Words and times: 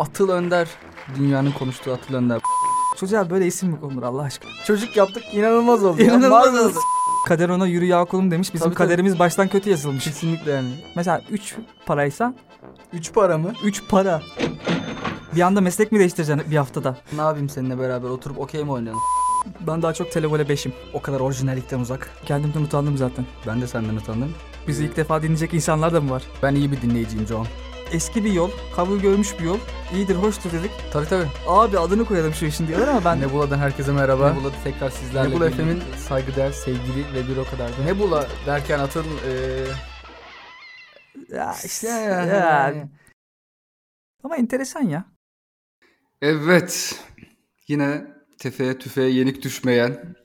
Atıl 0.00 0.28
Önder. 0.28 0.68
Dünyanın 1.16 1.52
konuştuğu 1.52 1.92
Atıl 1.92 2.14
Önder. 2.14 2.40
Çocuğa 3.00 3.30
böyle 3.30 3.46
isim 3.46 3.68
mi 3.68 3.80
konulur 3.80 4.02
Allah 4.02 4.22
aşkına? 4.22 4.50
Çocuk 4.66 4.96
yaptık 4.96 5.22
inanılmaz 5.32 5.84
oldu. 5.84 6.02
İnanılmaz 6.02 6.54
oldu. 6.58 6.78
Kader 7.28 7.48
ona 7.48 7.66
yürü 7.66 7.84
ya 7.84 8.04
kulum 8.04 8.30
demiş. 8.30 8.54
Bizim 8.54 8.64
Tabii, 8.64 8.74
tabii. 8.74 8.86
kaderimiz 8.88 9.18
baştan 9.18 9.48
kötü 9.48 9.70
yazılmış. 9.70 10.04
Kesinlikle 10.04 10.50
yani. 10.52 10.68
Mesela 10.96 11.22
3 11.30 11.54
paraysa 11.86 12.34
Üç 12.92 13.12
para 13.12 13.38
mı? 13.38 13.52
3 13.64 13.82
para. 13.88 14.22
Bir 15.36 15.40
anda 15.40 15.60
meslek 15.60 15.92
mi 15.92 15.98
değiştireceksin 15.98 16.50
bir 16.50 16.56
haftada? 16.56 16.96
Ne 17.12 17.20
yapayım 17.20 17.48
seninle 17.48 17.78
beraber 17.78 18.08
oturup 18.08 18.38
okey 18.38 18.64
mi 18.64 18.72
oynayalım? 18.72 19.00
Ben 19.60 19.82
daha 19.82 19.94
çok 19.94 20.12
televole 20.12 20.42
5'im. 20.42 20.72
O 20.94 21.02
kadar 21.02 21.20
orijinallikten 21.20 21.80
uzak. 21.80 22.10
Kendimden 22.26 22.62
utandım 22.62 22.96
zaten. 22.96 23.26
Ben 23.46 23.60
de 23.60 23.66
senden 23.66 23.96
utandım. 23.96 24.34
Bizi 24.68 24.84
ilk 24.84 24.96
defa 24.96 25.22
dinleyecek 25.22 25.54
insanlar 25.54 25.94
da 25.94 26.00
mı 26.00 26.10
var? 26.10 26.22
Ben 26.42 26.54
iyi 26.54 26.72
bir 26.72 26.82
dinleyiciyim 26.82 27.26
John. 27.26 27.46
Eski 27.92 28.24
bir 28.24 28.32
yol, 28.32 28.50
kabul 28.76 28.98
görmüş 29.00 29.38
bir 29.38 29.44
yol. 29.44 29.58
İyidir, 29.94 30.14
hoştur 30.14 30.52
dedik. 30.52 30.70
Tabii 30.92 31.06
tabii. 31.08 31.26
Abi 31.46 31.78
adını 31.78 32.04
koyalım 32.04 32.34
şu 32.34 32.46
işin 32.46 32.66
diyorlar 32.68 32.88
ama 32.88 33.04
ben... 33.04 33.20
Nebula'dan 33.20 33.58
herkese 33.58 33.92
merhaba. 33.92 34.32
Nebula 34.32 34.52
tekrar 34.64 34.90
sizlerle. 34.90 35.30
Nebula 35.30 35.50
FM'in 35.50 35.82
saygıdeğer 36.08 36.52
sevgili 36.52 37.14
ve 37.14 37.28
bir 37.28 37.36
o 37.36 37.44
kadar 37.44 37.68
da. 37.78 37.82
Nebula 37.84 38.28
derken 38.46 38.78
atın 38.78 39.04
eee 39.26 39.66
Ya 41.28 41.54
işte 41.64 41.88
ya, 41.88 41.98
ya. 41.98 42.24
yani. 42.26 42.88
Ama 44.24 44.36
enteresan 44.36 44.82
ya. 44.82 45.04
Evet. 46.22 47.00
Yine 47.68 48.06
tefeye 48.38 48.78
tüfeğe 48.78 49.10
yenik 49.10 49.42
düşmeyen, 49.42 50.16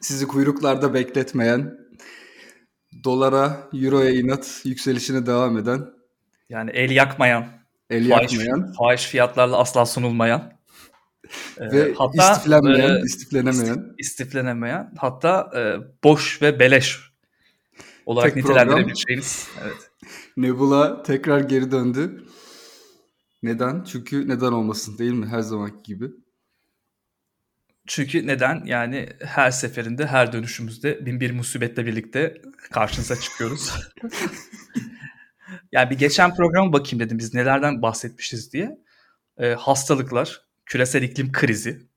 sizi 0.00 0.26
kuyruklarda 0.28 0.94
bekletmeyen, 0.94 1.78
dolara, 3.04 3.68
euroya 3.74 4.10
inat 4.10 4.60
yükselişine 4.64 5.26
devam 5.26 5.58
eden, 5.58 5.86
Yani 6.48 6.70
el 6.70 6.90
yakmayan, 6.90 7.46
el 7.90 8.08
fahiş, 8.08 8.32
yakmayan 8.32 8.72
fahiş 8.72 9.06
fiyatlarla 9.06 9.58
asla 9.58 9.86
sunulmayan 9.86 10.52
e, 11.58 11.72
ve 11.72 11.94
hatta 11.94 12.32
istiflenmeyen, 12.32 12.96
e, 12.96 13.00
istiflenemeyen. 13.00 13.94
istiflenemeyen, 13.98 14.92
hatta 14.98 15.50
e, 15.56 15.60
boş 16.04 16.42
ve 16.42 16.60
beleş 16.60 16.98
olarak 18.06 18.34
Tek 18.34 18.42
program. 18.42 18.62
nitelendirebileceğimiz. 18.62 19.48
Evet. 19.62 19.90
Nebula 20.36 21.02
tekrar 21.02 21.40
geri 21.40 21.70
döndü. 21.70 22.24
Neden? 23.42 23.84
Çünkü 23.84 24.28
neden 24.28 24.52
olmasın 24.52 24.98
değil 24.98 25.12
mi? 25.12 25.26
Her 25.26 25.40
zamanki 25.40 25.82
gibi. 25.82 26.10
Çünkü 27.86 28.26
neden? 28.26 28.62
Yani 28.64 29.08
her 29.24 29.50
seferinde, 29.50 30.06
her 30.06 30.32
dönüşümüzde 30.32 31.06
bin 31.06 31.20
bir 31.20 31.30
musibetle 31.30 31.86
birlikte 31.86 32.42
karşınıza 32.72 33.16
çıkıyoruz. 33.16 33.72
yani 35.72 35.90
bir 35.90 35.98
geçen 35.98 36.34
programa 36.34 36.72
bakayım 36.72 37.00
dedim 37.00 37.18
biz 37.18 37.34
nelerden 37.34 37.82
bahsetmişiz 37.82 38.52
diye. 38.52 38.78
Ee, 39.38 39.48
hastalıklar, 39.48 40.42
küresel 40.66 41.02
iklim 41.02 41.32
krizi 41.32 41.88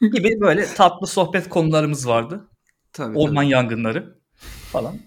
gibi 0.00 0.40
böyle 0.40 0.66
tatlı 0.66 1.06
sohbet 1.06 1.48
konularımız 1.48 2.08
vardı. 2.08 2.48
Tabii, 2.92 3.18
Orman 3.18 3.42
yangınları 3.42 4.18
falan. 4.72 4.98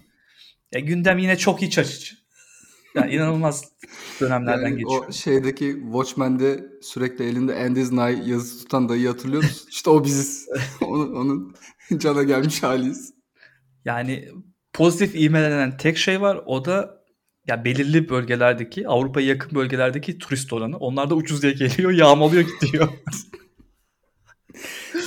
Ya 0.72 0.80
gündem 0.80 1.18
yine 1.18 1.38
çok 1.38 1.62
iç 1.62 1.78
açıcı. 1.78 2.16
Yani 2.94 3.14
inanılmaz 3.14 3.62
tabii. 3.62 3.90
dönemlerden 4.20 4.62
Yani 4.62 4.76
geçiyor. 4.76 5.04
o 5.08 5.12
şeydeki 5.12 5.78
Watchmen'de 5.82 6.66
sürekli 6.82 7.24
elinde 7.24 7.54
End 7.54 7.76
is 7.76 7.92
Nigh 7.92 8.26
yazısı 8.26 8.58
tutan 8.58 8.88
dayıyı 8.88 9.08
hatırlıyor 9.08 9.42
musun? 9.42 9.68
İşte 9.70 9.90
o 9.90 10.04
biziz. 10.04 10.48
onun, 10.80 11.14
onun 11.14 11.54
cana 11.96 12.22
gelmiş 12.22 12.62
haliyiz. 12.62 13.14
Yani 13.84 14.28
pozitif 14.72 15.14
ivmelenen 15.14 15.76
tek 15.76 15.96
şey 15.96 16.20
var. 16.20 16.40
O 16.46 16.64
da 16.64 17.04
ya 17.46 17.64
belirli 17.64 18.08
bölgelerdeki, 18.08 18.88
Avrupa'ya 18.88 19.26
yakın 19.26 19.54
bölgelerdeki 19.54 20.18
turist 20.18 20.52
oranı. 20.52 20.76
Onlar 20.76 21.10
da 21.10 21.14
ucuz 21.14 21.42
diye 21.42 21.52
geliyor, 21.52 21.90
yağmalıyor 21.92 22.44
gidiyor. 22.60 22.88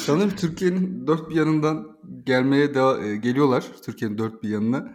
Sanırım 0.05 0.35
Türkiye'nin 0.35 1.07
dört 1.07 1.29
bir 1.29 1.35
yanından 1.35 1.97
gelmeye 2.25 2.65
deva- 2.65 3.05
e, 3.05 3.15
geliyorlar. 3.15 3.63
Türkiye'nin 3.85 4.17
dört 4.17 4.43
bir 4.43 4.49
yanına. 4.49 4.93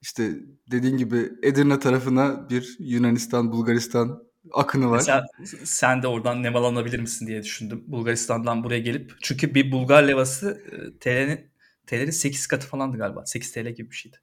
İşte 0.00 0.30
dediğin 0.70 0.96
gibi 0.96 1.32
Edirne 1.42 1.78
tarafına 1.78 2.50
bir 2.50 2.76
Yunanistan, 2.78 3.52
Bulgaristan 3.52 4.22
akını 4.52 4.90
var. 4.90 4.96
Mesela 4.96 5.26
sen 5.64 6.02
de 6.02 6.06
oradan 6.06 6.42
nemalanabilir 6.42 6.98
misin 6.98 7.26
diye 7.26 7.42
düşündüm. 7.42 7.84
Bulgaristan'dan 7.86 8.64
buraya 8.64 8.80
gelip. 8.80 9.12
Çünkü 9.22 9.54
bir 9.54 9.72
Bulgar 9.72 10.02
levası 10.02 10.62
e, 10.72 10.98
TL'nin 10.98 11.40
TL'nin 11.86 12.10
8 12.10 12.46
katı 12.46 12.66
falandı 12.66 12.98
galiba. 12.98 13.26
8 13.26 13.52
TL 13.52 13.68
gibi 13.68 13.90
bir 13.90 13.96
şeydi. 13.96 14.16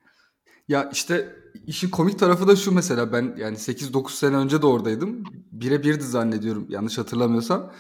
Ya 0.68 0.90
işte 0.94 1.36
işin 1.68 1.90
komik 1.90 2.20
tarafı 2.20 2.48
da 2.48 2.56
şu 2.56 2.72
mesela 2.72 3.14
ben 3.14 3.36
yani 3.38 3.58
8-9 3.58 4.10
sene 4.16 4.36
önce 4.36 4.62
de 4.62 4.66
oradaydım. 4.66 5.24
Bire 5.52 5.84
birdi 5.84 6.04
zannediyorum 6.04 6.66
yanlış 6.70 6.98
hatırlamıyorsam. 6.98 7.72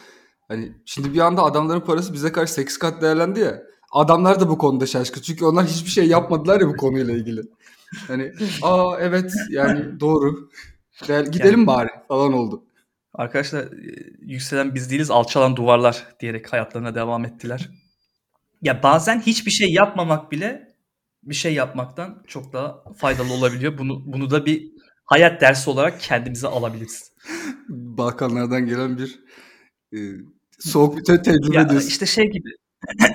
Hani 0.47 0.71
şimdi 0.85 1.13
bir 1.13 1.19
anda 1.19 1.44
adamların 1.44 1.81
parası 1.81 2.13
bize 2.13 2.31
karşı 2.31 2.53
8 2.53 2.77
kat 2.79 3.01
değerlendi 3.01 3.39
ya. 3.39 3.63
Adamlar 3.91 4.39
da 4.39 4.49
bu 4.49 4.57
konuda 4.57 4.85
şaşkın. 4.85 5.21
Çünkü 5.21 5.45
onlar 5.45 5.66
hiçbir 5.66 5.89
şey 5.89 6.07
yapmadılar 6.07 6.61
ya 6.61 6.67
bu 6.67 6.77
konuyla 6.77 7.13
ilgili. 7.13 7.41
Hani 8.07 8.31
aa 8.61 8.95
evet 9.00 9.33
yani 9.50 10.00
doğru. 10.00 10.50
Değer- 11.07 11.25
gidelim 11.25 11.59
Yani- 11.59 11.67
bari 11.67 11.89
falan 12.07 12.33
oldu. 12.33 12.63
Arkadaşlar 13.13 13.63
e, 13.63 13.69
yükselen 14.19 14.75
biz 14.75 14.89
değiliz 14.89 15.11
alçalan 15.11 15.55
duvarlar 15.55 16.07
diyerek 16.19 16.53
hayatlarına 16.53 16.95
devam 16.95 17.25
ettiler. 17.25 17.69
Ya 18.61 18.83
bazen 18.83 19.19
hiçbir 19.21 19.51
şey 19.51 19.73
yapmamak 19.73 20.31
bile 20.31 20.72
bir 21.23 21.35
şey 21.35 21.53
yapmaktan 21.53 22.23
çok 22.28 22.53
daha 22.53 22.84
faydalı 22.97 23.34
olabiliyor. 23.34 23.78
Bunu 23.78 24.01
bunu 24.13 24.29
da 24.29 24.45
bir 24.45 24.72
hayat 25.06 25.41
dersi 25.41 25.69
olarak 25.69 26.00
kendimize 26.01 26.47
alabiliriz. 26.47 27.11
Balkanlardan 27.69 28.66
gelen 28.66 28.97
bir 28.97 29.19
e, 29.94 29.97
soğuk 30.59 30.97
bir 30.97 31.03
te- 31.03 31.22
tecrübe 31.22 31.56
Ya 31.57 31.69
diyorsun. 31.69 31.88
işte 31.88 32.06
şey 32.06 32.29
gibi. 32.31 32.50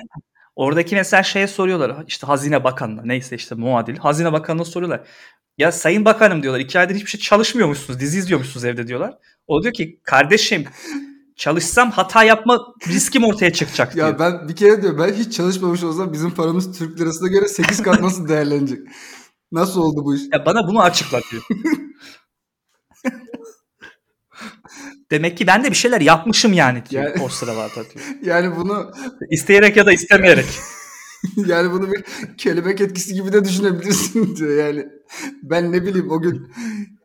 Oradaki 0.55 0.95
mesela 0.95 1.23
şeye 1.23 1.47
soruyorlar. 1.47 2.03
işte 2.07 2.27
Hazine 2.27 2.63
Bakanı'na 2.63 3.01
neyse 3.05 3.35
işte 3.35 3.55
muadil. 3.55 3.97
Hazine 3.97 4.33
Bakanı'na 4.33 4.65
soruyorlar. 4.65 5.07
Ya 5.57 5.71
Sayın 5.71 6.05
Bakanım 6.05 6.43
diyorlar. 6.43 6.59
iki 6.59 6.79
aydır 6.79 6.95
hiçbir 6.95 7.09
şey 7.09 7.19
çalışmıyormuşsunuz. 7.21 7.99
Dizi 7.99 8.17
izliyormuşsunuz 8.19 8.65
evde 8.65 8.87
diyorlar. 8.87 9.13
O 9.47 9.63
diyor 9.63 9.73
ki 9.73 9.99
kardeşim 10.03 10.65
çalışsam 11.39 11.91
hata 11.91 12.23
yapma 12.23 12.59
riskim 12.87 13.23
ortaya 13.23 13.53
çıkacak 13.53 13.95
diyor. 13.95 14.07
Ya 14.07 14.19
ben 14.19 14.49
bir 14.49 14.55
kere 14.55 14.81
diyor 14.81 14.97
ben 14.97 15.13
hiç 15.13 15.33
çalışmamış 15.33 15.83
olsam 15.83 16.13
bizim 16.13 16.31
paramız 16.31 16.77
Türk 16.77 16.99
lirasına 16.99 17.27
göre 17.27 17.47
8 17.47 17.83
kat 17.83 18.01
nasıl 18.01 18.27
değerlenecek? 18.27 18.79
Nasıl 19.51 19.81
oldu 19.81 20.05
bu 20.05 20.15
iş? 20.15 20.21
Ya 20.33 20.45
bana 20.45 20.67
bunu 20.67 20.81
açıkla 20.81 21.21
diyor. 21.31 21.43
Demek 25.11 25.37
ki 25.37 25.47
ben 25.47 25.63
de 25.63 25.69
bir 25.69 25.75
şeyler 25.75 26.01
yapmışım 26.01 26.53
yani 26.53 26.83
diyor 26.89 27.03
Yani- 27.03 27.23
o 27.23 27.29
sıralarda 27.29 27.75
diyor. 27.75 28.05
Yani 28.23 28.55
bunu 28.55 28.91
İsteyerek 29.31 29.77
ya 29.77 29.85
da 29.85 29.93
istemeyerek. 29.93 30.45
yani 31.35 31.71
bunu 31.71 31.91
bir 31.91 32.03
kelebek 32.37 32.81
etkisi 32.81 33.13
gibi 33.13 33.33
de 33.33 33.45
düşünebilirsin 33.45 34.35
diyor 34.35 34.67
yani. 34.67 34.85
Ben 35.43 35.71
ne 35.71 35.83
bileyim 35.85 36.11
o 36.11 36.21
gün 36.21 36.51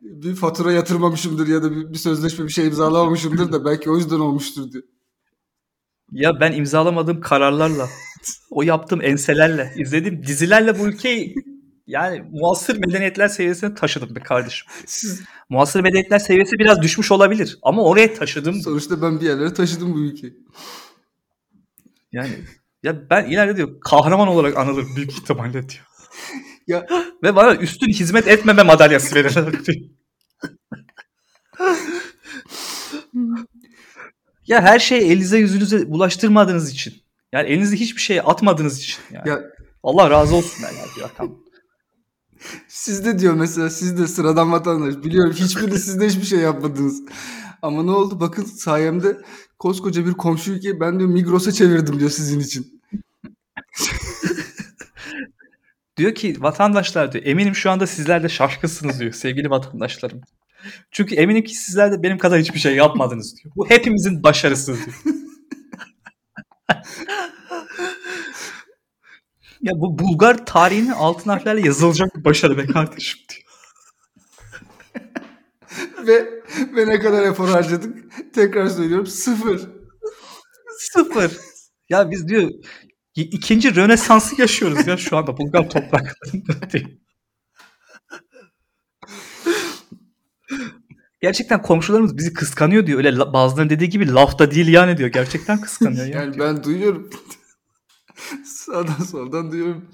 bir 0.05 0.35
fatura 0.35 0.71
yatırmamışımdır 0.71 1.47
ya 1.47 1.63
da 1.63 1.71
bir, 1.71 1.93
bir 1.93 1.97
sözleşme 1.97 2.45
bir 2.45 2.51
şey 2.51 2.67
imzalamamışımdır 2.67 3.51
da 3.51 3.65
belki 3.65 3.89
o 3.89 3.97
yüzden 3.97 4.19
olmuştur 4.19 4.71
diyor. 4.71 4.83
Ya 6.11 6.39
ben 6.39 6.51
imzalamadığım 6.51 7.21
kararlarla, 7.21 7.89
o 8.51 8.61
yaptığım 8.61 9.01
enselerle, 9.01 9.73
izlediğim 9.77 10.23
dizilerle 10.23 10.79
bu 10.79 10.87
ülkeyi 10.87 11.35
yani 11.87 12.23
muasır 12.31 12.77
medeniyetler 12.77 13.27
seviyesine 13.27 13.75
taşıdım 13.75 14.15
be 14.15 14.19
kardeşim. 14.19 14.67
Siz, 14.85 15.21
Muasır 15.49 15.81
medeniyetler 15.81 16.19
seviyesi 16.19 16.59
biraz 16.59 16.81
düşmüş 16.81 17.11
olabilir 17.11 17.59
ama 17.61 17.83
oraya 17.83 18.13
taşıdım. 18.13 18.61
sonuçta 18.61 19.01
ben 19.01 19.21
bir 19.21 19.25
yerlere 19.25 19.53
taşıdım 19.53 19.93
bu 19.93 19.99
ülkeyi. 19.99 20.37
Yani 22.11 22.33
ya 22.83 23.09
ben 23.09 23.25
ileride 23.25 23.57
diyor 23.57 23.79
kahraman 23.81 24.27
olarak 24.27 24.57
anılır 24.57 24.85
büyük 24.95 25.11
ihtimalle 25.11 25.69
diyor. 25.69 25.85
Ya 26.67 26.87
Ve 27.23 27.35
bana 27.35 27.55
üstün 27.55 27.87
hizmet 27.87 28.27
etmeme 28.27 28.63
madalyası 28.63 29.15
verirler 29.15 29.65
diyor. 29.65 29.77
ya 34.47 34.61
her 34.61 34.79
şeyi 34.79 35.01
elinize 35.01 35.37
yüzünüze 35.37 35.91
bulaştırmadığınız 35.91 36.71
için. 36.71 36.93
Yani 37.33 37.49
elinizi 37.49 37.79
hiçbir 37.79 38.01
şeye 38.01 38.21
atmadığınız 38.21 38.79
için. 38.79 38.97
Yani. 39.11 39.29
Ya- 39.29 39.41
Allah 39.83 40.09
razı 40.09 40.35
olsun 40.35 40.63
yani 40.63 40.75
diyor 40.95 41.09
Hakan. 41.09 41.37
siz 42.67 43.05
de 43.05 43.19
diyor 43.19 43.33
mesela 43.33 43.69
siz 43.69 43.97
de 43.97 44.07
sıradan 44.07 44.51
vatandaş 44.51 45.03
biliyorum 45.03 45.33
hiçbiri 45.33 45.79
siz 45.79 45.99
de 45.99 46.07
hiçbir 46.07 46.23
şey 46.25 46.39
yapmadınız. 46.39 47.01
Ama 47.61 47.83
ne 47.83 47.91
oldu 47.91 48.19
bakın 48.19 48.43
sayemde 48.43 49.17
koskoca 49.59 50.05
bir 50.05 50.13
komşu 50.13 50.51
ülkeyi 50.51 50.79
ben 50.79 50.99
diyor 50.99 51.09
Migros'a 51.09 51.51
çevirdim 51.51 51.99
diyor 51.99 52.09
sizin 52.09 52.39
için. 52.39 52.74
Diyor 55.97 56.15
ki 56.15 56.35
vatandaşlar 56.39 57.11
diyor 57.11 57.25
eminim 57.25 57.55
şu 57.55 57.71
anda 57.71 57.87
sizler 57.87 58.23
de 58.23 58.29
şaşkınsınız 58.29 58.99
diyor 58.99 59.11
sevgili 59.13 59.49
vatandaşlarım. 59.49 60.21
Çünkü 60.91 61.15
eminim 61.15 61.43
ki 61.43 61.55
sizler 61.55 61.91
de 61.91 62.03
benim 62.03 62.17
kadar 62.17 62.39
hiçbir 62.39 62.59
şey 62.59 62.75
yapmadınız 62.75 63.35
diyor. 63.37 63.53
Bu 63.55 63.69
hepimizin 63.69 64.23
başarısı 64.23 64.75
diyor. 64.75 64.95
ya 69.61 69.73
bu 69.75 69.99
Bulgar 69.99 70.45
tarihinin 70.45 70.91
altın 70.91 71.29
harflerle 71.29 71.61
yazılacak 71.67 72.15
bir 72.15 72.23
başarı 72.25 72.57
be 72.57 72.65
kardeşim 72.65 73.19
diyor. 73.29 73.41
ve 76.07 76.43
ve 76.75 76.87
ne 76.87 76.99
kadar 76.99 77.23
efor 77.23 77.49
harcadık? 77.49 77.97
Tekrar 78.33 78.67
söylüyorum 78.67 79.05
sıfır. 79.05 79.61
Sıfır. 80.79 81.37
Ya 81.89 82.11
biz 82.11 82.27
diyor 82.27 82.49
ikinci 83.23 83.75
Rönesans'ı 83.75 84.41
yaşıyoruz 84.41 84.87
ya 84.87 84.97
şu 84.97 85.17
anda 85.17 85.37
Bulgar 85.37 85.69
topraklarında. 85.69 86.53
Gerçekten 91.21 91.61
komşularımız 91.61 92.17
bizi 92.17 92.33
kıskanıyor 92.33 92.87
diyor. 92.87 92.97
Öyle 92.97 93.15
la- 93.15 93.33
bazılarının 93.33 93.69
dediği 93.69 93.89
gibi 93.89 94.11
lafta 94.11 94.51
değil 94.51 94.67
yani 94.67 94.97
diyor. 94.97 95.09
Gerçekten 95.09 95.61
kıskanıyor 95.61 96.05
ya. 96.05 96.21
Yani 96.21 96.39
ben 96.39 96.63
duyuyorum. 96.63 97.09
Sağdan 98.45 99.03
soldan 99.03 99.51
duyuyorum. 99.51 99.91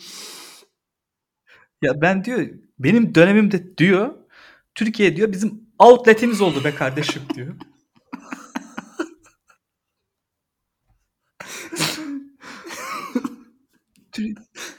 Ya 1.82 2.02
ben 2.02 2.24
diyor 2.24 2.48
benim 2.80 3.16
dönemimde 3.16 3.78
diyor 3.78 4.14
Türkiye 4.76 5.16
diyor 5.16 5.32
bizim 5.32 5.62
outletimiz 5.80 6.42
oldu 6.42 6.64
be 6.64 6.76
kardeşim 6.76 7.22
diyor. 7.36 7.56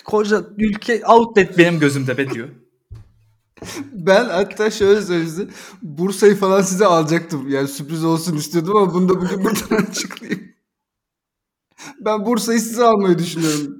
Koca 0.04 0.44
ülke 0.58 1.06
outlet 1.06 1.58
benim 1.58 1.80
gözümde 1.80 2.18
be 2.18 2.30
diyor. 2.30 2.48
Ben 3.92 4.24
hatta 4.24 4.70
şöyle 4.70 5.02
söyleyeyim. 5.02 5.50
Bursa'yı 5.82 6.36
falan 6.36 6.62
size 6.62 6.86
alacaktım. 6.86 7.48
Yani 7.48 7.68
sürpriz 7.68 8.04
olsun 8.04 8.36
istiyordum 8.36 8.76
ama 8.76 8.94
bunu 8.94 9.08
da 9.08 9.20
bugün 9.20 9.44
buradan 9.44 9.76
açıklayayım. 9.90 10.52
Ben 12.00 12.26
Bursa'yı 12.26 12.60
size 12.60 12.84
almayı 12.84 13.18
düşünüyorum. 13.18 13.76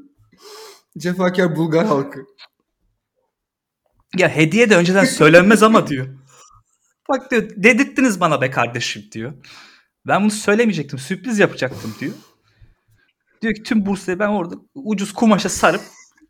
Cefakar 0.98 1.56
Bulgar 1.56 1.86
halkı. 1.86 2.20
Ya 4.18 4.28
hediye 4.28 4.70
de 4.70 4.76
önceden 4.76 5.04
söylenmez 5.04 5.62
ama 5.62 5.86
diyor. 5.86 6.06
Bak 7.08 7.30
diyor 7.30 7.50
dedirttiniz 7.56 8.20
bana 8.20 8.40
be 8.40 8.50
kardeşim 8.50 9.02
diyor. 9.12 9.32
Ben 10.06 10.22
bunu 10.22 10.30
söylemeyecektim. 10.30 10.98
Sürpriz 10.98 11.38
yapacaktım 11.38 11.94
diyor. 12.00 12.12
Diyor 13.42 13.54
ki 13.54 13.62
tüm 13.62 13.86
Bursa'yı 13.86 14.18
ben 14.18 14.28
orada 14.28 14.54
ucuz 14.74 15.12
kumaşa 15.12 15.48
sarıp 15.48 15.80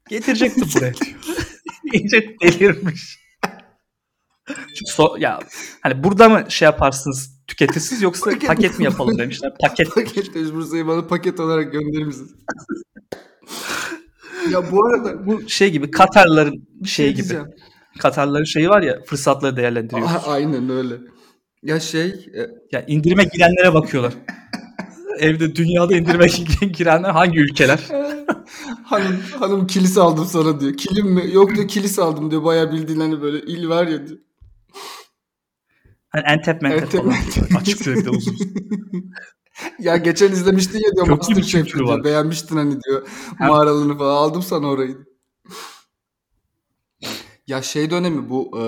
getirecektim 0.08 0.64
buraya 0.74 0.94
diyor. 0.94 1.16
İyice 1.92 2.36
delirmiş. 2.42 3.18
Çünkü 4.48 4.92
so- 4.96 5.20
ya 5.20 5.38
hani 5.80 6.04
burada 6.04 6.28
mı 6.28 6.44
şey 6.48 6.66
yaparsınız 6.66 7.38
tüketirsiniz 7.46 8.02
yoksa 8.02 8.30
Paket- 8.30 8.46
paket, 8.46 8.78
mi 8.78 8.84
yapalım 8.84 9.18
demişler. 9.18 9.52
Paket. 9.60 9.90
Paketleyiz 9.94 10.54
Bursa'yı 10.54 10.86
bana 10.86 11.06
paket 11.06 11.40
olarak 11.40 11.72
gönderir 11.72 12.04
misiniz? 12.04 12.30
ya 14.50 14.72
bu 14.72 14.86
arada 14.86 15.26
Bu 15.26 15.48
şey 15.48 15.70
gibi 15.70 15.90
Katarların 15.90 16.68
şey 16.86 17.14
gibi. 17.14 17.38
Katarların 17.98 18.44
şeyi 18.44 18.68
var 18.68 18.82
ya 18.82 19.00
fırsatları 19.06 19.56
değerlendiriyor. 19.56 20.08
Aynen 20.26 20.70
öyle. 20.70 20.94
Ya 21.62 21.80
şey 21.80 22.06
e, 22.08 22.40
Ya 22.72 22.84
indirime 22.86 23.24
girenlere 23.24 23.74
bakıyorlar. 23.74 24.12
Evde 25.18 25.56
dünyada 25.56 25.96
indirime 25.96 26.26
girenler 26.72 27.10
hangi 27.10 27.38
ülkeler? 27.40 27.88
hanım 28.84 29.20
hanım 29.38 29.66
kilis 29.66 29.98
aldım 29.98 30.24
sana 30.24 30.60
diyor. 30.60 30.76
Kilim 30.76 31.06
mi? 31.06 31.30
Yok 31.32 31.54
diyor 31.56 31.68
kilis 31.68 31.98
aldım 31.98 32.30
diyor. 32.30 32.44
Bayağı 32.44 32.72
bildiğin 32.72 33.00
hani 33.00 33.22
böyle 33.22 33.40
il 33.46 33.68
var 33.68 33.86
ya 33.86 34.06
diyor. 34.08 34.18
Hani 36.08 36.22
Entep 36.26 36.62
mentep 36.62 36.82
Entep, 36.82 37.00
falan. 37.00 37.12
mentep. 37.12 37.86
Bir 37.96 38.04
de 38.04 38.10
uzun. 38.10 38.36
Ya 39.78 39.96
geçen 39.96 40.32
izlemiştin 40.32 40.78
ya 40.78 40.92
diyor 40.94 41.06
Çok 41.06 41.18
Masterchef 41.18 41.64
kültürü 41.64 41.78
diyor. 41.78 41.88
var. 41.98 42.04
Beğenmiştin 42.04 42.56
hani 42.56 42.78
diyor. 42.80 43.08
Hem- 43.38 43.48
Mağaralığını 43.48 43.98
falan 43.98 44.14
aldım 44.14 44.42
sana 44.42 44.66
orayı. 44.66 44.98
Ya 47.46 47.62
şey 47.62 47.90
dönemi 47.90 48.30
bu 48.30 48.58
e, 48.58 48.62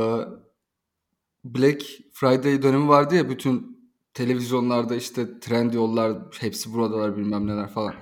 Black 1.45 1.83
Friday 2.13 2.63
dönemi 2.63 2.89
vardı 2.89 3.15
ya 3.17 3.29
bütün 3.29 3.74
televizyonlarda 4.15 4.97
işte 4.97 5.41
trend 5.41 5.73
yollar 5.73 6.19
hepsi 6.41 6.73
buradalar 6.73 7.17
bilmem 7.17 7.47
neler 7.47 7.69
falan. 7.69 7.95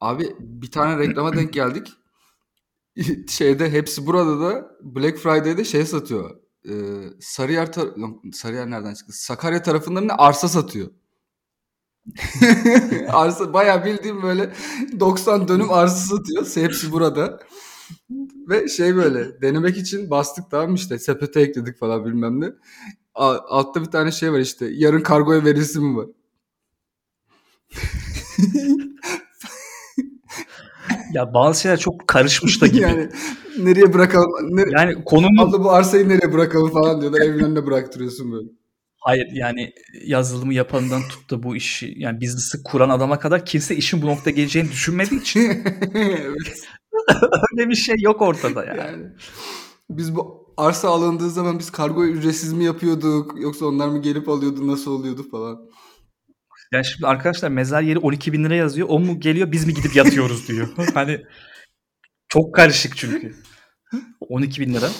Abi 0.00 0.36
bir 0.38 0.70
tane 0.70 0.98
reklama 0.98 1.36
denk 1.36 1.52
geldik. 1.52 1.92
Şeyde 3.28 3.70
hepsi 3.72 4.06
burada 4.06 4.40
da 4.40 4.70
Black 4.82 5.18
Friday'de 5.18 5.64
şey 5.64 5.84
satıyor. 5.84 6.40
E, 6.68 6.74
Sarıyer 7.20 7.66
tar- 7.66 8.32
Sarıyer 8.32 8.70
nereden 8.70 8.94
çıktı? 8.94 9.12
Sakarya 9.12 9.62
tarafında 9.62 10.00
ne 10.00 10.12
arsa 10.12 10.48
satıyor. 10.48 10.90
arsa 13.08 13.52
bayağı 13.52 13.84
bildiğim 13.84 14.22
böyle 14.22 14.54
90 15.00 15.48
dönüm 15.48 15.72
arsa 15.72 16.16
satıyor. 16.16 16.46
Hepsi 16.54 16.92
burada. 16.92 17.40
Ve 18.48 18.68
şey 18.68 18.96
böyle 18.96 19.42
denemek 19.42 19.76
için 19.76 20.10
bastık 20.10 20.50
tamam 20.50 20.74
işte 20.74 20.98
sepete 20.98 21.40
ekledik 21.40 21.78
falan 21.78 22.04
bilmem 22.04 22.40
ne. 22.40 22.52
Altta 23.18 23.80
bir 23.82 23.90
tane 23.90 24.12
şey 24.12 24.32
var 24.32 24.38
işte 24.38 24.66
yarın 24.72 25.00
kargoya 25.00 25.44
verilsin 25.44 25.84
mi 25.84 25.96
var? 25.96 26.06
Ya 31.12 31.34
bazı 31.34 31.60
şeyler 31.60 31.78
çok 31.78 32.08
karışmış 32.08 32.62
da 32.62 32.66
gibi. 32.66 32.82
yani, 32.82 33.00
yani 33.00 33.10
nereye 33.58 33.94
bırakalım? 33.94 34.30
Nere- 34.56 35.04
konumuz 35.04 35.54
Abla 35.54 35.64
bu 35.64 35.70
arsayı 35.72 36.08
nereye 36.08 36.32
bırakalım 36.32 36.70
falan 36.70 37.00
diyorlar. 37.00 37.20
Evin 37.20 37.44
önüne 37.44 37.66
bıraktırıyorsun 37.66 38.32
böyle. 38.32 38.48
hayır 39.00 39.26
yani 39.32 39.72
yazılımı 40.04 40.54
yapanından 40.54 41.02
tut 41.08 41.30
da 41.30 41.42
bu 41.42 41.56
işi 41.56 41.94
yani 41.96 42.20
biznesi 42.20 42.62
kuran 42.62 42.90
adama 42.90 43.18
kadar 43.18 43.46
kimse 43.46 43.76
işin 43.76 44.02
bu 44.02 44.06
noktaya 44.06 44.30
geleceğini 44.30 44.70
düşünmediği 44.70 45.20
için 45.20 45.42
öyle 47.52 47.68
bir 47.70 47.74
şey 47.74 47.96
yok 47.98 48.22
ortada 48.22 48.64
yani. 48.64 48.78
Yani 48.78 49.06
biz 49.90 50.16
bu 50.16 50.54
arsa 50.56 50.88
alındığı 50.88 51.30
zaman 51.30 51.58
biz 51.58 51.70
kargoyu 51.70 52.12
ücretsiz 52.12 52.52
mi 52.52 52.64
yapıyorduk 52.64 53.40
yoksa 53.40 53.66
onlar 53.66 53.88
mı 53.88 54.02
gelip 54.02 54.28
alıyordu 54.28 54.66
nasıl 54.66 54.90
oluyordu 54.90 55.26
falan. 55.30 55.58
Yani 56.72 56.84
şimdi 56.84 57.06
arkadaşlar 57.06 57.48
mezar 57.48 57.82
yeri 57.82 57.98
12 57.98 58.32
bin 58.32 58.44
lira 58.44 58.54
yazıyor. 58.54 58.88
O 58.90 58.98
mu 58.98 59.20
geliyor 59.20 59.52
biz 59.52 59.66
mi 59.66 59.74
gidip 59.74 59.96
yatıyoruz 59.96 60.48
diyor. 60.48 60.68
hani 60.94 61.24
çok 62.28 62.54
karışık 62.54 62.96
çünkü. 62.96 63.34
12 64.20 64.60
bin 64.60 64.74
lira. 64.74 64.90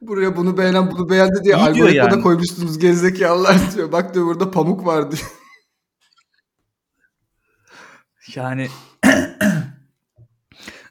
Buraya 0.00 0.36
bunu 0.36 0.58
beğenen 0.58 0.90
bunu 0.90 1.10
beğendi 1.10 1.44
diye 1.44 1.56
algoritmada 1.56 2.14
yani. 2.14 2.22
koymuşsunuz 2.22 2.78
gerizekalılar 2.78 3.56
diyor. 3.76 3.92
Bak 3.92 4.14
diyor 4.14 4.26
burada 4.26 4.50
pamuk 4.50 4.86
var 4.86 5.10
diyor. 5.10 5.32
Yani 8.34 8.68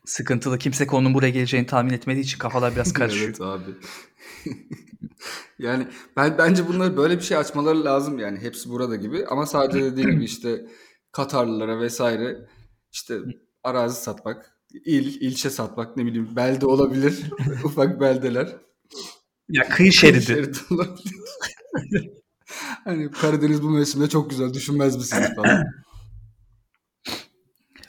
sıkıntılı. 0.07 0.57
Kimse 0.57 0.88
konunun 0.88 1.13
buraya 1.13 1.30
geleceğini 1.30 1.68
tahmin 1.68 1.94
etmediği 1.94 2.24
için 2.24 2.39
kafalar 2.39 2.75
biraz 2.75 2.94
karışıyor. 2.94 3.27
evet 3.30 3.42
abi. 3.42 3.71
yani 5.59 5.88
ben 6.18 6.38
bence 6.38 6.68
bunları 6.68 6.98
böyle 6.98 7.18
bir 7.18 7.24
şey 7.24 7.38
açmaları 7.38 7.86
lazım 7.86 8.19
yani 8.19 8.39
hepsi 8.39 8.69
burada 8.69 8.95
gibi 8.95 9.25
ama 9.25 9.45
sadece 9.45 9.83
dediğim 9.86 10.12
gibi 10.12 10.24
işte 10.24 10.65
Katarlılara 11.12 11.79
vesaire 11.79 12.38
işte 12.91 13.20
arazi 13.63 14.01
satmak, 14.01 14.51
il, 14.86 15.22
ilçe 15.22 15.50
satmak 15.50 15.98
ne 15.98 16.05
bileyim 16.05 16.36
belde 16.36 16.65
olabilir. 16.65 17.24
Ufak 17.63 18.01
beldeler. 18.01 18.55
Ya 19.50 19.70
kıyı 19.70 19.93
şeridi. 19.93 20.22
Şerit 20.25 20.72
olabilir. 20.72 21.13
hani 22.84 23.12
Karadeniz 23.12 23.63
bu 23.63 23.70
mevsimde 23.70 24.10
çok 24.10 24.29
güzel 24.29 24.53
düşünmez 24.53 24.96
misiniz 24.96 25.36
falan. 25.36 25.63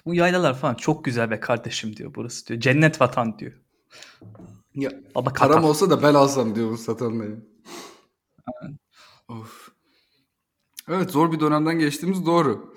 Bu 0.08 0.14
yaylalar 0.14 0.58
falan 0.58 0.74
çok 0.74 1.04
güzel 1.04 1.30
be 1.30 1.40
kardeşim 1.40 1.96
diyor 1.96 2.12
burası 2.14 2.46
diyor. 2.46 2.60
Cennet 2.60 3.00
vatan 3.00 3.38
diyor. 3.38 3.52
Ya, 4.74 4.90
Baba 5.14 5.32
param 5.32 5.64
olsa 5.64 5.90
da 5.90 6.02
ben 6.02 6.14
alsam 6.14 6.54
diyor 6.54 6.70
bu 6.70 6.78
satanla 6.78 7.24
ya. 7.24 7.36
Of. 9.28 9.68
Evet 10.88 11.10
zor 11.10 11.32
bir 11.32 11.40
dönemden 11.40 11.78
geçtiğimiz 11.78 12.26
doğru. 12.26 12.74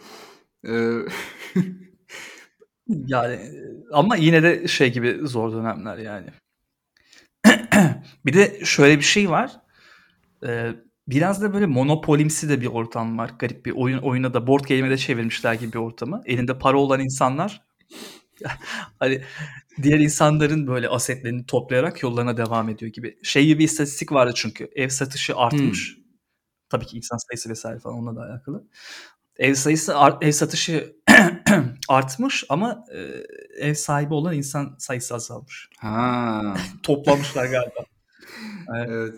Ee, 0.68 1.00
Yani 2.88 3.34
e, 3.34 3.52
ama 3.92 4.16
yine 4.16 4.44
de 4.44 4.68
şey 4.68 4.94
gibi 4.94 5.20
zor 5.24 5.54
dönemler 5.54 5.98
yani. 5.98 6.28
bir 8.26 8.34
de 8.34 8.66
şöyle 8.66 8.98
bir 8.98 9.04
şey 9.04 9.30
var. 9.30 9.62
Ee, 10.46 10.72
biraz 11.12 11.42
da 11.42 11.54
böyle 11.54 11.66
monopolimsi 11.66 12.50
de 12.50 12.62
bir 12.62 12.68
ortam 12.68 13.18
var. 13.18 13.32
Garip 13.40 13.66
bir 13.66 13.72
oyun 13.72 13.98
oyuna 13.98 14.34
da 14.34 14.48
board 14.48 14.64
game'e 14.64 14.90
de 14.90 14.98
çevirmişler 14.98 15.54
gibi 15.54 15.74
bir 15.74 15.78
ortamı. 15.80 16.22
Elinde 16.26 16.58
para 16.60 16.78
olan 16.78 17.00
insanlar 17.00 17.62
hani 19.00 19.22
diğer 19.84 20.00
insanların 20.00 20.68
böyle 20.68 20.90
asetlerini 20.90 21.46
toplayarak 21.46 22.04
yollarına 22.04 22.38
devam 22.38 22.70
ediyor 22.70 22.92
gibi. 22.92 23.18
Şey 23.24 23.46
gibi 23.46 23.60
bir 23.60 23.64
istatistik 23.64 24.12
vardı 24.12 24.32
çünkü. 24.36 24.70
Ev 24.76 24.90
satışı 24.90 25.36
artmış. 25.36 25.98
Tabii 26.70 26.86
ki 26.86 26.98
insan 26.98 27.18
sayısı 27.18 27.50
vesaire 27.50 27.80
falan 27.80 27.96
onunla 27.98 28.16
da 28.16 28.22
alakalı. 28.22 28.64
Ev 29.38 29.54
sayısı 29.54 29.98
art- 29.98 30.24
ev 30.24 30.32
satışı 30.32 30.96
artmış 31.90 32.44
ama 32.50 32.86
e, 32.94 33.00
ev 33.68 33.74
sahibi 33.74 34.14
olan 34.14 34.34
insan 34.34 34.76
sayısı 34.80 35.16
azalmış. 35.16 35.70
ha. 35.78 36.58
Toplamışlar 36.84 37.46
galiba. 37.46 37.86
Evet. 38.76 39.16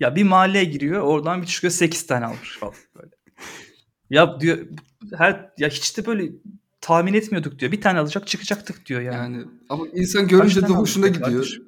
Ya 0.00 0.16
bir 0.16 0.22
mahalleye 0.22 0.64
giriyor 0.64 1.00
oradan 1.02 1.42
bir 1.42 1.46
çıkıyor 1.46 1.70
8 1.70 2.06
tane 2.06 2.26
almış 2.26 2.58
falan 2.58 2.74
böyle. 2.96 3.10
Ya 4.10 4.40
diyor 4.40 4.58
her 5.18 5.50
ya 5.58 5.68
hiç 5.68 5.98
de 5.98 6.06
böyle 6.06 6.32
tahmin 6.80 7.14
etmiyorduk 7.14 7.58
diyor. 7.58 7.72
Bir 7.72 7.80
tane 7.80 7.98
alacak 7.98 8.26
çıkacaktık 8.26 8.86
diyor 8.86 9.00
yani. 9.00 9.16
Yani 9.16 9.44
ama 9.68 9.84
insan 9.94 10.28
görünce 10.28 10.60
Kaç 10.60 10.70
de 10.70 10.74
hoşuna 10.74 11.08
gidiyor. 11.08 11.58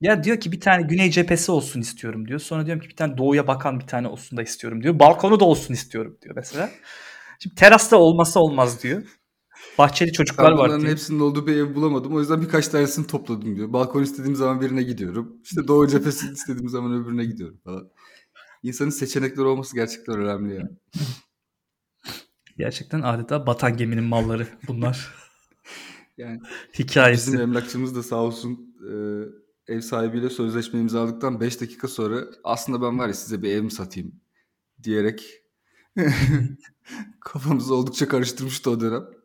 Ya 0.00 0.24
diyor 0.24 0.40
ki 0.40 0.52
bir 0.52 0.60
tane 0.60 0.82
güney 0.82 1.10
cephesi 1.10 1.52
olsun 1.52 1.80
istiyorum 1.80 2.28
diyor. 2.28 2.40
Sonra 2.40 2.66
diyorum 2.66 2.82
ki 2.82 2.88
bir 2.88 2.96
tane 2.96 3.18
doğuya 3.18 3.46
bakan 3.46 3.80
bir 3.80 3.86
tane 3.86 4.08
olsun 4.08 4.38
da 4.38 4.42
istiyorum 4.42 4.82
diyor. 4.82 4.98
Balkonu 4.98 5.40
da 5.40 5.44
olsun 5.44 5.74
istiyorum 5.74 6.18
diyor 6.22 6.36
mesela. 6.36 6.70
Şimdi 7.38 7.54
terasta 7.56 7.96
olmasa 7.96 8.40
olmaz 8.40 8.82
diyor. 8.82 9.02
Bahçeli 9.80 10.12
çocuklar 10.12 10.50
Ben 10.52 10.58
var 10.58 10.68
bunların 10.68 10.86
hepsinin 10.86 11.20
olduğu 11.20 11.46
bir 11.46 11.56
ev 11.56 11.74
bulamadım. 11.74 12.14
O 12.14 12.20
yüzden 12.20 12.42
birkaç 12.42 12.68
tanesini 12.68 13.06
topladım 13.06 13.56
diyor. 13.56 13.72
Balkon 13.72 14.02
istediğim 14.02 14.36
zaman 14.36 14.60
birine 14.60 14.82
gidiyorum. 14.82 15.36
İşte 15.44 15.68
doğu 15.68 15.86
cephesi 15.88 16.26
istediğim 16.32 16.68
zaman 16.68 16.92
öbürüne 16.92 17.24
gidiyorum 17.24 17.60
falan. 17.64 17.90
İnsanın 18.62 18.90
seçenekleri 18.90 19.46
olması 19.46 19.74
gerçekten 19.76 20.18
önemli 20.18 20.54
ya. 20.54 20.70
Gerçekten 22.58 23.00
adeta 23.02 23.46
batan 23.46 23.76
geminin 23.76 24.04
malları 24.04 24.48
bunlar. 24.68 25.14
Yani 26.16 26.40
Hikayesi. 26.78 27.26
bizim 27.26 27.40
emlakçımız 27.40 27.96
da 27.96 28.02
sağ 28.02 28.16
olsun 28.16 28.74
e, 29.66 29.74
ev 29.74 29.80
sahibiyle 29.80 30.30
sözleşme 30.30 30.80
imzaladıktan 30.80 31.40
5 31.40 31.60
dakika 31.60 31.88
sonra 31.88 32.24
aslında 32.44 32.82
ben 32.82 32.98
var 32.98 33.08
ya 33.08 33.14
size 33.14 33.42
bir 33.42 33.50
ev 33.50 33.62
mi 33.62 33.70
satayım 33.70 34.12
diyerek 34.82 35.42
kafamızı 37.20 37.74
oldukça 37.74 38.08
karıştırmıştı 38.08 38.70
o 38.70 38.80
dönem. 38.80 39.19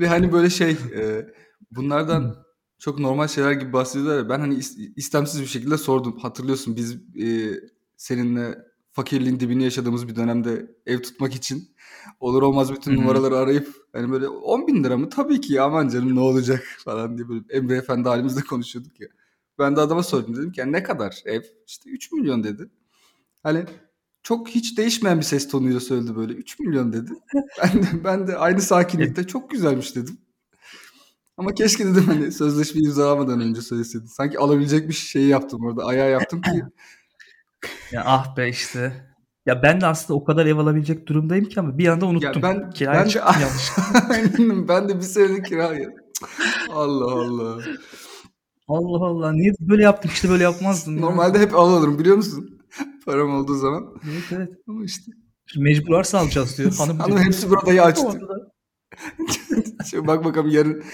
Ve 0.00 0.08
hani 0.08 0.32
böyle 0.32 0.50
şey 0.50 0.70
e, 0.96 1.26
bunlardan 1.70 2.36
çok 2.78 2.98
normal 2.98 3.28
şeyler 3.28 3.52
gibi 3.52 3.72
bahsediyorlar 3.72 4.18
ya 4.18 4.28
ben 4.28 4.40
hani 4.40 4.54
is- 4.54 4.92
istemsiz 4.96 5.40
bir 5.40 5.46
şekilde 5.46 5.78
sordum. 5.78 6.18
Hatırlıyorsun 6.18 6.76
biz 6.76 6.96
e, 7.22 7.54
seninle 7.96 8.58
fakirliğin 8.92 9.40
dibini 9.40 9.64
yaşadığımız 9.64 10.08
bir 10.08 10.16
dönemde 10.16 10.76
ev 10.86 10.98
tutmak 11.02 11.34
için 11.34 11.68
olur 12.20 12.42
olmaz 12.42 12.72
bütün 12.72 12.96
numaraları 12.96 13.36
arayıp 13.36 13.68
hani 13.92 14.10
böyle 14.12 14.28
10 14.28 14.66
bin 14.66 14.84
lira 14.84 14.96
mı? 14.96 15.08
Tabii 15.08 15.40
ki 15.40 15.52
ya 15.54 15.64
aman 15.64 15.88
canım 15.88 16.14
ne 16.16 16.20
olacak 16.20 16.64
falan 16.84 17.18
diye 17.18 17.28
böyle 17.28 17.44
Emre 17.50 17.76
Efendi 17.76 18.08
halimizde 18.08 18.40
konuşuyorduk 18.50 19.00
ya. 19.00 19.08
Ben 19.58 19.76
de 19.76 19.80
adama 19.80 20.02
sordum 20.02 20.36
dedim 20.36 20.52
ki 20.52 20.60
"Ya 20.60 20.66
ne 20.66 20.82
kadar 20.82 21.22
ev? 21.24 21.42
İşte 21.66 21.90
3 21.90 22.12
milyon 22.12 22.44
dedi. 22.44 22.70
Hani 23.42 23.64
çok 24.22 24.48
hiç 24.48 24.78
değişmeyen 24.78 25.18
bir 25.18 25.24
ses 25.24 25.48
tonuyla 25.48 25.80
söyledi 25.80 26.16
böyle 26.16 26.32
3 26.32 26.58
milyon 26.58 26.92
dedi. 26.92 27.10
Ben 27.62 27.82
de, 27.82 28.04
ben 28.04 28.26
de 28.28 28.36
aynı 28.36 28.60
sakinlikte 28.62 29.26
çok 29.26 29.50
güzelmiş 29.50 29.96
dedim. 29.96 30.18
Ama 31.36 31.54
keşke 31.54 31.86
dedim 31.86 32.04
hani 32.06 32.32
sözleşme 32.32 32.80
imzalamadan 32.80 33.40
önce 33.40 33.60
söyleseydin. 33.62 34.06
Sanki 34.06 34.38
alabilecek 34.38 34.88
bir 34.88 34.94
şey 34.94 35.26
yaptım 35.26 35.64
orada. 35.64 35.84
Ayağı 35.84 36.10
yaptım 36.10 36.40
ki. 36.42 36.62
Ya 37.92 38.02
ah 38.06 38.36
be 38.36 38.48
işte. 38.48 39.06
Ya 39.46 39.62
ben 39.62 39.80
de 39.80 39.86
aslında 39.86 40.18
o 40.20 40.24
kadar 40.24 40.46
ev 40.46 40.56
alabilecek 40.56 41.06
durumdayım 41.08 41.44
ki 41.44 41.60
ama 41.60 41.78
bir 41.78 41.88
anda 41.88 42.06
unuttum. 42.06 42.32
Ya 42.34 42.42
ben 42.42 42.70
Kiraya 42.70 43.00
ben 43.04 43.10
de 43.10 43.18
yanlış. 43.18 44.68
Ben 44.68 44.88
de 44.88 44.96
bir 44.96 45.02
senelik 45.02 45.46
kiraya. 45.46 45.88
Allah 46.70 47.12
Allah. 47.12 47.62
Allah 48.68 49.06
Allah 49.06 49.32
niye 49.32 49.52
böyle 49.60 49.82
yaptım 49.82 50.10
işte 50.14 50.28
böyle 50.28 50.42
yapmazdım. 50.42 50.94
ya. 50.94 51.00
Normalde 51.00 51.38
hep 51.38 51.54
al 51.54 51.72
alırım 51.74 51.98
biliyor 51.98 52.16
musun? 52.16 52.57
Param 53.04 53.34
olduğu 53.34 53.54
zaman. 53.54 53.94
Evet 54.04 54.24
evet. 54.32 54.50
Ama 54.68 54.84
işte. 54.84 55.12
Mecbur 55.56 55.92
varsa 55.92 56.18
alacağız 56.18 56.58
diyor. 56.58 56.74
Hanım, 56.74 56.98
Hanım 56.98 57.18
hepsi 57.18 57.50
buradayı 57.50 57.82
açtı. 57.82 58.20
Şimdi 59.90 60.06
bak 60.06 60.24
bakalım 60.24 60.50
yarın 60.50 60.84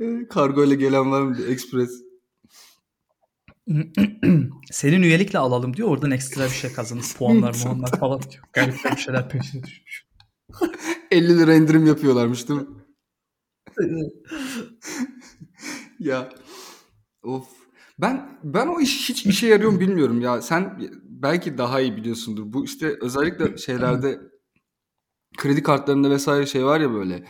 e, 0.00 0.28
kargo 0.28 0.64
ile 0.64 0.74
gelen 0.74 1.10
var 1.10 1.22
mı 1.22 1.38
diye. 1.38 1.48
Express. 1.48 1.90
Senin 4.70 5.02
üyelikle 5.02 5.38
alalım 5.38 5.76
diyor. 5.76 5.88
Oradan 5.88 6.10
ekstra 6.10 6.44
bir 6.44 6.50
şey 6.50 6.72
kazanırız. 6.72 7.12
Puanlar 7.12 7.56
muanlar 7.64 8.00
falan 8.00 8.22
diyor. 8.22 8.44
Garip 8.52 8.74
bir 8.92 9.00
şeyler 9.00 9.28
peşine 9.28 9.62
düşmüş. 9.62 10.04
50 11.10 11.38
lira 11.38 11.54
indirim 11.54 11.86
yapıyorlarmış 11.86 12.48
değil 12.48 12.60
mi? 12.60 12.66
Ya 15.98 16.28
of. 17.22 17.59
Ben 18.02 18.38
ben 18.44 18.66
o 18.66 18.80
iş 18.80 19.08
hiç 19.08 19.26
işe 19.26 19.46
yarıyor 19.46 19.70
mu 19.70 19.80
bilmiyorum 19.80 20.20
ya. 20.20 20.42
Sen 20.42 20.80
belki 21.04 21.58
daha 21.58 21.80
iyi 21.80 21.96
biliyorsundur. 21.96 22.52
Bu 22.52 22.64
işte 22.64 22.96
özellikle 23.00 23.56
şeylerde 23.58 24.20
kredi 25.36 25.62
kartlarında 25.62 26.10
vesaire 26.10 26.46
şey 26.46 26.64
var 26.64 26.80
ya 26.80 26.92
böyle. 26.92 27.24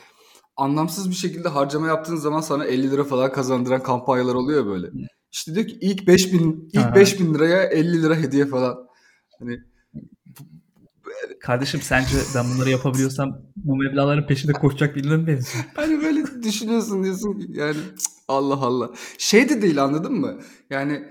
Anlamsız 0.56 1.10
bir 1.10 1.14
şekilde 1.14 1.48
harcama 1.48 1.86
yaptığın 1.86 2.16
zaman 2.16 2.40
sana 2.40 2.64
50 2.64 2.90
lira 2.90 3.04
falan 3.04 3.32
kazandıran 3.32 3.82
kampanyalar 3.82 4.34
oluyor 4.34 4.66
böyle. 4.66 4.86
İşte 5.32 5.54
diyor 5.54 5.66
ki 5.66 5.78
ilk 5.80 6.06
5000 6.06 6.68
ilk 6.72 6.84
Aha. 6.84 6.94
5000 6.94 7.34
liraya 7.34 7.62
50 7.62 8.02
lira 8.02 8.16
hediye 8.16 8.46
falan. 8.46 8.76
Hani 9.38 9.58
Kardeşim 11.40 11.80
sence 11.80 12.16
ben 12.34 12.44
bunları 12.54 12.70
yapabiliyorsam 12.70 13.42
bu 13.56 13.76
meblağların 13.76 14.26
peşinde 14.26 14.52
koşacak 14.52 14.96
birine 14.96 15.16
mi 15.16 15.26
benziyor? 15.26 15.64
Hani 15.74 16.02
böyle 16.02 16.42
düşünüyorsun 16.42 17.04
diyorsun 17.04 17.46
yani 17.48 17.76
Allah 18.30 18.54
Allah. 18.54 18.90
Şey 19.18 19.48
de 19.48 19.62
değil 19.62 19.82
anladın 19.82 20.12
mı? 20.12 20.40
Yani 20.70 21.04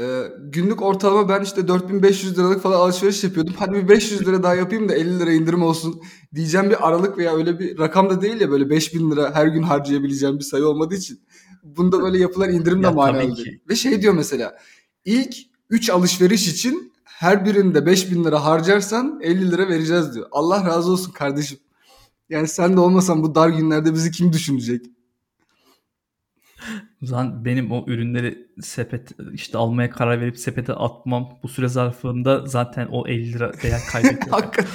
e, 0.00 0.22
günlük 0.40 0.82
ortalama 0.82 1.28
ben 1.28 1.42
işte 1.42 1.68
4500 1.68 2.38
liralık 2.38 2.62
falan 2.62 2.76
alışveriş 2.76 3.24
yapıyordum. 3.24 3.54
Hadi 3.58 3.72
bir 3.72 3.88
500 3.88 4.26
lira 4.26 4.42
daha 4.42 4.54
yapayım 4.54 4.88
da 4.88 4.94
50 4.94 5.18
lira 5.18 5.32
indirim 5.32 5.62
olsun 5.62 6.00
diyeceğim 6.34 6.70
bir 6.70 6.88
aralık 6.88 7.18
veya 7.18 7.36
öyle 7.36 7.58
bir 7.58 7.78
rakam 7.78 8.10
da 8.10 8.22
değil 8.22 8.40
ya 8.40 8.50
böyle 8.50 8.70
5000 8.70 9.10
lira 9.10 9.34
her 9.34 9.46
gün 9.46 9.62
harcayabileceğim 9.62 10.38
bir 10.38 10.44
sayı 10.44 10.66
olmadığı 10.66 10.94
için. 10.94 11.20
Bunda 11.62 12.02
böyle 12.02 12.18
yapılan 12.18 12.52
indirim 12.52 12.82
de 12.82 12.86
Ya 12.86 12.92
manalı 12.92 13.36
değil. 13.36 13.60
Ve 13.68 13.76
şey 13.76 14.02
diyor 14.02 14.14
mesela 14.14 14.58
ilk 15.04 15.36
3 15.70 15.90
alışveriş 15.90 16.48
için 16.48 16.92
her 17.04 17.44
birinde 17.44 17.86
5000 17.86 18.24
lira 18.24 18.44
harcarsan 18.44 19.20
50 19.22 19.50
lira 19.50 19.68
vereceğiz 19.68 20.14
diyor. 20.14 20.26
Allah 20.32 20.66
razı 20.66 20.92
olsun 20.92 21.12
kardeşim. 21.12 21.58
Yani 22.28 22.48
sen 22.48 22.76
de 22.76 22.80
olmasan 22.80 23.22
bu 23.22 23.34
dar 23.34 23.48
günlerde 23.48 23.94
bizi 23.94 24.10
kim 24.10 24.32
düşünecek? 24.32 24.86
Zaten 27.02 27.44
benim 27.44 27.72
o 27.72 27.84
ürünleri 27.86 28.48
sepet 28.60 29.12
işte 29.32 29.58
almaya 29.58 29.90
karar 29.90 30.20
verip 30.20 30.38
sepete 30.38 30.72
atmam 30.72 31.38
bu 31.42 31.48
süre 31.48 31.68
zarfında 31.68 32.46
zaten 32.46 32.88
o 32.90 33.08
50 33.08 33.32
lira 33.32 33.52
değer 33.62 33.80
kaybediyor. 33.92 34.30
Hakikaten. 34.30 34.70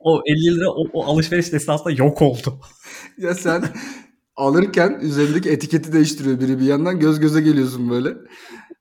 o 0.00 0.22
50 0.26 0.56
lira 0.56 0.70
o, 0.70 0.86
o 0.92 1.04
alışveriş 1.04 1.52
esnasında 1.52 1.90
yok 1.90 2.22
oldu. 2.22 2.60
Ya 3.18 3.34
sen 3.34 3.64
alırken 4.36 4.98
üzerindeki 5.02 5.50
etiketi 5.50 5.92
değiştiriyor 5.92 6.40
biri 6.40 6.58
bir 6.58 6.64
yandan 6.64 6.98
göz 6.98 7.20
göze 7.20 7.40
geliyorsun 7.40 7.90
böyle. 7.90 8.14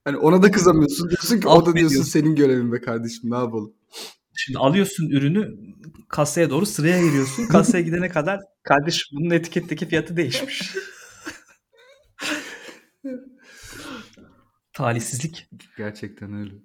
Hani 0.03 0.17
ona 0.17 0.43
da 0.43 0.51
kızamıyorsun. 0.51 1.09
Diyorsun 1.09 1.39
ki 1.39 1.47
o 1.47 1.65
da 1.65 1.75
diyorsun 1.75 2.03
senin 2.03 2.35
görevin 2.35 2.71
be 2.71 2.81
kardeşim 2.81 3.31
ne 3.31 3.35
yapalım. 3.35 3.73
Şimdi 4.35 4.59
alıyorsun 4.59 5.09
ürünü 5.09 5.49
kasaya 6.09 6.49
doğru 6.49 6.65
sıraya 6.65 7.01
giriyorsun. 7.01 7.47
Kasaya 7.47 7.83
gidene 7.83 8.09
kadar 8.09 8.39
kardeş 8.63 9.03
bunun 9.11 9.29
etiketteki 9.29 9.85
fiyatı 9.85 10.17
değişmiş. 10.17 10.75
Talihsizlik. 14.79 15.49
Gerçekten 15.77 16.33
öyle. 16.33 16.53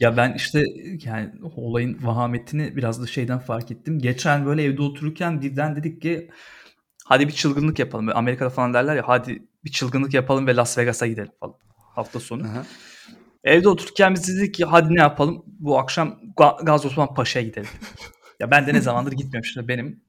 Ya 0.00 0.16
ben 0.16 0.34
işte 0.34 0.64
yani 1.04 1.30
olayın 1.56 1.98
vahametini 2.02 2.76
biraz 2.76 3.02
da 3.02 3.06
şeyden 3.06 3.38
fark 3.38 3.70
ettim. 3.70 3.98
Geçen 3.98 4.46
böyle 4.46 4.62
evde 4.62 4.82
otururken 4.82 5.40
birden 5.40 5.76
dedik 5.76 6.02
ki 6.02 6.30
hadi 7.04 7.28
bir 7.28 7.32
çılgınlık 7.32 7.78
yapalım. 7.78 8.06
Böyle 8.06 8.18
Amerika'da 8.18 8.50
falan 8.50 8.74
derler 8.74 8.96
ya 8.96 9.02
hadi 9.06 9.48
bir 9.64 9.70
çılgınlık 9.70 10.14
yapalım 10.14 10.46
ve 10.46 10.56
Las 10.56 10.78
Vegas'a 10.78 11.06
gidelim 11.06 11.32
falan 11.40 11.54
hafta 11.94 12.20
sonu. 12.20 12.42
Aha. 12.44 12.66
Evde 13.44 13.68
otururken 13.68 14.14
biz 14.14 14.28
dedik 14.28 14.54
ki 14.54 14.64
hadi 14.64 14.94
ne 14.94 15.00
yapalım? 15.00 15.42
Bu 15.46 15.78
akşam 15.78 16.20
Ga- 16.36 16.64
Gazi 16.64 16.88
Osman 16.88 17.14
Paşa'ya 17.14 17.46
gidelim. 17.46 17.68
ya 18.40 18.50
ben 18.50 18.66
de 18.66 18.74
ne 18.74 18.80
zamandır 18.80 19.12
gitmiyorum 19.12 19.46
işte 19.46 19.68
benim 19.68 20.00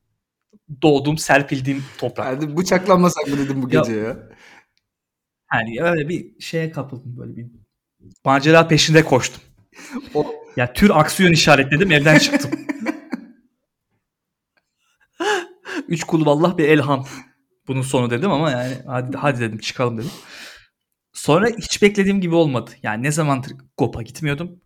doğduğum, 0.81 1.17
serpildiğim 1.17 1.83
toprak. 1.97 2.27
Hadi 2.27 2.57
bıçaklanmasak 2.57 3.27
mı 3.27 3.37
dedim 3.37 3.63
bu 3.63 3.75
Ya- 3.75 3.81
gece 3.81 3.93
ya. 3.99 4.17
Yani 5.53 5.81
öyle 5.83 6.09
bir 6.09 6.39
şeye 6.39 6.71
kapıldım 6.71 7.17
böyle 7.17 7.35
bir 7.35 7.47
macera 8.25 8.67
peşinde 8.67 9.05
koştum. 9.05 9.41
O- 10.15 10.35
Ya 10.57 10.73
tür 10.73 10.89
aksiyon 10.99 11.31
işaretledim 11.31 11.91
evden 11.91 12.19
çıktım. 12.19 12.51
Üç 15.87 16.03
kulu 16.03 16.25
vallah 16.25 16.57
bir 16.57 16.69
elham. 16.69 17.05
Bunun 17.67 17.81
sonu 17.81 18.09
dedim 18.09 18.31
ama 18.31 18.51
yani 18.51 18.73
hadi, 18.87 19.17
hadi 19.17 19.39
dedim 19.39 19.57
çıkalım 19.57 19.97
dedim. 19.97 20.11
Sonra 21.13 21.47
hiç 21.57 21.81
beklediğim 21.81 22.21
gibi 22.21 22.35
olmadı. 22.35 22.71
Yani 22.83 23.03
ne 23.03 23.11
zamandır 23.11 23.53
GOP'a 23.77 24.01
gitmiyordum. 24.01 24.61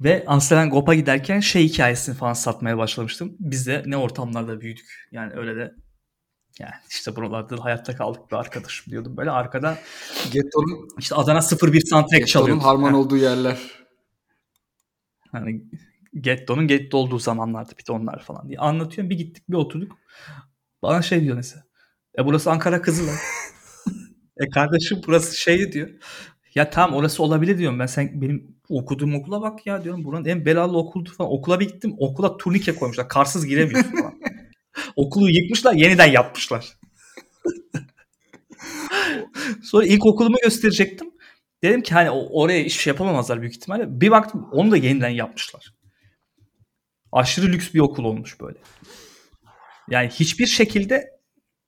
Ve 0.00 0.24
Amsterdam 0.26 0.70
GOP'a 0.70 0.94
giderken 0.94 1.40
şey 1.40 1.68
hikayesini 1.68 2.14
falan 2.14 2.32
satmaya 2.32 2.78
başlamıştım. 2.78 3.36
Biz 3.40 3.66
de 3.66 3.82
ne 3.86 3.96
ortamlarda 3.96 4.60
büyüdük. 4.60 5.08
Yani 5.12 5.32
öyle 5.34 5.56
de 5.56 5.74
yani 6.58 6.74
işte 6.90 7.16
buralarda 7.16 7.64
hayatta 7.64 7.96
kaldık 7.96 8.30
bir 8.30 8.36
arkadaşım 8.36 8.90
diyordum. 8.90 9.16
Böyle 9.16 9.30
arkada 9.30 9.78
Getto'nun 10.32 10.88
işte 10.98 11.14
Adana 11.14 11.40
01 11.40 11.80
soundtrack 11.86 12.10
Getto'nun 12.10 12.26
çalıyordu. 12.26 12.64
harman 12.64 12.92
Ha. 12.92 12.96
olduğu 12.96 13.16
yerler. 13.16 13.58
Hani 15.32 15.62
Getto'nun 16.20 16.66
Getto 16.66 16.98
olduğu 16.98 17.18
zamanlarda 17.18 17.70
bir 17.78 17.86
de 17.86 17.92
onlar 17.92 18.22
falan 18.22 18.48
diye 18.48 18.58
anlatıyorum. 18.58 19.10
Bir 19.10 19.18
gittik 19.18 19.44
bir 19.48 19.56
oturduk. 19.56 19.98
Bana 20.82 21.02
şey 21.02 21.20
diyor 21.22 21.36
mesela. 21.36 21.64
E 22.18 22.24
burası 22.26 22.50
Ankara 22.50 22.82
Kızılay. 22.82 23.14
e 24.36 24.50
kardeşim 24.50 25.00
burası 25.06 25.36
şey 25.36 25.72
diyor. 25.72 25.88
Ya 26.54 26.70
tamam 26.70 26.96
orası 26.96 27.22
olabilir 27.22 27.58
diyorum. 27.58 27.78
Ben 27.78 27.86
sen 27.86 28.20
benim 28.22 28.56
okuduğum 28.68 29.14
okula 29.14 29.42
bak 29.42 29.66
ya 29.66 29.84
diyorum. 29.84 30.04
Buranın 30.04 30.24
en 30.24 30.46
belalı 30.46 30.78
okuldu 30.78 31.10
falan. 31.10 31.32
Okula 31.32 31.60
bir 31.60 31.68
gittim. 31.68 31.94
Okula 31.98 32.36
turnike 32.36 32.74
koymuşlar. 32.74 33.08
Karsız 33.08 33.46
giremiyorsun 33.46 33.90
falan. 33.96 34.17
Okulu 34.98 35.30
yıkmışlar. 35.30 35.74
Yeniden 35.74 36.06
yapmışlar. 36.12 36.78
Sonra 39.62 39.86
ilk 39.86 40.06
okulumu 40.06 40.36
gösterecektim. 40.42 41.10
Dedim 41.62 41.82
ki 41.82 41.94
hani 41.94 42.10
oraya 42.10 42.64
hiçbir 42.64 42.82
şey 42.82 42.90
yapamamazlar 42.90 43.40
büyük 43.40 43.54
ihtimalle. 43.54 44.00
Bir 44.00 44.10
baktım 44.10 44.48
onu 44.52 44.70
da 44.70 44.76
yeniden 44.76 45.08
yapmışlar. 45.08 45.74
Aşırı 47.12 47.46
lüks 47.46 47.74
bir 47.74 47.80
okul 47.80 48.04
olmuş 48.04 48.40
böyle. 48.40 48.58
Yani 49.90 50.08
hiçbir 50.08 50.46
şekilde 50.46 51.10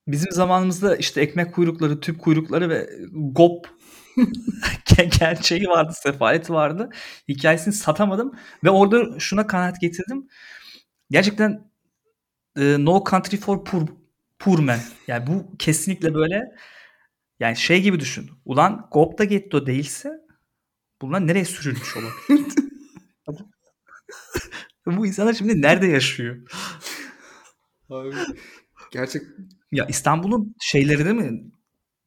bizim 0.08 0.32
zamanımızda 0.32 0.96
işte 0.96 1.20
ekmek 1.20 1.54
kuyrukları, 1.54 2.00
tüp 2.00 2.20
kuyrukları 2.20 2.68
ve 2.68 2.90
gop 3.12 3.68
gerçeği 5.20 5.68
vardı, 5.68 5.92
sefaleti 5.94 6.52
vardı. 6.52 6.90
Hikayesini 7.28 7.74
satamadım 7.74 8.32
ve 8.64 8.70
orada 8.70 9.18
şuna 9.18 9.46
kanaat 9.46 9.80
getirdim. 9.80 10.28
Gerçekten 11.10 11.69
e, 12.56 12.84
No 12.84 13.04
Country 13.10 13.36
for 13.36 13.64
Poor, 13.64 13.86
poor 14.38 14.58
Men. 14.58 14.80
Yani 15.06 15.26
bu 15.26 15.56
kesinlikle 15.58 16.14
böyle 16.14 16.56
yani 17.40 17.56
şey 17.56 17.82
gibi 17.82 18.00
düşün. 18.00 18.30
Ulan 18.44 18.88
Gop'ta 18.92 19.24
getto 19.24 19.66
değilse 19.66 20.10
bunlar 21.02 21.26
nereye 21.26 21.44
sürülmüş 21.44 21.96
olabilir? 21.96 22.54
bu 24.86 25.06
insanlar 25.06 25.32
şimdi 25.34 25.62
nerede 25.62 25.86
yaşıyor? 25.86 26.36
Abi, 27.90 28.10
gerçek 28.92 29.22
Ya 29.72 29.86
İstanbul'un 29.86 30.54
şeyleri 30.60 31.04
değil 31.04 31.16
mi? 31.16 31.44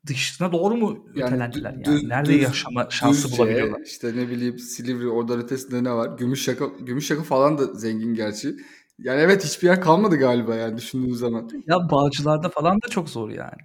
Dışına 0.08 0.52
doğru 0.52 0.76
mu 0.76 1.08
Yani 1.16 1.26
ötelendiler 1.26 1.74
yani? 1.74 1.84
düz- 1.86 2.04
Nerede 2.04 2.34
düz- 2.34 2.42
yaşama 2.42 2.88
şansı 2.90 3.24
Düzce, 3.28 3.38
bulabiliyorlar? 3.38 3.82
işte 3.86 4.16
ne 4.16 4.30
bileyim 4.30 4.60
Silivri 4.60 5.08
oradan 5.10 5.40
ötesinde 5.40 5.84
ne 5.84 5.92
var? 5.92 6.18
Gümüşşaka, 6.18 6.66
Gümüşşaka 6.66 7.24
falan 7.24 7.58
da 7.58 7.74
zengin 7.74 8.14
gerçi. 8.14 8.56
Yani 9.00 9.22
evet 9.22 9.46
hiçbir 9.46 9.68
yer 9.68 9.82
kalmadı 9.82 10.16
galiba 10.16 10.56
yani 10.56 10.78
düşündüğün 10.78 11.14
zaman. 11.14 11.50
Ya 11.68 11.90
Bağcılar'da 11.92 12.50
falan 12.50 12.82
da 12.82 12.88
çok 12.88 13.10
zor 13.10 13.30
yani. 13.30 13.62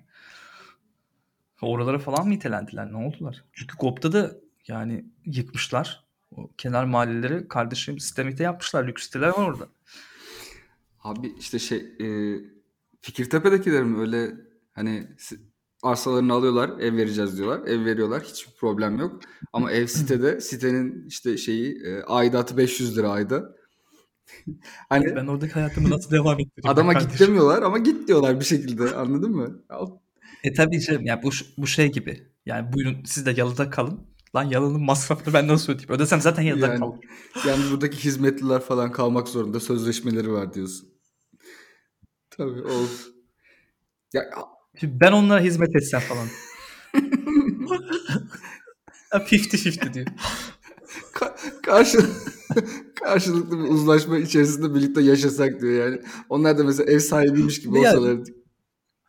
Oralara 1.63 1.99
falan 1.99 2.27
mı 2.27 2.35
itelendiler? 2.35 2.93
Ne 2.93 2.97
oldular? 2.97 3.45
Çünkü 3.53 3.77
GOP'ta 3.77 4.13
da 4.13 4.33
yani 4.69 5.05
yıkmışlar. 5.25 6.05
O 6.37 6.51
kenar 6.59 6.85
mahalleleri 6.85 7.49
kardeşim 7.49 7.99
sistemite 8.01 8.45
yapmışlar. 8.45 8.87
Lüks 8.87 9.05
siteler 9.05 9.29
var 9.29 9.49
orada. 9.49 9.69
Abi 11.01 11.35
işte 11.39 11.59
şey 11.59 11.79
e, 11.79 12.39
Fikirtepe'dekiler 13.01 13.83
mi 13.83 14.01
öyle 14.01 14.31
hani 14.73 15.09
arsalarını 15.83 16.33
alıyorlar 16.33 16.79
ev 16.79 16.97
vereceğiz 16.97 17.39
diyorlar. 17.39 17.67
Ev 17.69 17.85
veriyorlar 17.85 18.23
hiçbir 18.23 18.53
problem 18.53 18.99
yok. 18.99 19.21
Ama 19.53 19.73
ev 19.73 19.87
sitede 19.87 20.41
sitenin 20.41 21.07
işte 21.07 21.37
şeyi 21.37 21.83
e, 21.83 22.03
aidatı 22.03 22.57
500 22.57 22.99
lira 22.99 23.11
ayda. 23.11 23.58
hani 24.89 25.17
Ben 25.17 25.27
oradaki 25.27 25.53
hayatımı 25.53 25.91
nasıl 25.91 26.11
devam 26.11 26.41
ettireyim? 26.41 26.73
adama 26.73 26.93
git 26.93 27.21
demiyorlar 27.21 27.63
ama 27.63 27.79
git 27.79 28.09
diyorlar 28.09 28.41
bir 28.41 28.45
şekilde 28.45 28.95
anladın 28.95 29.31
mı? 29.37 29.63
Ya, 29.71 29.79
E 30.45 30.53
tabii 30.53 30.81
canım. 30.81 31.03
Yani 31.07 31.23
bu, 31.23 31.31
bu 31.59 31.67
şey 31.67 31.93
gibi. 31.93 32.27
Yani 32.47 32.73
buyurun 32.73 33.05
siz 33.05 33.27
de 33.27 33.31
yalıda 33.37 33.71
kalın. 33.71 34.01
Lan 34.35 34.45
yalının 34.45 34.83
masrafını 34.83 35.35
ben 35.35 35.49
nasıl 35.49 35.73
ödeyeyim? 35.73 35.95
Ödesem 35.95 36.21
zaten 36.21 36.43
yalıda 36.43 36.67
Yani- 36.67 36.79
kalırım. 36.79 37.01
Yani 37.47 37.71
buradaki 37.71 38.05
hizmetliler 38.05 38.61
falan 38.61 38.93
kalmak 38.93 39.29
zorunda. 39.29 39.61
Sözleşmeleri 39.61 40.33
var 40.33 40.55
diyorsun. 40.55 40.89
Tabii 42.31 42.63
olsun. 42.63 43.15
Ya 44.13 44.23
Şimdi 44.81 45.01
ben 45.01 45.13
onlara 45.13 45.41
hizmet 45.41 45.77
etsem 45.77 46.01
falan. 46.01 46.27
50-50 49.13 49.95
diyor. 49.95 50.07
Ka- 51.19 51.63
karşı 51.63 51.99
karşılıklı 53.03 53.59
bir 53.59 53.69
uzlaşma 53.69 54.19
içerisinde 54.19 54.75
birlikte 54.75 55.03
yaşasak 55.03 55.61
diyor 55.61 55.87
yani. 55.87 56.01
Onlar 56.29 56.59
da 56.59 56.65
mesela 56.65 56.93
ev 56.93 56.99
sahibiymiş 56.99 57.61
gibi 57.61 57.81
Ya- 57.81 57.91
olsalar. 57.91 58.19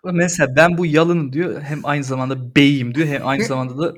Mesela 0.04 0.56
ben 0.56 0.78
bu 0.78 0.86
yalının 0.86 1.34
diyor 1.34 1.62
hem 1.62 1.80
aynı 1.84 2.04
zamanda 2.04 2.56
beyim 2.56 2.96
diyor 2.96 3.08
hem 3.08 3.28
aynı 3.28 3.46
zamanda 3.46 3.78
da 3.78 3.96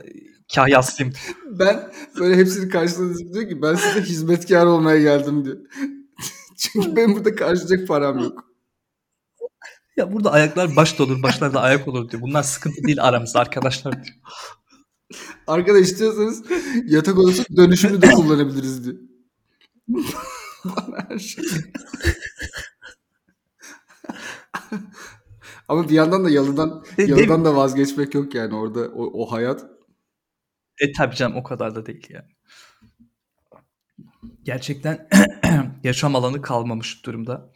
kahyasıyım. 0.55 1.13
Ben 1.59 1.91
böyle 2.19 2.35
hepsini 2.35 2.69
karşıladım 2.69 3.33
diyor 3.33 3.49
ki 3.49 3.61
ben 3.61 3.75
size 3.75 4.01
hizmetkar 4.01 4.65
olmaya 4.65 5.01
geldim 5.01 5.45
diyor. 5.45 5.57
Çünkü 6.57 6.95
benim 6.95 7.15
burada 7.15 7.35
karşılayacak 7.35 7.87
param 7.87 8.19
yok. 8.19 8.45
Ya 9.97 10.13
burada 10.13 10.31
ayaklar 10.31 10.75
başta 10.75 11.03
olur, 11.03 11.23
başlarda 11.23 11.61
ayak 11.61 11.87
olur 11.87 12.09
diyor. 12.09 12.21
Bunlar 12.21 12.43
sıkıntı 12.43 12.83
değil 12.83 13.03
aramızda 13.03 13.39
arkadaşlar 13.39 13.93
diyor. 13.93 14.15
Arkada 15.47 15.79
istiyorsanız 15.79 16.43
yatak 16.85 17.17
odası 17.17 17.57
dönüşümü 17.57 18.01
de 18.01 18.11
kullanabiliriz 18.11 18.85
diyor. 18.85 18.97
Bana 20.65 21.09
her 21.09 21.19
şey. 21.19 21.43
Ama 25.67 25.89
bir 25.89 25.93
yandan 25.93 26.25
da 26.25 26.29
yalıdan 26.29 26.83
yalıdan 26.97 27.45
da 27.45 27.55
vazgeçmek 27.55 28.13
yok 28.13 28.35
yani 28.35 28.55
orada 28.55 28.79
o, 28.79 29.23
o 29.23 29.31
hayat. 29.31 29.65
E 30.79 30.91
tabii 30.91 31.15
canım 31.15 31.37
o 31.37 31.43
kadar 31.43 31.75
da 31.75 31.85
değil 31.85 32.07
yani. 32.09 32.25
Gerçekten 34.43 35.09
yaşam 35.83 36.15
alanı 36.15 36.41
kalmamış 36.41 37.05
durumda. 37.05 37.51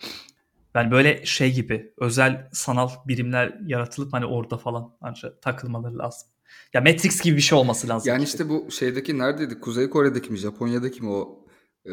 Yani 0.76 0.91
böyle 0.91 1.26
şey 1.26 1.54
gibi 1.54 1.94
özel 1.98 2.50
sanal 2.54 2.89
birimler 3.08 3.58
yaratılıp 3.65 4.13
hani 4.13 4.26
orada 4.26 4.58
falan 4.58 4.98
ancak 5.02 5.41
takılmaları 5.41 5.98
lazım. 5.98 6.30
Ya 6.74 6.82
Matrix 6.82 7.22
gibi 7.22 7.38
bir 7.38 7.42
şey 7.42 7.58
olması 7.58 7.88
lazım. 7.90 8.10
Yani 8.10 8.24
işte 8.24 8.50
bu 8.50 8.72
şeydeki 8.72 9.18
neredeydi? 9.18 9.60
Kuzey 9.60 9.90
Kore'deki 9.90 10.32
mi? 10.32 10.38
Japonya'daki 10.38 11.02
mi 11.04 11.10
o 11.10 11.46
e, 11.86 11.92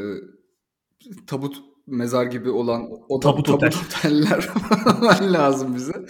tabut 1.26 1.56
mezar 1.86 2.26
gibi 2.26 2.50
olan 2.50 2.88
o 3.08 3.22
da- 3.22 3.30
Tabut 3.30 3.48
otel. 3.48 3.72
oteller 3.86 4.48
lazım 5.32 5.74
bize. 5.74 5.92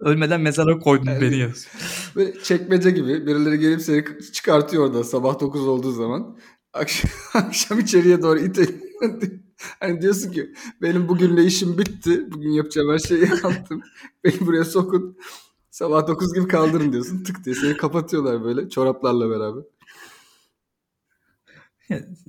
Ölmeden 0.00 0.40
mezara 0.40 0.78
koydun 0.78 1.06
Evet. 1.06 1.22
beni 1.22 1.36
yazıyor. 1.38 1.74
Böyle 2.16 2.42
çekmece 2.42 2.90
gibi 2.90 3.26
birileri 3.26 3.58
gelip 3.58 3.80
seni 3.82 4.04
çıkartıyor 4.32 4.86
orada 4.86 5.04
sabah 5.04 5.40
9 5.40 5.66
olduğu 5.68 5.92
zaman. 5.92 6.38
Akşam, 6.72 7.10
akşam 7.34 7.78
içeriye 7.78 8.22
doğru 8.22 8.38
ite. 8.38 8.66
hani 9.80 10.00
diyorsun 10.02 10.32
ki 10.32 10.52
benim 10.82 11.08
bugünle 11.08 11.44
işim 11.44 11.78
bitti. 11.78 12.32
Bugün 12.32 12.50
yapacağım 12.50 12.92
her 12.92 12.98
şeyi 12.98 13.20
yaptım. 13.44 13.80
Beni 14.24 14.40
buraya 14.46 14.64
sokun. 14.64 15.18
Sabah 15.70 16.06
9 16.06 16.34
gibi 16.34 16.48
kaldırın 16.48 16.92
diyorsun. 16.92 17.24
Tık 17.24 17.44
diye 17.44 17.54
seni 17.54 17.76
kapatıyorlar 17.76 18.44
böyle 18.44 18.68
çoraplarla 18.68 19.30
beraber. 19.30 19.64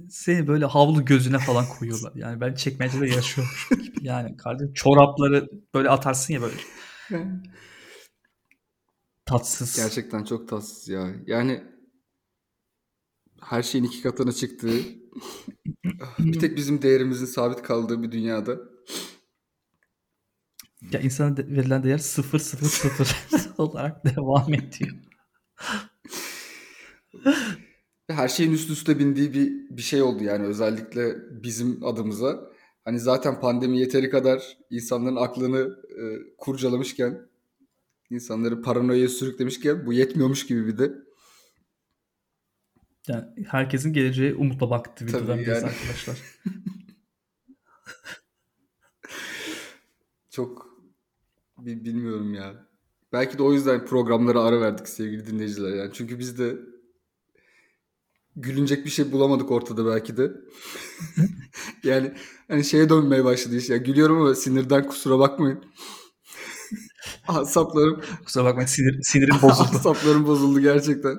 Seni 0.09 0.47
böyle 0.47 0.65
havlu 0.65 1.05
gözüne 1.05 1.39
falan 1.39 1.65
koyuyorlar. 1.79 2.11
Yani 2.15 2.41
ben 2.41 2.53
çekmecede 2.53 3.07
yaşıyormuşum 3.07 3.81
gibi. 3.81 3.97
Yani 4.01 4.37
kardeşim 4.37 4.73
çorapları 4.73 5.49
böyle 5.73 5.89
atarsın 5.89 6.33
ya 6.33 6.41
böyle 6.41 6.55
tatsız. 9.25 9.75
Gerçekten 9.75 10.23
çok 10.23 10.47
tatsız 10.47 10.89
ya. 10.89 11.15
Yani 11.25 11.63
her 13.41 13.63
şeyin 13.63 13.85
iki 13.85 14.01
katına 14.01 14.31
çıktığı 14.31 14.79
bir 16.19 16.39
tek 16.39 16.57
bizim 16.57 16.81
değerimizin 16.81 17.25
sabit 17.25 17.61
kaldığı 17.61 18.03
bir 18.03 18.11
dünyada 18.11 18.59
Ya 20.91 20.99
insana 20.99 21.37
de- 21.37 21.47
verilen 21.47 21.83
değer 21.83 21.97
0 21.97 22.39
0 22.39 22.65
0 22.65 23.15
olarak 23.57 24.05
devam 24.05 24.53
ediyor. 24.53 24.91
her 28.07 28.27
şeyin 28.27 28.51
üst 28.51 28.69
üste 28.69 28.99
bindiği 28.99 29.33
bir 29.33 29.77
bir 29.77 29.81
şey 29.81 30.01
oldu 30.01 30.23
yani 30.23 30.45
özellikle 30.45 31.15
bizim 31.43 31.83
adımıza. 31.85 32.49
Hani 32.85 32.99
zaten 32.99 33.39
pandemi 33.39 33.79
yeteri 33.79 34.09
kadar 34.09 34.57
insanların 34.69 35.15
aklını 35.15 35.59
e, 35.89 36.03
kurcalamışken, 36.37 37.29
insanları 38.09 38.61
paranoya 38.61 39.09
sürüklemişken 39.09 39.85
bu 39.85 39.93
yetmiyormuş 39.93 40.47
gibi 40.47 40.67
bir 40.67 40.77
de. 40.77 40.91
Yani 43.07 43.25
herkesin 43.47 43.93
geleceğe 43.93 44.35
umutla 44.35 44.69
baktığı 44.69 45.07
bir 45.07 45.13
dönemdeyiz 45.13 45.47
yani. 45.47 45.65
arkadaşlar. 45.65 46.17
Çok 50.29 50.68
bilmiyorum 51.65 52.33
ya. 52.33 52.67
Belki 53.13 53.37
de 53.37 53.43
o 53.43 53.53
yüzden 53.53 53.85
programlara 53.85 54.41
ara 54.43 54.61
verdik 54.61 54.87
sevgili 54.89 55.27
dinleyiciler 55.27 55.75
yani. 55.75 55.91
Çünkü 55.93 56.19
biz 56.19 56.39
de 56.39 56.57
gülünecek 58.35 58.85
bir 58.85 58.89
şey 58.89 59.11
bulamadık 59.11 59.51
ortada 59.51 59.85
belki 59.85 60.17
de. 60.17 60.31
yani 61.83 62.13
hani 62.47 62.63
şeye 62.63 62.89
dönmeye 62.89 63.25
başladı 63.25 63.55
iş 63.57 63.69
ya. 63.69 63.77
Gülüyorum 63.77 64.21
ama 64.21 64.35
sinirden 64.35 64.87
kusura 64.87 65.19
bakmayın. 65.19 65.65
Asaplarım, 67.27 68.01
Kusura 68.25 68.45
bakmayın 68.45 68.67
sinir, 68.67 68.99
sinirim 69.01 69.35
bozuldu. 69.41 69.69
asaplarım 69.75 70.27
bozuldu 70.27 70.59
gerçekten. 70.59 71.17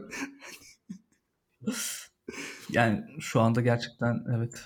Yani 2.71 3.05
şu 3.21 3.41
anda 3.41 3.61
gerçekten 3.61 4.25
evet. 4.37 4.65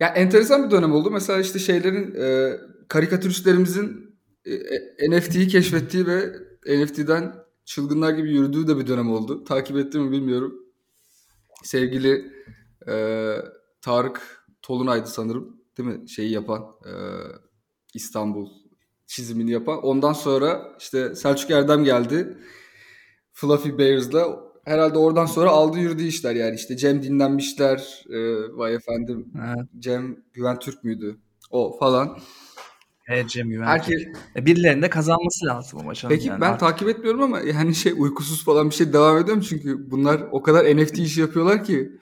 Ya 0.00 0.08
enteresan 0.08 0.66
bir 0.66 0.70
dönem 0.70 0.92
oldu. 0.92 1.10
Mesela 1.10 1.40
işte 1.40 1.58
şeylerin 1.58 2.14
e, 2.20 2.56
karikatüristlerimizin 2.88 4.07
e, 4.48 5.04
e, 5.04 5.10
NFT'yi 5.10 5.48
keşfettiği 5.48 6.06
ve 6.06 6.32
NFT'den 6.66 7.34
çılgınlar 7.64 8.12
gibi 8.12 8.32
yürüdüğü 8.32 8.68
de 8.68 8.78
bir 8.78 8.86
dönem 8.86 9.10
oldu. 9.10 9.44
Takip 9.44 9.76
ettim 9.76 10.02
mi 10.02 10.10
bilmiyorum. 10.10 10.54
Sevgili 11.64 12.32
e, 12.88 13.34
Tarık 13.80 14.44
Tolunay'dı 14.62 15.06
sanırım. 15.06 15.56
Değil 15.78 15.88
mi? 15.88 16.08
Şeyi 16.08 16.30
yapan 16.30 16.62
e, 16.86 16.92
İstanbul 17.94 18.48
çizimini 19.06 19.50
yapan. 19.50 19.82
Ondan 19.82 20.12
sonra 20.12 20.76
işte 20.78 21.14
Selçuk 21.14 21.50
Erdem 21.50 21.84
geldi. 21.84 22.38
Fluffy 23.32 23.78
Bears'la 23.78 24.48
herhalde 24.64 24.98
oradan 24.98 25.26
sonra 25.26 25.50
aldı 25.50 25.78
yürüdü 25.78 26.02
işler 26.02 26.34
yani 26.34 26.54
işte 26.54 26.76
Cem 26.76 27.02
dinlenmişler 27.02 28.04
e, 28.10 28.18
vay 28.56 28.74
efendim 28.74 29.32
Evet. 29.46 29.68
Cem 29.78 30.16
Güven 30.32 30.58
Türk 30.58 30.84
müydü 30.84 31.18
o 31.50 31.78
falan. 31.78 32.18
Güven. 33.34 33.66
Herkes 33.66 34.02
E, 34.36 34.46
Birilerinin 34.46 34.82
de 34.82 34.90
kazanması 34.90 35.46
lazım 35.46 35.78
ama 35.80 35.94
canım. 35.94 36.14
Peki 36.16 36.28
yani 36.28 36.40
ben 36.40 36.46
artık. 36.46 36.60
takip 36.60 36.88
etmiyorum 36.88 37.22
ama 37.22 37.40
yani 37.40 37.74
şey 37.74 37.92
uykusuz 37.96 38.44
falan 38.44 38.70
bir 38.70 38.74
şey 38.74 38.92
devam 38.92 39.18
ediyorum 39.18 39.42
çünkü 39.48 39.90
bunlar 39.90 40.20
o 40.30 40.42
kadar 40.42 40.76
NFT 40.76 40.98
işi 40.98 41.20
yapıyorlar 41.20 41.64
ki. 41.64 41.92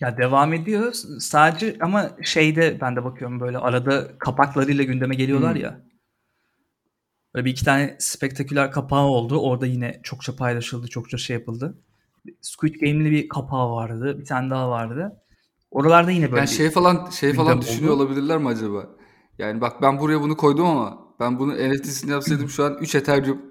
Ya 0.00 0.16
devam 0.16 0.52
ediyor 0.52 0.92
sadece 1.20 1.76
ama 1.80 2.10
şeyde 2.22 2.78
ben 2.80 2.96
de 2.96 3.04
bakıyorum 3.04 3.40
böyle 3.40 3.58
arada 3.58 4.18
kapaklarıyla 4.18 4.84
gündeme 4.84 5.14
geliyorlar 5.14 5.54
Hmm. 5.54 5.60
ya. 5.62 5.80
Böyle 7.34 7.44
bir 7.44 7.50
iki 7.50 7.64
tane 7.64 7.96
spektaküler 8.00 8.70
kapağı 8.72 9.04
oldu. 9.04 9.38
Orada 9.40 9.66
yine 9.66 10.00
çokça 10.02 10.36
paylaşıldı, 10.36 10.88
çokça 10.88 11.18
şey 11.18 11.36
yapıldı. 11.36 11.78
Squid 12.40 12.74
Game'li 12.74 13.10
bir 13.10 13.28
kapağı 13.28 13.70
vardı. 13.70 14.18
Bir 14.18 14.24
tane 14.24 14.50
daha 14.50 14.70
vardı. 14.70 15.12
Oralarda 15.70 16.10
yine 16.10 16.26
böyle 16.30 16.38
Yani 16.40 16.48
şey 16.48 16.70
falan 16.70 17.10
şey 17.10 17.32
falan 17.34 17.60
düşünüyor 17.60 17.94
oldu. 17.94 18.02
olabilirler 18.02 18.38
mi 18.38 18.48
acaba? 18.48 18.86
Yani 19.38 19.60
bak 19.60 19.82
ben 19.82 19.98
buraya 20.00 20.20
bunu 20.20 20.36
koydum 20.36 20.66
ama 20.66 20.98
ben 21.20 21.38
bunu 21.38 21.54
NFT'sini 21.54 22.10
yapsaydım 22.10 22.48
şu 22.48 22.64
an 22.64 22.78
3 22.80 22.94
Ethereum 22.94 23.42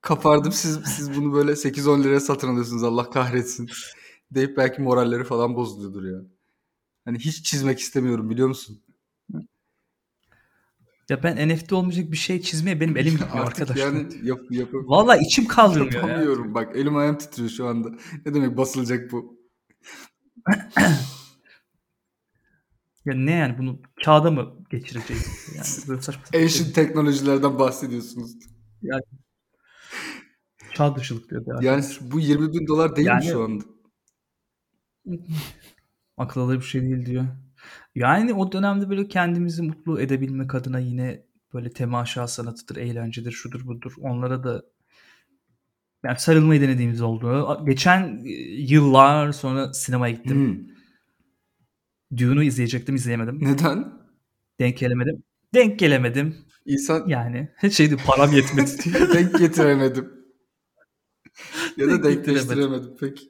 kapardım. 0.00 0.52
Siz 0.52 0.80
siz 0.84 1.16
bunu 1.16 1.32
böyle 1.32 1.50
8-10 1.52 2.04
liraya 2.04 2.20
satın 2.20 2.48
alıyorsunuz 2.48 2.84
Allah 2.84 3.10
kahretsin. 3.10 3.68
Deyip 4.30 4.56
belki 4.56 4.82
moralleri 4.82 5.24
falan 5.24 5.54
bozuluyordur 5.56 6.04
ya. 6.04 6.18
Hani 7.04 7.18
hiç 7.18 7.44
çizmek 7.44 7.78
istemiyorum 7.78 8.30
biliyor 8.30 8.48
musun? 8.48 8.82
Ya 11.08 11.22
ben 11.22 11.48
NFT 11.48 11.72
olmayacak 11.72 12.12
bir 12.12 12.16
şey 12.16 12.40
çizmeye 12.40 12.80
benim 12.80 12.96
elim 12.96 13.12
gitmiyor 13.18 13.46
arkadaşlar. 13.46 13.86
yani 13.86 14.06
yap, 14.22 14.38
yap, 14.50 14.68
Vallahi 14.72 15.20
içim 15.26 15.46
kaldırmıyor 15.46 15.92
ya. 15.92 16.08
yapamıyorum. 16.08 16.54
Bak 16.54 16.76
elim 16.76 16.96
ayağım 16.96 17.18
titriyor 17.18 17.50
şu 17.50 17.66
anda. 17.66 17.90
Ne 18.26 18.34
demek 18.34 18.56
basılacak 18.56 19.12
bu? 19.12 19.38
Ya 23.08 23.14
ne 23.14 23.32
yani 23.32 23.58
bunu 23.58 23.80
kağıda 24.04 24.30
mı 24.30 24.54
geçireceğiz? 24.70 25.48
Yani 25.56 25.88
böyle 25.88 26.02
saçma 26.02 26.22
sapan 26.24 26.38
şey. 26.38 26.42
Ancient 26.42 26.74
teknolojilerden 26.74 27.58
bahsediyorsunuz. 27.58 28.30
Çağ 30.74 30.96
dışılık 30.96 31.30
diyor. 31.30 31.62
ya. 31.62 31.72
Yani 31.72 31.84
bu 32.00 32.20
20 32.20 32.52
bin 32.52 32.66
dolar 32.66 32.96
değil 32.96 33.08
mi 33.08 33.12
Yani- 33.12 33.24
şu 33.24 33.42
anda? 33.42 33.64
Akıl 36.16 36.40
alır 36.40 36.56
bir 36.56 36.64
şey 36.64 36.82
değil 36.82 37.06
diyor. 37.06 37.24
Yani 37.94 38.34
o 38.34 38.52
dönemde 38.52 38.90
böyle 38.90 39.08
kendimizi 39.08 39.62
mutlu 39.62 40.00
edebilmek 40.00 40.54
adına 40.54 40.78
yine 40.78 41.26
böyle 41.54 41.70
temaşa 41.70 42.26
sanatıdır, 42.26 42.76
eğlencedir, 42.76 43.32
şudur 43.32 43.66
budur. 43.66 43.92
Onlara 44.00 44.44
da 44.44 44.62
yani 46.04 46.18
sarılmayı 46.18 46.60
denediğimiz 46.60 47.00
oldu. 47.02 47.58
Geçen 47.66 48.24
e, 48.24 48.30
yıllar 48.58 49.32
sonra 49.32 49.72
sinemaya 49.72 50.14
gittim. 50.14 50.36
Hmm. 50.36 50.77
Dune'u 52.16 52.42
izleyecektim, 52.42 52.94
izleyemedim. 52.94 53.38
Neden? 53.40 53.92
Denk 54.60 54.78
gelemedim. 54.78 55.22
Denk 55.54 55.78
gelemedim. 55.78 56.36
İnsan 56.66 57.08
Yani 57.08 57.48
şeydi 57.72 57.96
param 57.96 58.32
yetmedi 58.32 58.70
diyor. 58.84 59.08
denk 59.14 59.38
getiremedim. 59.38 60.12
ya 61.76 61.86
da 61.86 61.90
Denk 61.90 62.04
denkleştiremedim 62.04 62.96
peki. 63.00 63.28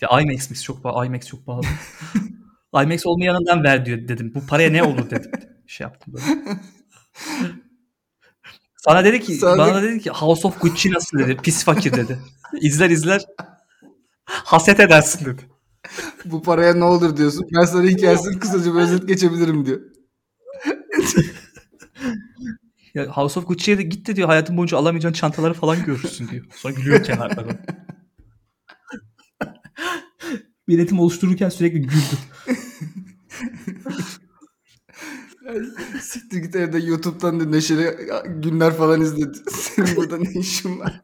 Ya 0.00 0.20
IMAX 0.20 0.62
çok 0.62 0.82
pahalı. 0.82 1.06
IMAX 1.06 1.26
çok 1.26 1.46
pahalı. 1.46 1.66
IMAX 2.82 3.06
olmayanından 3.06 3.64
ver 3.64 3.86
diyor 3.86 4.08
dedim. 4.08 4.32
Bu 4.34 4.46
paraya 4.46 4.70
ne 4.70 4.82
olur 4.82 5.10
dedim. 5.10 5.30
Şey 5.66 5.84
yaptım 5.84 6.14
böyle. 6.14 6.60
Sana 8.76 9.04
dedi 9.04 9.20
ki 9.20 9.34
Sana 9.34 9.58
bana 9.58 9.82
dedi 9.82 10.00
ki 10.00 10.10
House 10.10 10.48
of 10.48 10.60
Gucci 10.60 10.92
nasıl 10.92 11.18
dedi. 11.18 11.36
Pis 11.36 11.64
fakir 11.64 11.92
dedi. 11.92 12.18
İzler 12.60 12.90
izler 12.90 13.22
haset 14.24 14.80
edersin 14.80 15.24
dedi. 15.24 15.42
Bu 16.24 16.42
paraya 16.42 16.74
ne 16.74 16.84
olur 16.84 17.16
diyorsun. 17.16 17.46
Ben 17.54 17.64
sana 17.64 17.82
hikayesini 17.82 18.38
kısaca 18.38 18.74
bir 18.74 18.80
özet 18.80 19.08
geçebilirim 19.08 19.66
diyor. 19.66 19.80
Ya 22.94 23.06
House 23.06 23.40
of 23.40 23.46
Gucci'ye 23.46 23.78
de 23.78 23.82
git 23.82 24.06
de 24.06 24.16
diyor 24.16 24.28
hayatın 24.28 24.56
boyunca 24.56 24.78
alamayacağın 24.78 25.12
çantaları 25.12 25.54
falan 25.54 25.84
görürsün 25.84 26.28
diyor. 26.28 26.44
Sonra 26.54 26.74
gülüyor 26.74 27.04
kenarlara. 27.04 27.58
Biletimi 30.68 31.00
oluştururken 31.00 31.48
sürekli 31.48 31.80
güldü. 31.80 31.94
Siktir 36.00 36.38
git 36.38 36.56
evde 36.56 36.78
YouTube'dan 36.78 37.40
da 37.40 37.44
neşeli 37.44 37.96
günler 38.26 38.74
falan 38.74 39.00
izledi. 39.00 39.38
Senin 39.50 39.96
burada 39.96 40.18
ne 40.18 40.30
işin 40.30 40.78
var? 40.78 41.02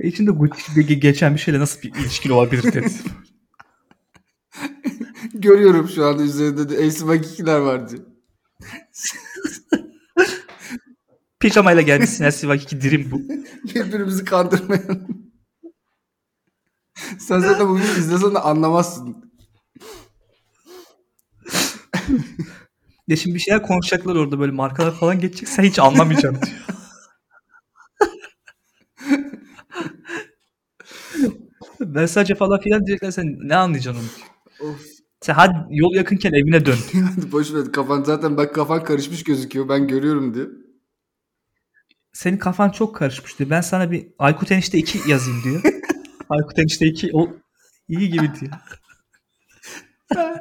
İçinde 0.00 0.30
Gucci 0.30 1.00
geçen 1.00 1.34
bir 1.34 1.40
şeyle 1.40 1.60
nasıl 1.60 1.82
bir 1.82 1.94
ilişkin 1.94 2.30
olabilir 2.30 2.62
dedi. 2.72 2.92
Görüyorum 5.34 5.88
şu 5.88 6.06
anda 6.06 6.22
üzerinde 6.22 6.68
de 6.68 6.86
Ace 6.86 7.06
Vakikiler 7.06 7.58
var 7.58 7.90
diyor. 7.90 8.02
Pijamayla 11.40 11.82
gelmişsin 11.82 12.24
her 12.24 12.30
Sivakiki 12.30 12.80
dirim 12.80 13.08
bu. 13.10 13.20
Birbirimizi 13.74 14.24
kandırmayalım. 14.24 15.28
Sen 17.18 17.38
zaten 17.38 17.68
bu 17.68 17.78
videoyu 17.78 17.98
izlesen 17.98 18.34
de 18.34 18.38
anlamazsın. 18.38 19.32
Ya 23.08 23.16
şimdi 23.16 23.34
bir 23.34 23.40
şeyler 23.40 23.62
konuşacaklar 23.62 24.16
orada 24.16 24.38
böyle 24.40 24.52
markalar 24.52 24.94
falan 24.94 25.20
geçecek 25.20 25.48
sen 25.48 25.62
hiç 25.62 25.78
anlamayacaksın 25.78 26.42
diyor. 26.42 26.58
Mesajı 32.00 32.34
falan 32.34 32.60
filan 32.60 32.86
diyecekler 32.86 33.10
sen 33.10 33.36
ne 33.42 33.56
anlayacaksın 33.56 34.02
onu? 34.02 34.68
Of. 34.68 34.80
Sen 35.20 35.34
hadi 35.34 35.54
yol 35.70 35.94
yakınken 35.94 36.32
evine 36.32 36.66
dön. 36.66 36.76
Hadi 37.16 37.32
boş 37.32 37.54
ver 37.54 37.72
kafan 37.72 38.02
zaten 38.02 38.36
bak 38.36 38.54
kafan 38.54 38.84
karışmış 38.84 39.24
gözüküyor 39.24 39.68
ben 39.68 39.88
görüyorum 39.88 40.34
diyor. 40.34 40.48
Senin 42.12 42.36
kafan 42.36 42.70
çok 42.70 42.96
karışmış 42.96 43.38
diyor. 43.38 43.50
Ben 43.50 43.60
sana 43.60 43.90
bir 43.90 44.08
Aykut 44.18 44.52
Enişte 44.52 44.78
2 44.78 45.10
yazayım 45.10 45.40
diyor. 45.44 45.62
Aykut 46.28 46.58
Enişte 46.58 46.86
2 46.86 47.10
o 47.12 47.28
iyi 47.88 48.10
gibi 48.10 48.30
diyor. 48.40 48.52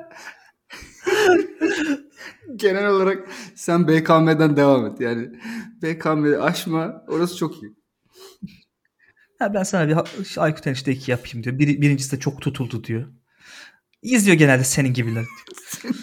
Genel 2.55 2.87
olarak 2.87 3.27
sen 3.55 3.87
BKM'den 3.87 4.57
devam 4.57 4.85
et 4.85 4.99
yani. 5.01 5.29
BKM'yi 5.81 6.37
aşma 6.37 7.03
orası 7.07 7.37
çok 7.37 7.63
iyi. 7.63 7.75
Ha 9.39 9.53
ben 9.53 9.63
sana 9.63 9.87
bir 9.87 9.97
Aykut 10.37 10.67
Enişte 10.67 10.91
2 10.91 11.11
yapayım 11.11 11.43
diyor. 11.43 11.59
Bir, 11.59 11.81
birincisi 11.81 12.11
de 12.11 12.19
çok 12.19 12.41
tutuldu 12.41 12.83
diyor. 12.83 13.07
İzliyor 14.01 14.37
genelde 14.37 14.63
senin 14.63 14.93
gibiler 14.93 15.23
diyor. 15.83 15.93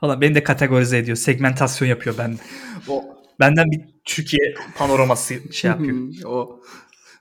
falan 0.00 0.20
beni 0.20 0.34
de 0.34 0.42
kategorize 0.42 0.98
ediyor. 0.98 1.16
Segmentasyon 1.16 1.88
yapıyor 1.88 2.18
bende. 2.18 2.40
O 2.88 3.18
Benden 3.40 3.70
bir 3.70 3.80
Türkiye 4.04 4.54
panoraması 4.76 5.52
şey 5.52 5.70
yapıyor. 5.70 5.96
O 6.24 6.60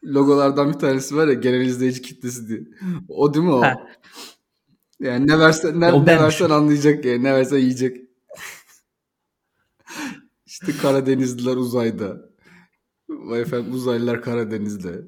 logolardan 0.03 0.73
bir 0.73 0.79
tanesi 0.79 1.15
var 1.15 1.27
ya 1.27 1.33
genel 1.33 1.61
izleyici 1.61 2.01
kitlesi 2.01 2.47
diye. 2.47 2.59
O 3.07 3.33
değil 3.33 3.45
mi 3.45 3.51
o? 3.51 3.61
Ha. 3.61 3.75
Yani 4.99 5.27
ne 5.27 5.39
versen 5.39 5.79
ne, 5.79 6.05
ne 6.05 6.19
versen 6.19 6.49
anlayacak 6.49 7.05
yani. 7.05 7.23
Ne 7.23 7.33
versen 7.33 7.57
yiyecek. 7.57 7.97
işte 10.45 10.71
Karadenizliler 10.81 11.55
uzayda. 11.55 12.17
Vay 13.17 13.41
efendim 13.41 13.73
uzaylılar 13.73 14.21
Karadeniz'de. 14.21 15.01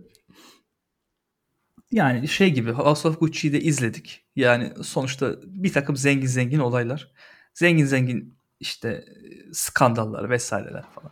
Yani 1.91 2.27
şey 2.27 2.53
gibi 2.53 2.71
House 2.71 3.07
of 3.07 3.19
Gucci'yi 3.19 3.53
de 3.53 3.61
izledik. 3.61 4.25
Yani 4.35 4.73
sonuçta 4.83 5.35
bir 5.45 5.73
takım 5.73 5.97
zengin 5.97 6.27
zengin 6.27 6.59
olaylar. 6.59 7.11
Zengin 7.53 7.85
zengin 7.85 8.37
işte 8.59 9.05
skandallar 9.53 10.29
vesaireler 10.29 10.83
falan. 10.95 11.11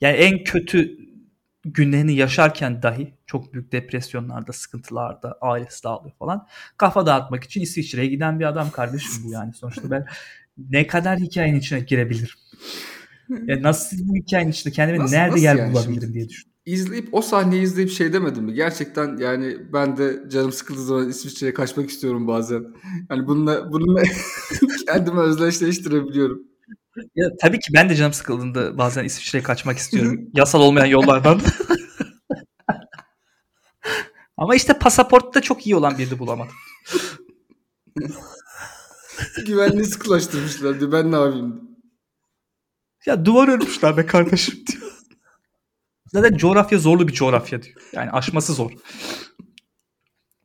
Yani 0.00 0.16
en 0.16 0.44
kötü 0.44 0.98
günlerini 1.64 2.14
yaşarken 2.14 2.82
dahi 2.82 3.14
çok 3.26 3.54
büyük 3.54 3.72
depresyonlarda, 3.72 4.52
sıkıntılarda, 4.52 5.38
ailesi 5.40 5.84
dağılıyor 5.84 6.14
falan. 6.18 6.46
Kafa 6.76 7.06
dağıtmak 7.06 7.44
için 7.44 7.60
İsviçre'ye 7.60 8.06
giden 8.06 8.40
bir 8.40 8.44
adam 8.44 8.70
kardeşim 8.70 9.24
bu 9.24 9.30
yani. 9.32 9.52
Sonuçta 9.52 9.90
ben 9.90 10.06
ne 10.70 10.86
kadar 10.86 11.18
hikayenin 11.18 11.58
içine 11.58 11.80
girebilirim? 11.80 12.38
Ya 13.46 13.62
nasıl 13.62 13.96
bu 14.00 14.14
hikayenin 14.16 14.50
içinde 14.50 14.74
kendime 14.74 14.98
Nasıl- 14.98 15.14
nerede 15.14 15.30
nasıl 15.32 15.42
yer 15.42 15.54
yani 15.56 15.72
bulabilirim 15.72 16.00
şimdi? 16.02 16.14
diye 16.14 16.28
düşündüm. 16.28 16.50
İzleyip 16.66 17.08
o 17.12 17.22
sahneyi 17.22 17.62
izleyip 17.62 17.90
şey 17.90 18.12
demedim 18.12 18.44
mi? 18.44 18.54
Gerçekten 18.54 19.16
yani 19.16 19.56
ben 19.72 19.96
de 19.96 20.20
canım 20.30 20.52
sıkıldığı 20.52 20.84
zaman 20.84 21.08
İsviçre'ye 21.08 21.54
kaçmak 21.54 21.90
istiyorum 21.90 22.26
bazen. 22.28 22.64
Hani 23.08 23.26
bununla 23.26 23.72
bununla 23.72 24.02
kendimi 24.86 25.20
özdeşleştirebiliyorum. 25.20 26.42
Ya, 27.14 27.26
tabii 27.40 27.58
ki 27.58 27.72
ben 27.74 27.88
de 27.88 27.94
canım 27.96 28.12
sıkıldığında 28.12 28.78
bazen 28.78 29.04
İsviçre'ye 29.04 29.42
kaçmak 29.42 29.78
istiyorum. 29.78 30.20
Yasal 30.34 30.60
olmayan 30.60 30.86
yollardan. 30.86 31.40
Ama 34.36 34.54
işte 34.54 34.72
pasaportta 34.78 35.40
çok 35.40 35.66
iyi 35.66 35.76
olan 35.76 35.98
birini 35.98 36.18
bulamadım. 36.18 36.54
Güvenliği 39.46 39.84
sıkılaştırmışlar 39.84 40.80
diyor. 40.80 40.92
Ben 40.92 41.12
ne 41.12 41.16
yapayım? 41.16 41.69
Ya 43.06 43.24
duvar 43.24 43.48
örmüşler 43.48 43.96
be 43.96 44.06
kardeşim 44.06 44.54
diyor. 44.66 44.92
Zaten 46.06 46.36
coğrafya 46.36 46.78
zorlu 46.78 47.08
bir 47.08 47.12
coğrafya 47.12 47.62
diyor. 47.62 47.76
Yani 47.92 48.10
aşması 48.10 48.52
zor. 48.52 48.70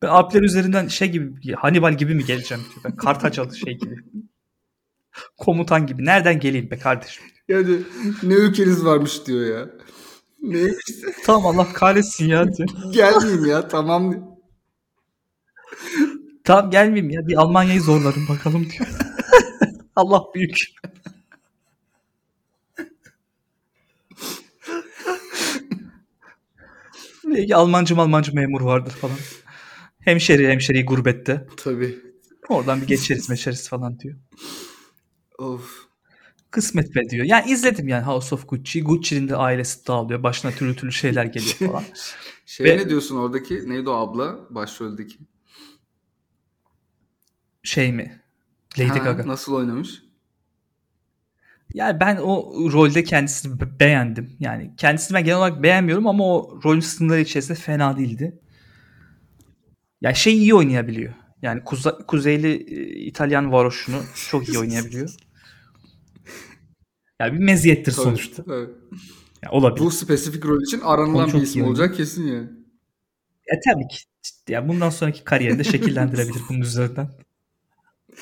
Ben 0.01 0.07
Alpler 0.07 0.41
üzerinden 0.41 0.87
şey 0.87 1.11
gibi 1.11 1.53
Hannibal 1.53 1.97
gibi 1.97 2.15
mi 2.15 2.25
geleceğim 2.25 2.63
diyor. 2.63 2.83
Ben 2.83 2.95
Kartacalı 2.95 3.55
şey 3.57 3.77
gibi. 3.77 3.95
Komutan 5.37 5.87
gibi. 5.87 6.05
Nereden 6.05 6.39
geleyim 6.39 6.71
be 6.71 6.77
kardeşim? 6.79 7.23
Yani 7.47 7.77
ne 8.23 8.33
ülkeniz 8.33 8.85
varmış 8.85 9.25
diyor 9.27 9.57
ya. 9.57 9.69
Ne 10.41 10.67
Tamam 11.25 11.45
Allah 11.45 11.73
kahretsin 11.73 12.27
ya 12.27 12.53
diyor. 12.53 12.69
gelmeyeyim 12.93 13.45
ya 13.45 13.67
tamam. 13.67 14.35
Tamam 16.43 16.71
gelmeyeyim 16.71 17.09
ya. 17.09 17.27
Bir 17.27 17.35
Almanya'yı 17.35 17.81
zorlarım 17.81 18.27
bakalım 18.29 18.67
diyor. 18.69 18.87
Allah 19.95 20.21
büyük. 20.35 20.57
Belki 27.38 27.56
Almancı 27.56 27.95
Almancı 27.98 28.36
memur 28.36 28.62
vardır 28.62 28.91
falan. 28.91 29.17
Hemşeri 30.00 30.48
hemşeriyi 30.48 30.86
gurbette. 30.86 31.48
Tabii. 31.58 32.00
Oradan 32.50 32.82
bir 32.82 32.88
geçeriz 32.88 33.30
meçeriz 33.30 33.69
falan 33.69 34.00
diyor. 34.00 34.15
Of. 35.39 35.86
Kısmet 36.52 36.95
be 36.95 37.10
diyor. 37.10 37.26
Yani 37.26 37.52
izledim 37.52 37.88
yani 37.88 38.06
House 38.06 38.36
of 38.36 38.48
Gucci. 38.48 38.84
Gucci'nin 38.84 39.30
de 39.30 39.36
ailesi 39.36 39.88
dağılıyor. 39.88 40.24
Başına 40.24 40.52
türlü 40.52 40.76
türlü 40.76 40.91
şeyler 40.91 41.26
geliyor 41.26 41.54
falan. 41.71 41.84
Şey 42.45 42.65
Ve- 42.65 42.78
ne 42.78 42.89
diyorsun 42.89 43.17
oradaki? 43.17 43.69
Neydi 43.69 43.89
o 43.89 43.93
abla 43.93 44.39
başroldeki? 44.50 45.17
Şey 47.63 47.91
mi? 47.93 48.21
Lady 48.80 48.88
Ha, 48.88 48.98
Gaga. 48.98 49.28
Nasıl 49.28 49.54
oynamış? 49.54 50.04
Yani 51.75 51.99
ben 51.99 52.17
o 52.17 52.53
rolde 52.71 53.03
kendisini 53.03 53.59
be- 53.59 53.79
beğendim. 53.79 54.38
Yani 54.39 54.73
kendisini 54.77 55.15
ben 55.15 55.23
genel 55.23 55.38
olarak 55.38 55.63
beğenmiyorum 55.63 56.07
ama 56.07 56.23
o 56.35 56.59
rolün 56.63 56.79
sınırları 56.79 57.21
içerisinde 57.21 57.57
fena 57.57 57.97
değildi. 57.97 58.39
Yani 60.01 60.15
şey 60.15 60.38
iyi 60.38 60.55
oynayabiliyor. 60.55 61.13
Yani 61.41 61.61
kuze- 61.61 62.05
kuzeyli 62.05 62.51
e, 62.53 63.05
İtalyan 63.05 63.51
varoşunu 63.51 63.95
çok 64.29 64.49
iyi 64.49 64.59
oynayabiliyor. 64.59 65.09
Yani 67.21 67.33
bir 67.33 67.43
meziyettir 67.43 67.91
Tabii, 67.91 68.03
sonuçta. 68.03 68.43
tabii. 68.43 68.69
Yani 69.43 69.51
olabilir. 69.51 69.85
Bu 69.85 69.91
spesifik 69.91 70.45
rol 70.45 70.61
için 70.61 70.79
aranılan 70.79 71.33
bir 71.33 71.41
isim 71.41 71.63
olacak 71.63 71.95
kesin 71.95 72.27
yani. 72.27 72.49
E 73.47 73.59
tabii 73.69 73.88
ki. 73.88 73.97
Ya 74.49 74.67
bundan 74.67 74.89
sonraki 74.89 75.23
kariyerini 75.23 75.59
de 75.59 75.63
şekillendirebilir 75.63 76.41
bunun 76.49 76.61
üzerinden. 76.61 77.09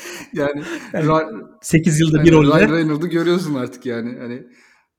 Yani, 0.34 0.64
Yani 0.94 1.06
Ra- 1.06 1.48
8 1.62 2.00
yılda 2.00 2.24
bir 2.24 2.32
Ryan 2.32 2.44
rolde 2.44 2.68
Reynolds'ı 2.70 3.08
görüyorsun 3.08 3.56
artık 3.56 3.86
yani. 3.86 4.20
Hani 4.20 4.48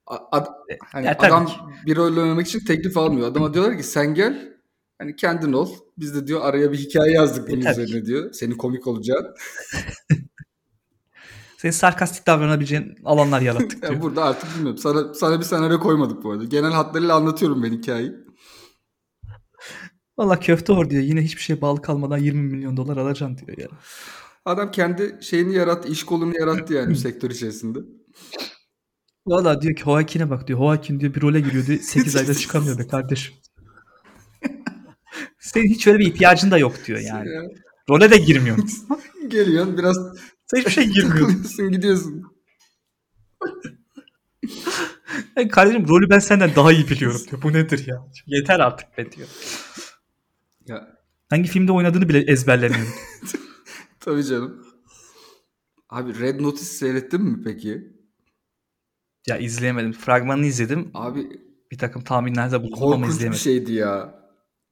ad- 0.06 0.46
hani 0.92 1.06
ya 1.06 1.16
adam 1.18 1.46
ki. 1.46 1.52
bir 1.86 1.96
rol 1.96 2.16
oynamak 2.16 2.46
için 2.46 2.60
teklif 2.60 2.96
almıyor. 2.96 3.28
Adama 3.28 3.54
diyorlar 3.54 3.76
ki 3.76 3.82
sen 3.82 4.14
gel 4.14 4.52
hani 4.98 5.16
kendin 5.16 5.52
ol. 5.52 5.68
Biz 5.98 6.14
de 6.14 6.26
diyor 6.26 6.40
araya 6.42 6.72
bir 6.72 6.78
hikaye 6.78 7.12
yazdık 7.12 7.48
bunun 7.50 7.64
E, 7.66 7.70
üzerine 7.70 8.04
diyor. 8.06 8.32
Senin 8.32 8.54
komik 8.56 8.86
olacağın. 8.86 9.26
senin 11.58 11.72
sarkastik 11.72 12.26
davranabileceğin 12.26 12.94
alanlar 13.04 13.40
yarattık 13.50 13.82
Yani 13.82 13.90
diyor. 13.90 14.02
burada 14.02 14.24
artık 14.24 14.54
bilmiyorum. 14.54 14.78
Sana, 14.78 15.14
sana 15.14 15.38
bir 15.40 15.44
senaryo 15.44 15.80
koymadık 15.80 16.24
bu 16.24 16.32
arada. 16.32 16.44
Genel 16.44 16.72
hatlarıyla 16.72 17.14
anlatıyorum 17.16 17.62
ben 17.62 17.72
hikayeyi. 17.72 18.12
Valla 20.18 20.40
köfte 20.40 20.72
or 20.72 20.90
diyor. 20.90 21.02
Yine 21.02 21.22
hiçbir 21.22 21.42
şeye 21.42 21.60
bağlı 21.60 21.82
kalmadan 21.82 22.18
20 22.18 22.42
milyon 22.42 22.76
dolar 22.76 22.96
alacaksın 22.96 23.46
diyor 23.46 23.58
ya. 23.58 23.68
Adam 24.44 24.70
kendi 24.70 25.18
şeyini 25.20 25.54
yarattı, 25.54 25.88
iş 25.88 26.04
kolunu 26.04 26.38
yarattı 26.38 26.74
yani 26.74 26.90
bu 26.90 26.96
sektör 26.96 27.30
içerisinde. 27.30 27.78
Valla 29.26 29.60
diyor 29.62 29.74
ki 29.76 29.82
Joaquin'e 29.84 30.30
bak 30.30 30.48
diyor. 30.48 30.58
Joaquin 30.58 31.00
diyor 31.00 31.14
bir 31.14 31.20
role 31.22 31.40
giriyor 31.40 31.66
diyor. 31.66 31.78
8 31.80 32.16
ayda 32.16 32.34
çıkamıyor 32.44 32.78
be 32.78 32.86
kardeşim. 32.86 33.34
Senin 35.38 35.68
hiç 35.68 35.86
öyle 35.86 35.98
bir 35.98 36.06
ihtiyacın 36.06 36.50
da 36.50 36.58
yok 36.58 36.74
diyor 36.86 36.98
yani. 36.98 37.28
Ya, 37.28 37.42
Role 37.90 38.10
de 38.10 38.16
girmiyorsun. 38.16 38.68
Geliyorsun 39.28 39.78
biraz 39.78 39.96
Sen 40.46 40.58
hiçbir 40.58 40.70
şey 40.70 40.86
girmiyorsun. 40.86 41.72
gidiyorsun. 41.72 42.22
Yani 45.36 45.48
kardeşim 45.48 45.88
rolü 45.88 46.10
ben 46.10 46.18
senden 46.18 46.50
daha 46.56 46.72
iyi 46.72 46.88
biliyorum 46.88 47.20
diyor. 47.30 47.42
Bu 47.42 47.52
nedir 47.52 47.86
ya? 47.86 47.96
Yeter 48.26 48.60
artık 48.60 48.98
be 48.98 49.12
diyor. 49.12 49.28
Ya 50.66 50.88
Hangi 51.30 51.48
filmde 51.48 51.72
oynadığını 51.72 52.08
bile 52.08 52.18
ezberlemiyorum. 52.32 52.92
Tabii 54.04 54.24
canım. 54.24 54.66
Abi 55.90 56.20
Red 56.20 56.40
Notice 56.40 56.64
seyrettin 56.64 57.22
mi 57.22 57.42
peki? 57.44 57.94
ya 59.26 59.36
izleyemedim. 59.38 59.92
Fragmanını 59.92 60.46
izledim. 60.46 60.90
Abi 60.94 61.28
Bir 61.70 61.78
takım 61.78 62.04
tahminlerde 62.04 62.60
bulundum 62.62 62.78
ama 62.82 62.90
korkunç 62.90 63.06
bir 63.08 63.12
izleyemedim. 63.14 63.40
şeydi 63.42 63.72
ya. 63.72 64.20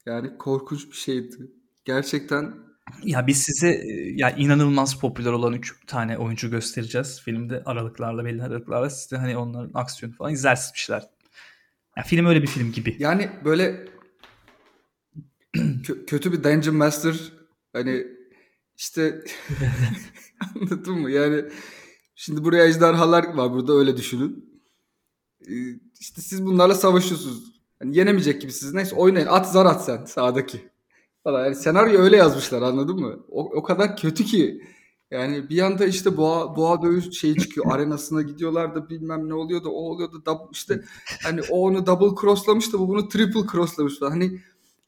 Yani 0.07 0.39
korkunç 0.39 0.87
bir 0.91 0.97
şeydi. 0.97 1.37
Gerçekten 1.85 2.55
Ya 3.03 3.27
biz 3.27 3.43
size 3.43 3.81
ya 4.15 4.31
inanılmaz 4.31 4.99
popüler 5.01 5.33
olan 5.33 5.53
3 5.53 5.87
tane 5.87 6.19
oyuncu 6.19 6.51
göstereceğiz. 6.51 7.21
Filmde 7.25 7.63
aralıklarla 7.65 8.25
belli 8.25 8.43
aralıklarla 8.43 8.91
siz 8.91 9.11
de 9.11 9.17
hani 9.17 9.37
onların 9.37 9.71
aksiyonu 9.75 10.15
falan 10.15 10.33
izlersiniz 10.33 10.73
bir 10.75 10.79
şeyler. 10.79 11.03
Ya 11.97 12.03
film 12.03 12.27
öyle 12.27 12.43
bir 12.43 12.47
film 12.47 12.73
gibi. 12.73 12.97
yani 12.99 13.31
böyle 13.45 13.85
kö- 15.55 16.07
kötü 16.07 16.33
bir 16.33 16.45
Dungeon 16.45 16.77
Master 16.77 17.33
hani 17.73 18.07
işte 18.77 19.25
anladın 20.57 20.99
mı? 20.99 21.11
Yani 21.11 21.45
şimdi 22.15 22.45
buraya 22.45 22.67
ejderhalar 22.67 23.35
var 23.35 23.53
burada 23.53 23.73
öyle 23.73 23.97
düşünün. 23.97 24.53
Ee, 25.49 25.53
İşte 26.01 26.23
siz 26.23 26.47
bunlarla 26.47 26.75
savaşıyorsunuz. 26.75 27.53
Hani 27.79 27.97
yenemeyecek 27.97 28.41
gibisiniz. 28.41 28.75
Neyse 28.75 28.97
oynayın. 28.97 29.27
At 29.27 29.53
zar 29.53 29.67
at 29.67 29.85
sen 29.85 30.05
sağdaki. 30.05 30.71
Falan. 31.25 31.45
Yani 31.45 31.55
senaryo 31.57 32.01
öyle 32.01 32.17
yazmışlar 32.17 32.63
anladın 32.63 33.01
mı? 33.01 33.27
O, 33.29 33.45
o 33.45 33.63
kadar 33.63 33.97
kötü 33.97 34.25
ki. 34.25 34.63
Yani 35.11 35.49
bir 35.51 35.57
yanda 35.57 35.87
işte 35.87 36.17
boğa, 36.17 36.57
boğa 36.57 36.83
dövüş 36.83 37.19
şeyi 37.21 37.37
çıkıyor. 37.37 37.67
arenasına 37.73 38.23
gidiyorlar 38.23 38.75
da 38.75 38.89
bilmem 38.91 39.29
ne 39.29 39.35
oluyor 39.35 39.65
da 39.65 39.69
o 39.69 39.73
oluyor 39.73 40.13
da 40.27 40.49
işte 40.53 40.83
hani 41.23 41.41
o 41.51 41.61
onu 41.67 41.87
double 41.87 42.21
crosslamış 42.21 42.73
da 42.73 42.79
bu 42.79 42.89
bunu 42.89 43.09
triple 43.09 43.41
crosslamış 43.53 43.99
falan. 43.99 44.11
Hani 44.11 44.41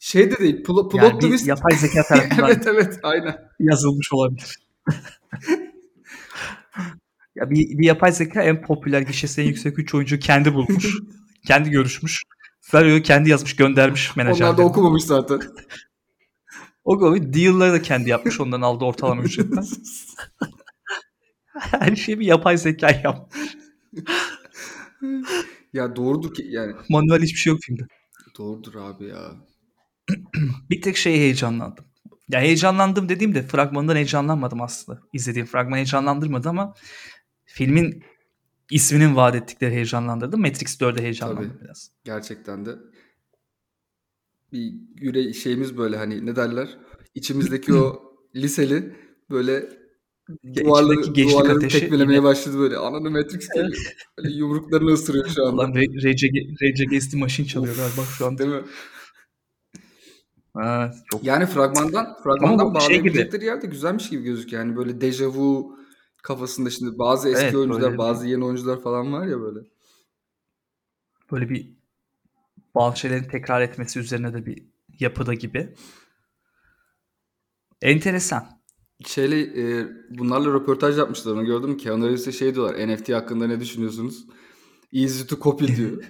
şey 0.05 0.31
de 0.31 0.38
değil. 0.38 0.62
Plot, 0.64 0.93
plot 0.93 1.03
Yani 1.03 1.19
twist. 1.19 1.47
yapay 1.47 1.77
zeka 1.77 2.03
tarafından 2.09 2.51
evet 2.51 2.67
evet 2.67 2.99
aynen. 3.03 3.37
yazılmış 3.61 4.12
olabilir. 4.12 4.59
ya 7.35 7.51
bir, 7.51 7.79
bir 7.79 7.87
yapay 7.87 8.12
zeka 8.12 8.43
en 8.43 8.62
popüler 8.62 9.01
gişesi 9.01 9.43
en 9.43 9.47
yüksek 9.47 9.79
3 9.79 9.95
oyuncu 9.95 10.19
kendi 10.19 10.55
bulmuş. 10.55 10.97
kendi 11.47 11.71
görüşmüş. 11.71 12.23
Senaryoyu 12.61 13.03
kendi 13.03 13.31
yazmış 13.31 13.57
göndermiş 13.57 14.12
Onlar 14.17 14.59
da 14.59 14.62
okumamış 14.62 15.05
zaten. 15.05 15.40
O 16.85 17.14
gibi 17.14 17.33
deal'ları 17.33 17.73
da 17.73 17.83
kendi 17.83 18.11
yapmış 18.11 18.40
ondan 18.40 18.61
aldığı 18.61 18.85
ortalama 18.85 19.23
ücretten. 19.23 19.64
Her 21.55 21.97
şeyi 21.97 22.21
bir 22.21 22.27
yapay 22.27 22.59
zeka 22.59 22.90
yapmış. 23.05 23.57
ya 25.73 25.97
doğrudur 25.97 26.35
ki 26.35 26.47
yani. 26.49 26.73
Manuel 26.88 27.23
hiçbir 27.23 27.38
şey 27.38 27.53
yok 27.53 27.61
filmde. 27.62 27.83
Doğrudur 28.38 28.75
abi 28.75 29.05
ya. 29.05 29.35
Bir 30.71 30.83
tek 30.83 30.97
şeye 30.97 31.19
heyecanlandım. 31.19 31.85
Ya 32.29 32.40
heyecanlandım 32.40 33.09
dediğimde 33.09 33.43
fragmanından 33.43 33.97
heyecanlanmadım 33.97 34.62
aslında. 34.62 35.01
İzlediğim 35.12 35.47
fragman 35.47 35.77
heyecanlandırmadı 35.77 36.49
ama 36.49 36.75
filmin 37.45 38.05
isminin 38.71 39.17
vaat 39.17 39.35
ettikleri 39.35 39.75
heyecanlandırdı. 39.75 40.38
Matrix 40.38 40.81
4'e 40.81 41.03
heyecanlandım 41.03 41.51
Tabii. 41.53 41.64
biraz. 41.64 41.90
Gerçekten 42.05 42.67
de. 42.67 42.71
Bir 44.53 44.73
yüre 45.01 45.33
şeyimiz 45.33 45.77
böyle 45.77 45.97
hani 45.97 46.27
ne 46.27 46.37
derler? 46.37 46.79
İçimizdeki 47.14 47.75
o 47.75 48.03
liseli 48.37 48.97
böyle 49.31 49.69
duvarları, 50.57 51.14
duvarları 51.14 51.57
ateşi 51.57 51.81
tekmelemeye 51.81 52.19
yine- 52.19 52.25
başladı 52.29 52.59
böyle. 52.59 52.77
Ananı 52.77 53.11
Matrix 53.11 53.49
geliyor. 53.49 53.93
Böyle 54.19 54.35
yumruklarını 54.35 54.90
ısırıyor 54.90 55.29
şu 55.29 55.45
anda. 55.47 55.55
Ulan 55.62 55.75
Rage, 55.75 56.27
Ag- 56.27 56.62
Rage 56.62 56.85
Against 56.88 57.11
the 57.12 57.19
Machine 57.19 57.47
çalıyor 57.47 57.77
galiba 57.77 58.03
şu 58.19 58.27
anda. 58.27 58.38
Değil 58.38 58.51
mi? 58.51 58.62
Ha, 60.55 60.93
çok 61.11 61.25
Yani 61.25 61.47
fragmandan 61.47 62.17
fragmandan 62.23 62.64
şey 62.64 62.75
bağlayabilecekleri 62.75 63.45
yerde 63.45 63.67
güzelmiş 63.67 64.11
gibi 64.11 64.23
gözüküyor. 64.23 64.64
Yani 64.64 64.77
böyle 64.77 65.01
dejavu 65.01 65.79
kafasında 66.23 66.71
şimdi 66.71 66.99
bazı 66.99 67.29
eski 67.29 67.45
Evet, 67.45 67.55
oyuncular, 67.55 67.83
böyle 67.83 67.99
bazı 67.99 68.27
yeni 68.27 68.45
oyuncular 68.45 68.81
falan 68.81 69.12
var 69.12 69.27
ya 69.27 69.40
böyle. 69.40 69.61
böyle 71.33 71.49
bir 71.49 71.75
bazı 72.75 73.01
şeylerin 73.01 73.29
tekrar 73.29 73.61
etmesi 73.61 73.99
üzerine 73.99 74.35
de 74.35 74.47
bir 74.47 74.67
yapıda 75.01 75.35
gibi. 75.35 75.75
Enteresan. 77.83 78.47
Şeyle 79.07 79.40
e, 79.40 79.87
bunlarla 80.11 80.53
röportaj 80.53 80.99
yapmışlar 80.99 81.33
onu 81.33 81.45
gördün 81.45 81.71
mü? 81.71 81.77
Keanu 81.77 82.07
Reeves'e 82.07 82.33
şey 82.33 82.55
diyorlar. 82.55 82.88
NFT 82.88 83.09
hakkında 83.09 83.47
ne 83.47 83.61
düşünüyorsunuz? 83.61 84.27
Easy 84.93 85.25
to 85.27 85.37
copy 85.37 85.67
diyor. 85.67 86.05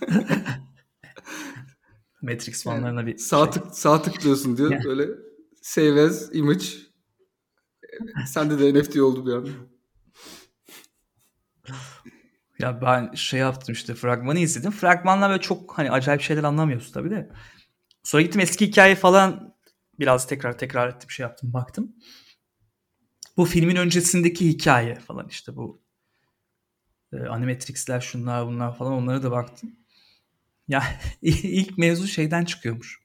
Matrix 2.22 2.64
fanlarına 2.64 3.06
bir 3.06 3.18
sağ 3.18 3.44
şey. 3.44 3.52
tık 3.52 3.74
sağ 3.74 4.02
tıklıyorsun 4.02 4.56
diyor. 4.56 4.84
Böyle 4.84 5.08
save 5.62 6.02
as 6.02 6.30
image. 6.32 6.64
Sende 8.26 8.58
de 8.58 8.80
NFT 8.80 8.96
oldu 8.96 9.26
bir 9.26 9.32
anda. 9.32 9.50
Ya 12.58 12.82
ben 12.82 13.14
şey 13.14 13.40
yaptım 13.40 13.72
işte 13.72 13.94
fragmanı 13.94 14.38
izledim. 14.38 14.70
Fragmanla 14.70 15.28
böyle 15.30 15.40
çok 15.40 15.78
hani 15.78 15.90
acayip 15.90 16.20
şeyler 16.20 16.44
anlamıyorsun 16.44 16.92
tabii 16.92 17.10
de. 17.10 17.30
Sonra 18.04 18.22
gittim 18.22 18.40
eski 18.40 18.66
hikaye 18.66 18.94
falan 18.94 19.54
biraz 19.98 20.26
tekrar 20.26 20.58
tekrar 20.58 20.88
ettim 20.88 21.10
şey 21.10 21.24
yaptım 21.24 21.52
baktım. 21.52 21.96
Bu 23.36 23.44
filmin 23.44 23.76
öncesindeki 23.76 24.48
hikaye 24.48 24.94
falan 24.94 25.28
işte 25.28 25.56
bu 25.56 25.82
e, 27.12 27.16
Animatrix'ler 27.16 28.00
şunlar 28.00 28.46
bunlar 28.46 28.76
falan 28.76 28.92
onlara 28.92 29.22
da 29.22 29.30
baktım. 29.30 29.76
Ya 30.72 30.82
ilk 31.22 31.78
mevzu 31.78 32.06
şeyden 32.06 32.44
çıkıyormuş. 32.44 33.00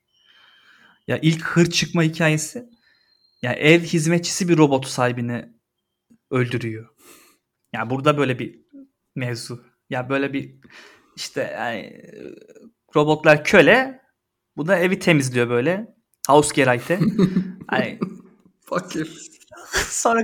Ya 1.08 1.20
ilk 1.22 1.44
hır 1.44 1.70
çıkma 1.70 2.04
hikayesi 2.04 2.70
ya 3.42 3.54
ev 3.54 3.82
hizmetçisi 3.82 4.50
bir 4.50 4.58
robot 4.58 4.88
sahibini 4.88 5.50
öldürüyor. 6.32 6.90
Ya 7.74 7.90
burada 7.90 8.18
böyle 8.18 8.40
bir 8.40 8.60
mevzu. 9.16 9.66
Ya 9.90 10.10
böyle 10.10 10.34
bir 10.34 10.56
işte 11.16 11.42
yani, 11.54 12.02
robotlar 12.96 13.44
köle 13.44 14.02
bu 14.58 14.68
da 14.68 14.78
evi 14.78 15.00
temizliyor 15.00 15.50
böyle. 15.50 15.96
Hausgeräte. 16.28 17.00
hani 17.68 18.00
Fakir. 18.62 19.30
sonra 19.90 20.22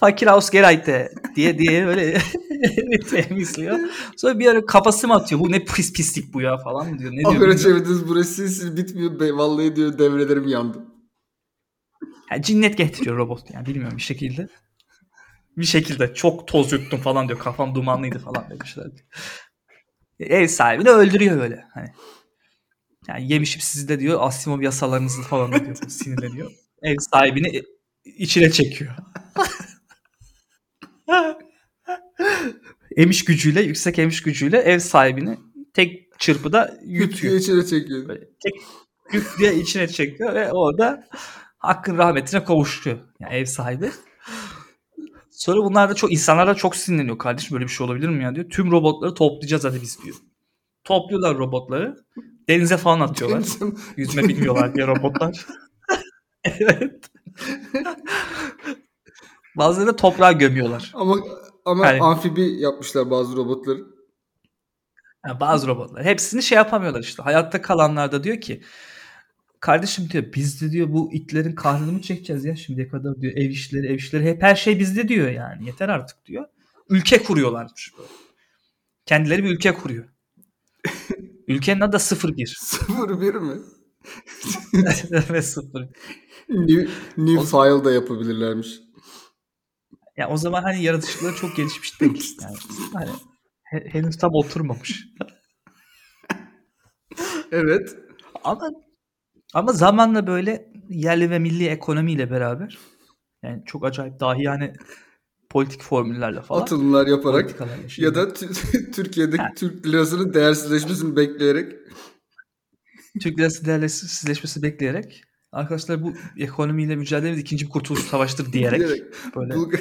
fakir 0.00 0.26
Hausgeräte 0.26 1.12
diye 1.36 1.58
diye 1.58 1.86
böyle 1.86 2.18
temizliyor. 3.10 3.78
Sonra 4.16 4.38
bir 4.38 4.46
ara 4.46 4.66
kafası 4.66 5.08
mı 5.08 5.14
atıyor? 5.14 5.40
Bu 5.40 5.52
ne 5.52 5.64
pis 5.64 5.92
pislik 5.92 6.34
bu 6.34 6.40
ya 6.40 6.56
falan 6.56 6.90
mı 6.90 6.98
diyor. 6.98 7.12
Ne 7.12 7.16
diyor? 7.16 7.32
Bilmiyorum. 7.32 7.56
çevirdiniz 7.56 8.08
burası 8.08 8.34
sil 8.34 8.48
sil 8.56 8.70
bitmiyor. 8.76 9.20
Be, 9.20 9.32
vallahi 9.32 9.76
diyor 9.76 9.98
devrelerim 9.98 10.48
yandı. 10.48 10.78
Yani 12.30 12.42
cinnet 12.42 12.78
getiriyor 12.78 13.16
robot 13.16 13.50
yani 13.54 13.66
bilmiyorum 13.66 13.96
bir 13.96 14.02
şekilde. 14.02 14.48
Bir 15.56 15.64
şekilde 15.64 16.14
çok 16.14 16.48
toz 16.48 16.72
yuttum 16.72 17.00
falan 17.00 17.28
diyor. 17.28 17.38
Kafam 17.38 17.74
dumanlıydı 17.74 18.18
falan 18.18 18.50
demişler. 18.50 18.86
Ev 20.20 20.46
sahibini 20.46 20.88
öldürüyor 20.88 21.40
böyle. 21.40 21.64
Hani. 21.74 21.88
Yani 23.08 23.32
yemişim 23.32 23.60
sizi 23.60 23.88
de 23.88 24.00
diyor 24.00 24.18
Asimov 24.22 24.60
yasalarınızı 24.60 25.22
falan 25.22 25.52
diyor. 25.52 25.76
Sinirleniyor. 25.88 26.50
Ev 26.82 26.96
sahibini 26.98 27.62
içine 28.04 28.50
çekiyor. 28.50 28.94
Emiş 32.96 33.24
gücüyle, 33.24 33.62
yüksek 33.62 33.98
emiş 33.98 34.22
gücüyle 34.22 34.58
ev 34.58 34.78
sahibini 34.78 35.38
tek 35.74 36.18
çırpıda 36.18 36.78
yutuyor. 36.84 37.34
Yutuyor 37.34 37.34
içine 37.34 37.66
çekiyor. 37.66 38.08
Böyle 38.08 38.20
tek 38.20 38.54
güp 39.10 39.38
diye 39.38 39.54
içine 39.54 39.88
çekiyor 39.88 40.34
ve 40.34 40.52
orada 40.52 41.08
hakkın 41.58 41.98
rahmetine 41.98 42.44
kavuşuyor. 42.44 42.98
Yani 43.20 43.34
ev 43.34 43.44
sahibi. 43.44 43.90
Sonra 45.30 45.64
bunlar 45.64 45.90
da 45.90 45.94
çok 45.94 46.12
insanlar 46.12 46.46
da 46.46 46.54
çok 46.54 46.76
sinirleniyor. 46.76 47.18
Kardeşim 47.18 47.54
böyle 47.54 47.64
bir 47.64 47.70
şey 47.70 47.86
olabilir 47.86 48.08
mi 48.08 48.24
ya 48.24 48.34
diyor. 48.34 48.50
Tüm 48.50 48.70
robotları 48.70 49.14
toplayacağız 49.14 49.64
hadi 49.64 49.82
biz 49.82 50.04
diyor. 50.04 50.16
Topluyorlar 50.84 51.38
robotları. 51.38 51.96
Denize 52.48 52.76
falan 52.76 53.00
atıyorlar. 53.00 53.44
Yüzme 53.96 54.22
bilmiyorlar 54.28 54.74
diye 54.74 54.86
robotlar. 54.86 55.46
evet. 56.44 57.10
Bazıları 59.60 59.88
da 59.88 59.96
toprağa 59.96 60.32
gömüyorlar. 60.32 60.92
ama 60.94 61.16
ama 61.64 61.86
Yani- 61.86 62.02
amfibi 62.02 62.42
yapmışlar 62.60 63.10
bazı 63.10 63.36
robotları. 63.36 63.84
Yani 65.26 65.40
bazı 65.40 65.66
robotlar. 65.66 66.04
Hepsini 66.04 66.42
şey 66.42 66.56
yapamıyorlar 66.56 67.00
işte. 67.00 67.22
Hayatta 67.22 67.62
kalanlar 67.62 68.12
da 68.12 68.24
diyor 68.24 68.40
ki 68.40 68.62
kardeşim 69.60 70.10
diyor 70.10 70.24
biz 70.34 70.62
de 70.62 70.70
diyor 70.70 70.92
bu 70.92 71.12
itlerin 71.12 71.54
karnını 71.54 71.92
mı 71.92 72.02
çekeceğiz 72.02 72.44
ya 72.44 72.56
şimdiye 72.56 72.88
kadar 72.88 73.20
diyor 73.20 73.32
ev 73.36 73.50
işleri 73.50 73.86
ev 73.86 73.94
işleri 73.94 74.24
hep 74.24 74.42
her 74.42 74.54
şey 74.54 74.78
bizde 74.78 75.08
diyor 75.08 75.30
yani 75.30 75.66
yeter 75.66 75.88
artık 75.88 76.26
diyor. 76.26 76.44
Ülke 76.88 77.22
kuruyorlarmış 77.22 77.92
böyle. 77.98 78.08
Kendileri 79.06 79.44
bir 79.44 79.50
ülke 79.50 79.74
kuruyor. 79.74 80.04
Ülkenin 81.48 81.80
adı 81.80 81.92
da 81.92 81.98
01. 81.98 82.46
Sıfır 82.60 83.20
bir 83.20 83.34
mi? 83.34 83.58
Ve 85.30 85.42
0. 85.42 85.88
New, 86.48 86.88
new 87.16 87.44
file 87.44 87.84
da 87.84 87.92
yapabilirlermiş. 87.92 88.80
Ya 90.20 90.28
o 90.28 90.36
zaman 90.36 90.62
hani 90.62 90.82
yaratıcılıkları 90.82 91.36
çok 91.36 91.56
gelişmiş 91.56 92.00
değil. 92.00 92.36
Yani, 92.42 92.56
hani 92.92 93.10
he- 93.62 93.84
henüz 93.92 94.18
tam 94.18 94.30
oturmamış. 94.34 95.06
Evet. 97.52 97.96
Ama 98.44 98.70
ama 99.54 99.72
zamanla 99.72 100.26
böyle 100.26 100.72
yerli 100.88 101.30
ve 101.30 101.38
milli 101.38 101.66
ekonomiyle 101.66 102.30
beraber 102.30 102.78
yani 103.44 103.62
çok 103.66 103.84
acayip 103.84 104.20
dahi 104.20 104.42
yani 104.42 104.72
politik 105.48 105.82
formüllerle 105.82 106.42
falan 106.42 106.62
Atılımlar 106.62 107.06
yaparak 107.06 107.60
ya 107.98 108.14
da 108.14 108.22
tü- 108.22 108.92
Türkiye'deki 108.92 109.42
Ha. 109.42 109.48
Türk 109.56 109.86
lirasının 109.86 110.34
değersizleşmesini 110.34 111.16
bekleyerek 111.16 111.72
Türk 113.22 113.38
lirası 113.38 113.64
değersizleşmesi 113.64 114.62
bekleyerek 114.62 115.22
arkadaşlar 115.52 116.02
bu 116.02 116.12
ekonomiyle 116.38 116.96
mücadelemiz 116.96 117.40
ikinci 117.40 117.66
bir 117.66 117.70
kurtuluş 117.70 118.00
savaştır 118.00 118.52
diyerek, 118.52 118.80
diyerek 118.80 119.02
böyle 119.36 119.54
Bulgar- 119.54 119.80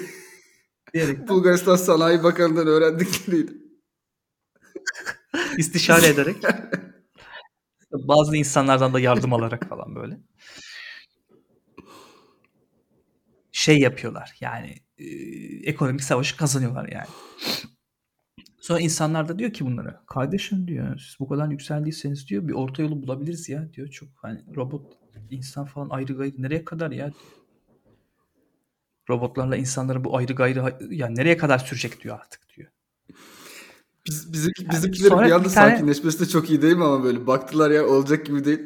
diyerek 0.93 1.28
Bulgaristan 1.28 1.75
Sanayi 1.75 2.23
Bakanı'ndan 2.23 2.67
öğrendikleriyle. 2.67 3.52
istişare 5.58 6.08
ederek 6.08 6.38
bazı 7.91 8.38
insanlardan 8.38 8.93
da 8.93 8.99
yardım 8.99 9.34
alarak 9.34 9.69
falan 9.69 9.95
böyle 9.95 10.19
şey 13.52 13.80
yapıyorlar 13.80 14.36
yani 14.41 14.75
e, 14.97 15.06
ekonomik 15.69 16.04
savaşı 16.04 16.38
kazanıyorlar 16.38 16.89
yani. 16.91 17.08
Sonra 18.62 18.80
insanlar 18.80 19.28
da 19.28 19.39
diyor 19.39 19.54
ki 19.54 19.65
bunlara 19.65 20.04
kardeşim 20.08 20.67
diyor 20.67 20.99
siz 20.99 21.19
bu 21.19 21.28
kadar 21.28 21.47
yükseldiyseniz 21.47 22.28
diyor 22.28 22.47
bir 22.47 22.54
orta 22.54 22.82
yolu 22.82 23.04
bulabiliriz 23.04 23.49
ya 23.49 23.73
diyor 23.73 23.88
çok 23.88 24.10
hani 24.21 24.56
robot 24.56 24.93
insan 25.30 25.65
falan 25.65 25.89
ayrı 25.89 26.13
gayrı 26.13 26.41
nereye 26.41 26.65
kadar 26.65 26.91
ya 26.91 27.06
diyor. 27.06 27.38
Robotlarla 29.09 29.55
insanların 29.55 30.03
bu 30.03 30.17
ayrı 30.17 30.33
gayrı 30.33 30.77
yani 30.89 31.15
nereye 31.15 31.37
kadar 31.37 31.59
sürecek 31.59 32.03
diyor 32.03 32.19
artık 32.19 32.41
diyor. 32.57 32.69
Biz, 34.07 34.33
bizim, 34.33 34.51
bizimkilerin 34.71 35.09
sonra 35.09 35.25
bir 35.27 35.31
anda 35.31 35.49
bir 35.49 35.53
tane- 35.53 35.71
sakinleşmesi 35.71 36.19
de 36.19 36.25
çok 36.25 36.49
iyi 36.49 36.61
değil 36.61 36.75
mi 36.75 36.83
ama 36.83 37.03
böyle 37.03 37.27
baktılar 37.27 37.71
ya 37.71 37.85
olacak 37.87 38.25
gibi 38.25 38.45
değil. 38.45 38.59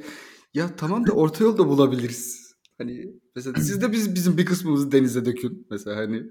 Ya 0.53 0.75
tamam 0.75 1.08
da 1.08 1.12
orta 1.12 1.43
yol 1.43 1.58
da 1.58 1.67
bulabiliriz. 1.67 2.53
Hani 2.77 3.13
mesela 3.36 3.62
siz 3.62 3.82
de 3.82 3.91
biz 3.91 4.15
bizim 4.15 4.38
bir 4.38 4.45
kısmımızı 4.45 4.91
denize 4.91 5.25
dökün 5.25 5.67
mesela 5.71 5.97
hani. 5.97 6.23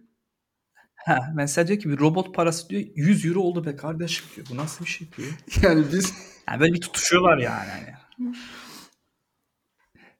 Ha, 0.94 1.18
mesela 1.34 1.68
diyor 1.68 1.80
ki 1.80 1.88
bir 1.88 1.98
robot 1.98 2.34
parası 2.34 2.68
diyor 2.68 2.82
100 2.94 3.24
euro 3.26 3.40
oldu 3.40 3.64
be 3.66 3.76
kardeşim 3.76 4.26
diyor. 4.36 4.46
Bu 4.50 4.56
nasıl 4.56 4.84
bir 4.84 4.90
şey 4.90 5.08
diyor. 5.16 5.28
Yani 5.62 5.84
biz 5.92 6.12
Yani 6.48 6.60
böyle 6.60 6.72
bir 6.72 6.80
tutuşuyorlar 6.80 7.38
yani. 7.38 7.68
hani. 7.70 8.34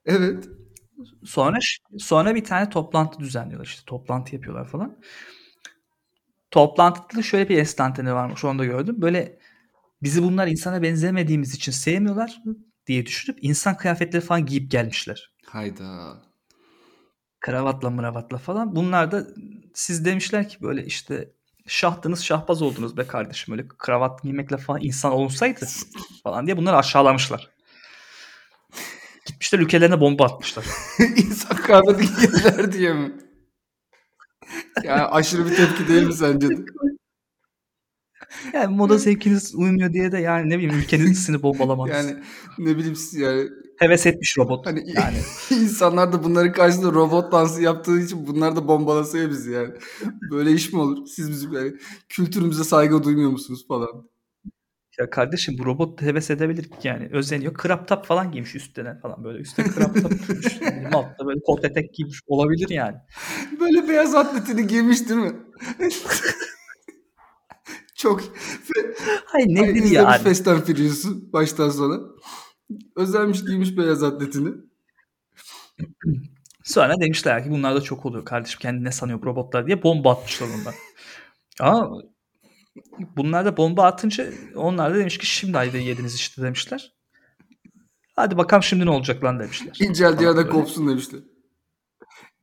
evet 0.05 0.49
Sonra 1.23 1.57
sonra 1.97 2.35
bir 2.35 2.43
tane 2.43 2.69
toplantı 2.69 3.19
düzenliyorlar 3.19 3.65
işte 3.65 3.81
toplantı 3.85 4.35
yapıyorlar 4.35 4.67
falan. 4.67 4.97
Toplantıda 6.51 7.21
şöyle 7.21 7.49
bir 7.49 7.57
enstantane 7.57 8.13
varmış 8.13 8.43
onu 8.43 8.59
da 8.59 8.65
gördüm. 8.65 8.95
Böyle 9.01 9.39
bizi 10.03 10.23
bunlar 10.23 10.47
insana 10.47 10.81
benzemediğimiz 10.81 11.55
için 11.55 11.71
sevmiyorlar 11.71 12.41
diye 12.87 13.05
düşünüp 13.05 13.37
insan 13.41 13.77
kıyafetleri 13.77 14.21
falan 14.21 14.45
giyip 14.45 14.71
gelmişler. 14.71 15.33
hayda. 15.47 16.21
Kravatla 17.39 17.89
mıravatla 17.89 18.37
falan. 18.37 18.75
Bunlar 18.75 19.11
da 19.11 19.27
siz 19.73 20.05
demişler 20.05 20.49
ki 20.49 20.57
böyle 20.61 20.85
işte 20.85 21.33
şahtınız 21.67 22.23
şahbaz 22.23 22.61
oldunuz 22.61 22.97
be 22.97 23.07
kardeşim. 23.07 23.51
Öyle 23.53 23.67
kravat 23.67 24.23
giymekle 24.23 24.57
falan 24.57 24.81
insan 24.81 25.11
olunsaydı 25.11 25.65
falan 26.23 26.45
diye 26.45 26.57
bunları 26.57 26.77
aşağılamışlar. 26.77 27.52
Gitmişler 29.43 29.59
ülkelerine 29.59 29.99
bomba 29.99 30.25
atmışlar. 30.25 30.65
İnsan 31.15 31.57
kahvede 31.57 32.03
giyerler 32.03 32.71
diye 32.71 32.93
mi? 32.93 33.11
Ya 34.83 35.09
aşırı 35.11 35.45
bir 35.45 35.55
tepki 35.55 35.87
değil 35.87 36.03
mi 36.03 36.13
sence 36.13 36.49
de? 36.49 36.55
Yani 38.53 38.75
moda 38.75 38.97
zevkiniz 38.97 39.55
uymuyor 39.55 39.93
diye 39.93 40.11
de 40.11 40.17
yani 40.17 40.49
ne 40.49 40.57
bileyim 40.57 40.75
ülkenizin 40.75 41.43
bombalamanız. 41.43 41.95
Yani 41.95 42.23
ne 42.57 42.77
bileyim 42.77 42.97
yani 43.13 43.49
Heves 43.79 44.05
etmiş 44.05 44.37
robot. 44.37 44.65
hani 44.65 44.83
Yani 44.95 45.17
insanlar 45.63 46.13
da 46.13 46.23
bunların 46.23 46.53
karşısında 46.53 46.91
robot 46.91 47.31
dansı 47.31 47.61
yaptığı 47.61 47.99
için 47.99 48.27
bunlar 48.27 48.55
da 48.55 48.67
bombalasıyor 48.67 49.29
bizi 49.29 49.51
yani. 49.51 49.73
Böyle 50.31 50.51
iş 50.51 50.73
mi 50.73 50.79
olur? 50.79 51.07
Siz 51.07 51.29
bizim 51.29 51.53
yani 51.53 51.73
kültürümüze 52.09 52.63
saygı 52.63 53.03
duymuyor 53.03 53.31
musunuz 53.31 53.67
falan? 53.67 54.12
Ya 54.99 55.09
kardeşim 55.09 55.55
bu 55.59 55.65
robot 55.65 56.01
da 56.01 56.05
heves 56.05 56.29
edebilir 56.29 56.63
ki 56.63 56.87
yani 56.87 57.09
özeniyor. 57.11 57.53
Crop 57.61 57.87
top 57.87 58.05
falan 58.05 58.31
giymiş 58.31 58.55
üstüne 58.55 58.99
falan 58.99 59.23
böyle. 59.23 59.39
Üstüne 59.39 59.65
crop 59.65 60.01
top 60.01 60.27
giymiş. 60.27 60.61
Bileyim, 60.61 60.85
Altta 60.95 61.25
böyle 61.25 61.39
kot 61.45 61.65
etek 61.65 61.93
giymiş. 61.93 62.19
Olabilir 62.27 62.69
yani. 62.69 62.97
Böyle 63.59 63.89
beyaz 63.89 64.15
atletini 64.15 64.67
giymiş 64.67 65.09
değil 65.09 65.19
mi? 65.19 65.33
Çok 67.95 68.21
Hayır 69.25 69.47
Ay, 69.47 69.55
nedir 69.55 69.75
izlemiş 69.75 69.91
yani? 69.91 70.23
Fast 70.23 70.47
and 70.47 70.61
Furious'u 70.61 71.33
baştan 71.33 71.69
sona. 71.69 71.99
Özelmiş 72.95 73.45
giymiş 73.45 73.77
beyaz 73.77 74.03
atletini. 74.03 74.49
Sonra 76.63 77.01
demişler 77.01 77.43
ki 77.43 77.51
bunlar 77.51 77.75
da 77.75 77.81
çok 77.81 78.05
oluyor 78.05 78.25
kardeşim 78.25 78.59
kendi 78.59 78.83
ne 78.83 78.91
sanıyor 78.91 79.21
robotlar 79.23 79.67
diye 79.67 79.83
bomba 79.83 80.11
atmışlar 80.11 80.47
ondan. 80.59 80.73
Ama 81.59 82.01
Bunlar 83.17 83.45
da 83.45 83.57
bomba 83.57 83.83
atınca 83.83 84.25
onlar 84.55 84.93
da 84.93 84.97
demiş 84.97 85.17
ki 85.17 85.25
şimdi 85.25 85.57
ayda 85.57 85.77
yediniz 85.77 86.15
işte 86.15 86.41
demişler. 86.41 86.93
Hadi 88.15 88.37
bakalım 88.37 88.63
şimdi 88.63 88.85
ne 88.85 88.89
olacak 88.89 89.23
lan 89.23 89.39
demişler. 89.39 89.77
İnceldiği 89.81 90.27
Falan 90.27 90.37
yerden 90.37 90.51
kopsun 90.51 90.87
demişler. 90.89 91.19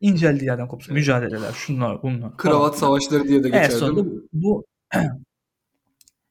İnceldiği 0.00 0.46
yerden 0.46 0.68
kopsun. 0.68 0.94
Mücadeleler 0.94 1.52
şunlar 1.52 2.02
bunlar. 2.02 2.36
Kravat 2.36 2.60
falan. 2.76 2.80
savaşları 2.80 3.28
diye 3.28 3.42
de 3.44 3.48
En 3.48 3.52
geçer 3.52 3.68
değil 3.68 3.78
sonunda 3.80 4.02
mi? 4.02 4.20
bu 4.32 4.66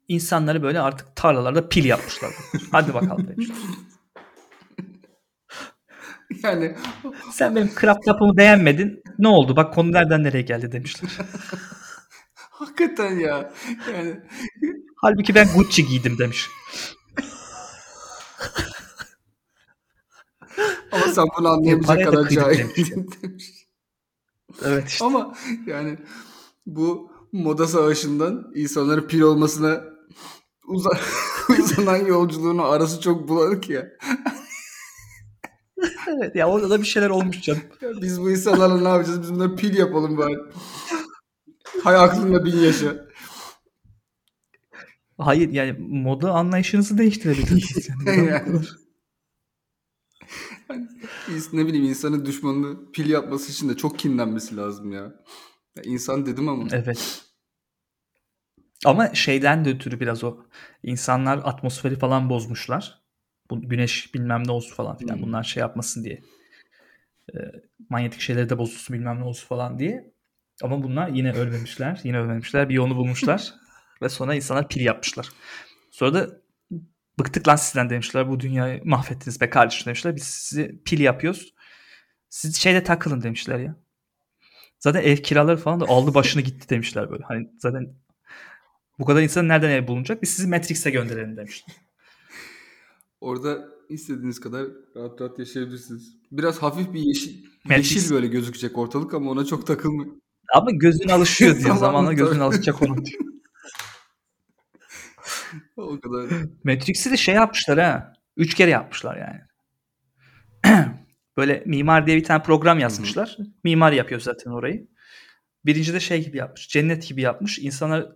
insanları 0.08 0.64
böyle 0.64 0.80
artık 0.80 1.16
tarlalarda 1.16 1.70
pil 1.70 1.86
yapmışlar. 1.86 2.32
Hadi 2.72 2.94
bakalım 2.94 3.28
demişler. 3.28 3.58
Yani 6.44 6.76
Sen 7.32 7.56
benim 7.56 7.72
craft 7.82 8.08
yapımı 8.08 8.38
beğenmedin. 8.38 9.04
Ne 9.20 9.28
oldu? 9.28 9.56
Bak 9.56 9.74
konu 9.74 9.92
nereden 9.92 10.24
nereye 10.24 10.42
geldi 10.42 10.72
demişler. 10.72 11.12
hakikaten 12.60 13.20
ya. 13.20 13.54
Yani 13.94 14.20
Halbuki 14.96 15.36
ben 15.36 15.48
Gucci 15.56 15.88
giydim 15.88 16.18
demiş. 16.18 16.50
ama 20.92 21.06
sen 21.14 21.26
bunu 21.40 21.48
anlayamayacak 21.48 22.06
kadar 22.06 22.30
cahil 22.30 22.60
demiş. 22.60 22.92
Evet 24.66 24.88
işte. 24.88 25.06
Ama 25.06 25.36
yani 25.66 25.98
bu 26.66 27.12
moda 27.32 27.68
savaşından 27.68 28.52
insanların 28.56 29.08
pil 29.08 29.22
olmasına 29.22 29.84
uza 30.68 30.90
uzanan 31.60 32.06
yolculuğunu 32.06 32.64
arası 32.66 33.02
çok 33.02 33.28
bulanık 33.28 33.70
ya. 33.70 33.88
Evet 36.08 36.36
ya 36.36 36.48
orada 36.50 36.70
da 36.70 36.82
bir 36.82 36.86
şeyler 36.86 37.10
olmuş 37.10 37.42
canım. 37.42 37.62
Ya 37.82 37.90
Biz 38.02 38.22
bu 38.22 38.32
insanlarla 38.32 38.82
ne 38.82 38.88
yapacağız? 38.88 39.22
Biz 39.22 39.34
bunlara 39.34 39.56
pil 39.56 39.78
yapalım 39.78 40.18
bari. 40.18 40.36
Hay 41.84 41.96
aklında 41.96 42.46
bin 42.46 42.58
yaşa. 42.58 43.10
Hayır 45.18 45.50
yani 45.50 45.76
moda 45.80 46.32
anlayışınızı 46.32 46.98
değiştirebilirsiniz. 46.98 47.90
Yani. 48.06 48.28
Yani. 48.28 48.62
Ne 51.54 51.68
bileyim 51.68 51.86
insanın 51.86 52.26
düşmanını 52.26 52.92
pil 52.92 53.10
yapması 53.10 53.52
için 53.52 53.70
de 53.70 53.78
çok 53.78 54.00
kinlenmesi 54.00 54.58
lazım 54.58 54.92
ya. 54.92 55.02
ya 55.76 55.84
insan 55.84 56.26
dedim 56.26 56.50
ama. 56.50 56.68
Evet. 56.72 57.22
Ama 58.86 59.14
şeyden 59.14 59.66
de 59.66 59.70
ötürü 59.70 60.00
biraz 60.00 60.24
o. 60.24 60.38
İnsanlar 60.84 61.38
atmosferi 61.38 61.96
falan 61.96 62.30
bozmuşlar. 62.30 63.02
Bu 63.50 63.62
güneş 63.62 64.14
bilmem 64.14 64.48
ne 64.48 64.52
olsun 64.52 64.76
falan 64.76 64.98
filan. 64.98 65.16
Hmm. 65.16 65.24
Bunlar 65.24 65.44
şey 65.44 65.62
yapmasın 65.62 66.04
diye. 66.04 66.22
Ee, 67.34 67.38
manyetik 67.90 68.22
şeyleri 68.22 68.50
de 68.50 68.58
bozulsun 68.58 68.96
bilmem 68.96 69.20
ne 69.20 69.24
olsun 69.24 69.48
falan 69.48 69.80
diye. 69.80 70.14
Ama 70.64 70.84
bunlar 70.84 71.08
yine 71.08 71.34
ölmemişler. 71.34 72.02
Yine 72.04 72.20
ölmemişler. 72.20 72.70
Bir 72.70 72.74
yolunu 72.74 72.96
bulmuşlar. 72.96 73.54
Ve 74.02 74.10
sonra 74.10 74.36
insanlar 74.36 74.70
pil 74.70 74.82
yapmışlar. 74.82 75.30
Sonra 75.92 76.14
da 76.14 76.30
bıktık 77.20 77.48
lan 77.48 77.56
sizden 77.56 77.90
demişler. 77.90 78.30
Bu 78.30 78.40
dünyayı 78.40 78.82
mahvettiniz 78.86 79.42
be 79.42 79.50
kardeşim 79.50 79.86
demişler. 79.86 80.16
Biz 80.16 80.24
sizi 80.24 80.82
pil 80.86 81.00
yapıyoruz. 81.00 81.54
Siz 82.30 82.56
şeyde 82.56 82.84
takılın 82.84 83.22
demişler 83.22 83.60
ya. 83.60 83.76
Zaten 84.80 85.02
ev 85.02 85.18
kiraları 85.18 85.58
falan 85.58 85.80
da 85.80 85.86
aldı 85.86 86.14
başını 86.14 86.42
gitti 86.42 86.70
demişler 86.70 87.12
böyle. 87.12 87.24
Hani 87.24 87.50
zaten 87.58 87.96
bu 89.00 89.06
kadar 89.06 89.22
insan 89.22 89.48
nereden 89.48 89.70
ev 89.70 89.88
bulunacak? 89.88 90.22
Biz 90.22 90.30
sizi 90.30 90.48
Matrix'e 90.48 90.90
gönderelim 90.92 91.38
demişler. 91.38 91.76
Orada 93.22 93.70
istediğiniz 93.90 94.40
kadar 94.40 94.66
rahat 94.96 95.22
rahat 95.22 95.40
yaşayabilirsiniz. 95.40 96.16
Biraz 96.32 96.62
hafif 96.62 96.94
bir 96.94 97.00
yeşil, 97.00 97.46
Matrix. 97.64 97.96
yeşil 97.96 98.12
böyle 98.12 98.28
gözükecek 98.28 98.78
ortalık 98.78 99.14
ama 99.14 99.32
ona 99.32 99.46
çok 99.46 99.68
takılmayın. 99.68 100.22
Ama 100.56 100.72
gözün 100.72 101.10
alışıyor 101.10 101.60
diyor. 101.60 101.76
Zamanla 101.76 102.14
gözün 102.14 102.40
alışacak 102.40 102.82
ona 102.82 103.06
diyor. 103.06 103.22
O 105.78 106.00
kadar. 106.00 106.30
Matrix'i 106.64 107.12
de 107.12 107.18
şey 107.18 107.36
yapmışlar 107.36 107.80
ha. 107.80 108.14
Üç 108.38 108.54
kere 108.54 108.70
yapmışlar 108.70 109.18
yani. 109.18 109.42
Böyle 111.38 111.64
Mimar 111.66 112.08
diye 112.08 112.18
bir 112.18 112.24
tane 112.24 112.44
program 112.44 112.80
yazmışlar. 112.80 113.38
Mimar 113.64 113.92
yapıyor 113.92 114.22
zaten 114.22 114.52
orayı. 114.52 114.88
Birinci 115.66 115.94
de 115.94 116.00
şey 116.00 116.26
gibi 116.26 116.38
yapmış. 116.38 116.70
Cennet 116.70 117.08
gibi 117.08 117.22
yapmış. 117.22 117.60
İnsanlar 117.60 118.10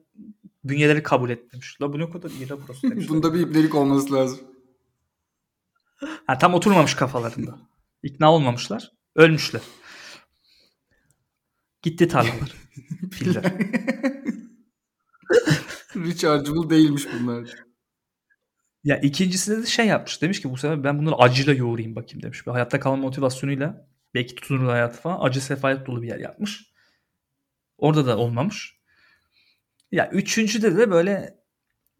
bünyeleri 0.63 1.03
kabul 1.03 1.29
etmemiş. 1.29 1.81
La 1.81 1.93
bu 1.93 1.99
ne 1.99 2.09
kadar 2.09 2.29
iyi 2.29 2.49
burası 2.49 2.91
demişler. 2.91 3.09
Bunda 3.15 3.33
bir 3.33 3.39
ipnelik 3.39 3.75
olması 3.75 4.13
lazım. 4.13 4.39
Ha, 6.27 6.37
tam 6.37 6.53
oturmamış 6.53 6.95
kafalarında. 6.95 7.59
İkna 8.03 8.33
olmamışlar. 8.33 8.91
Ölmüşler. 9.15 9.61
Gitti 11.83 12.07
tarlalar. 12.07 12.53
Filler. 13.11 13.43
Rechargeable 15.95 16.69
değilmiş 16.69 17.07
bunlar. 17.19 17.49
Ya 18.83 18.99
ikincisinde 18.99 19.61
de 19.61 19.65
şey 19.65 19.85
yapmış. 19.87 20.21
Demiş 20.21 20.41
ki 20.41 20.49
bu 20.51 20.57
sefer 20.57 20.83
ben 20.83 20.99
bunları 20.99 21.15
acıyla 21.15 21.53
yoğurayım 21.53 21.95
bakayım 21.95 22.23
demiş. 22.23 22.47
Ve 22.47 22.51
hayatta 22.51 22.79
kalma 22.79 22.97
motivasyonuyla 22.97 23.87
belki 24.13 24.35
tutunur 24.35 24.69
hayatı 24.69 25.01
falan 25.01 25.19
acı 25.21 25.41
sefalet 25.41 25.87
dolu 25.87 26.01
bir 26.01 26.07
yer 26.07 26.19
yapmış. 26.19 26.73
Orada 27.77 28.05
da 28.05 28.17
olmamış. 28.17 28.77
Ya 29.91 30.09
üçüncüde 30.11 30.77
de 30.77 30.91
böyle 30.91 31.35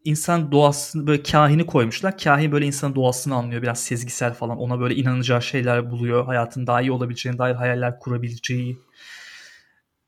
insan 0.04 0.52
doğasını 0.52 1.06
böyle 1.06 1.22
kahini 1.22 1.66
koymuşlar. 1.66 2.18
Kahin 2.18 2.52
böyle 2.52 2.66
insanın 2.66 2.94
doğasını 2.94 3.34
anlıyor. 3.34 3.62
Biraz 3.62 3.80
sezgisel 3.82 4.34
falan. 4.34 4.58
Ona 4.58 4.80
böyle 4.80 4.94
inanacağı 4.94 5.42
şeyler 5.42 5.90
buluyor. 5.90 6.24
Hayatın 6.24 6.66
daha 6.66 6.82
iyi 6.82 6.92
olabileceğine 6.92 7.38
dair 7.38 7.54
hayaller 7.54 7.98
kurabileceği 7.98 8.78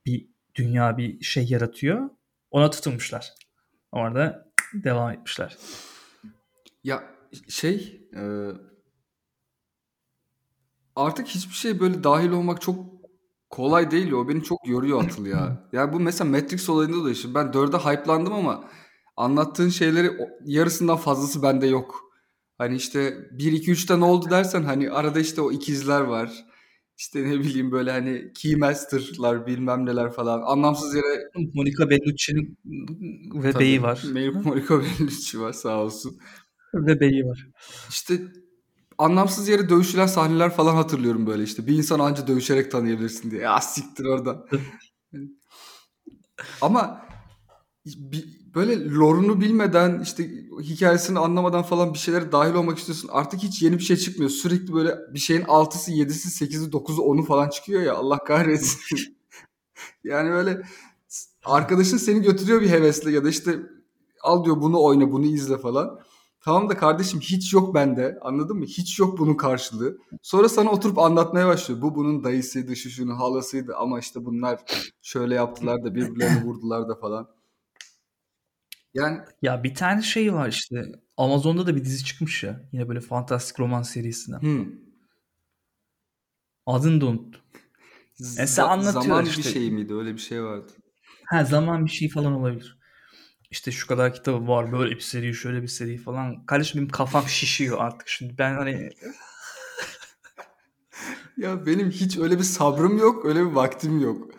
bir 0.06 0.28
dünya 0.54 0.96
bir 0.96 1.24
şey 1.24 1.46
yaratıyor. 1.48 2.10
Ona 2.50 2.70
tutunmuşlar. 2.70 3.34
Orada 3.92 4.52
devam 4.72 5.10
etmişler. 5.10 5.56
Ya 6.84 7.04
şey 7.48 8.08
e, 8.16 8.22
artık 10.96 11.26
hiçbir 11.26 11.54
şey 11.54 11.80
böyle 11.80 12.04
dahil 12.04 12.30
olmak 12.30 12.60
çok 12.60 12.96
kolay 13.50 13.90
değil. 13.90 14.12
O 14.12 14.28
beni 14.28 14.42
çok 14.42 14.68
yoruyor 14.68 15.04
Atıl 15.04 15.26
ya. 15.26 15.68
Ya 15.72 15.92
bu 15.92 16.00
mesela 16.00 16.30
Matrix 16.30 16.68
olayında 16.68 17.04
da 17.04 17.10
işte 17.10 17.34
ben 17.34 17.46
4'e 17.46 17.78
hype'landım 17.78 18.32
ama 18.32 18.64
anlattığın 19.16 19.68
şeyleri 19.68 20.10
yarısından 20.44 20.96
fazlası 20.96 21.42
bende 21.42 21.66
yok. 21.66 22.12
Hani 22.58 22.76
işte 22.76 23.28
1 23.32 23.52
2 23.52 23.72
3'te 23.72 24.00
ne 24.00 24.04
oldu 24.04 24.30
dersen 24.30 24.62
hani 24.62 24.90
arada 24.90 25.20
işte 25.20 25.40
o 25.40 25.52
ikizler 25.52 26.00
var. 26.00 26.46
İşte 26.98 27.24
ne 27.24 27.40
bileyim 27.40 27.72
böyle 27.72 27.90
hani 27.90 28.32
Keymaster'lar 28.34 29.46
bilmem 29.46 29.86
neler 29.86 30.12
falan. 30.12 30.42
Anlamsız 30.42 30.94
yere 30.94 31.30
Monica 31.54 31.90
Bellucci'nin 31.90 32.58
ve 33.34 33.52
tabii, 33.52 33.64
beyi 33.64 33.82
var. 33.82 34.02
Monica 34.44 34.80
Bellucci 34.80 35.40
var 35.40 35.52
sağ 35.52 35.78
olsun. 35.82 36.18
Ve 36.74 37.00
beyi 37.00 37.24
var. 37.26 37.46
İşte 37.88 38.18
anlamsız 38.98 39.48
yere 39.48 39.68
dövüşülen 39.68 40.06
sahneler 40.06 40.50
falan 40.50 40.74
hatırlıyorum 40.74 41.26
böyle 41.26 41.42
işte. 41.42 41.66
Bir 41.66 41.76
insan 41.76 41.98
anca 42.00 42.26
dövüşerek 42.26 42.70
tanıyabilirsin 42.70 43.30
diye. 43.30 43.42
Ya 43.42 43.60
siktir 43.60 44.04
oradan. 44.04 44.46
Ama 46.60 47.06
bir- 47.86 48.45
böyle 48.56 48.90
lore'unu 48.90 49.40
bilmeden 49.40 50.00
işte 50.00 50.30
hikayesini 50.62 51.18
anlamadan 51.18 51.62
falan 51.62 51.94
bir 51.94 51.98
şeylere 51.98 52.32
dahil 52.32 52.54
olmak 52.54 52.78
istiyorsun. 52.78 53.08
Artık 53.12 53.42
hiç 53.42 53.62
yeni 53.62 53.78
bir 53.78 53.82
şey 53.82 53.96
çıkmıyor. 53.96 54.30
Sürekli 54.30 54.74
böyle 54.74 54.94
bir 55.14 55.18
şeyin 55.18 55.42
6'sı, 55.42 55.92
7'si, 55.92 56.44
8'i, 56.44 56.70
9'u, 56.70 57.02
10'u 57.02 57.22
falan 57.22 57.48
çıkıyor 57.48 57.82
ya. 57.82 57.94
Allah 57.94 58.18
kahretsin. 58.18 59.16
yani 60.04 60.30
böyle 60.30 60.62
arkadaşın 61.44 61.96
seni 61.96 62.22
götürüyor 62.22 62.60
bir 62.60 62.70
hevesle 62.70 63.10
ya 63.10 63.24
da 63.24 63.28
işte 63.28 63.58
al 64.22 64.44
diyor 64.44 64.60
bunu 64.60 64.82
oyna, 64.82 65.12
bunu 65.12 65.26
izle 65.26 65.58
falan. 65.58 66.00
Tamam 66.40 66.68
da 66.68 66.76
kardeşim 66.76 67.20
hiç 67.20 67.52
yok 67.52 67.74
bende. 67.74 68.18
Anladın 68.22 68.56
mı? 68.56 68.64
Hiç 68.64 68.98
yok 68.98 69.18
bunun 69.18 69.34
karşılığı. 69.34 69.98
Sonra 70.22 70.48
sana 70.48 70.70
oturup 70.70 70.98
anlatmaya 70.98 71.46
başlıyor. 71.46 71.82
Bu 71.82 71.94
bunun 71.94 72.24
dayısıydı, 72.24 72.76
şu 72.76 72.90
şunun 72.90 73.14
halasıydı 73.14 73.76
ama 73.76 73.98
işte 73.98 74.24
bunlar 74.24 74.60
şöyle 75.02 75.34
yaptılar 75.34 75.84
da 75.84 75.94
birbirlerini 75.94 76.44
vurdular 76.44 76.88
da 76.88 76.94
falan. 76.94 77.35
Yani 78.96 79.18
Ya 79.42 79.64
bir 79.64 79.74
tane 79.74 80.02
şey 80.02 80.34
var 80.34 80.48
işte. 80.48 80.82
Amazon'da 81.16 81.66
da 81.66 81.76
bir 81.76 81.84
dizi 81.84 82.04
çıkmış 82.04 82.42
ya. 82.42 82.68
Yine 82.72 82.88
böyle 82.88 83.00
fantastik 83.00 83.60
roman 83.60 83.82
serisinden. 83.82 84.40
hmm. 84.40 84.66
Adını 86.66 87.00
da 87.00 87.06
unuttum. 87.06 87.42
Mesela 88.20 88.68
za- 88.68 88.70
anlatıyor 88.70 89.02
zaman 89.02 89.24
işte. 89.24 89.38
bir 89.38 89.48
şey 89.48 89.70
miydi? 89.70 89.94
Öyle 89.94 90.14
bir 90.14 90.18
şey 90.18 90.42
vardı. 90.42 90.72
Ha 91.24 91.44
zaman 91.44 91.84
bir 91.84 91.90
şey 91.90 92.08
falan 92.08 92.32
olabilir. 92.32 92.78
İşte 93.50 93.70
şu 93.72 93.86
kadar 93.86 94.14
kitabı 94.14 94.48
var 94.48 94.72
böyle 94.72 94.94
bir 94.94 95.00
seri 95.00 95.34
şöyle 95.34 95.62
bir 95.62 95.68
seri 95.68 95.98
falan. 95.98 96.46
Kardeşim 96.46 96.80
benim 96.80 96.90
kafam 96.90 97.28
şişiyor 97.28 97.78
artık 97.80 98.08
şimdi. 98.08 98.38
Ben 98.38 98.54
hani 98.54 98.90
Ya 101.36 101.66
benim 101.66 101.90
hiç 101.90 102.18
öyle 102.18 102.38
bir 102.38 102.44
sabrım 102.44 102.98
yok, 102.98 103.24
öyle 103.24 103.40
bir 103.40 103.52
vaktim 103.52 104.00
yok. 104.00 104.30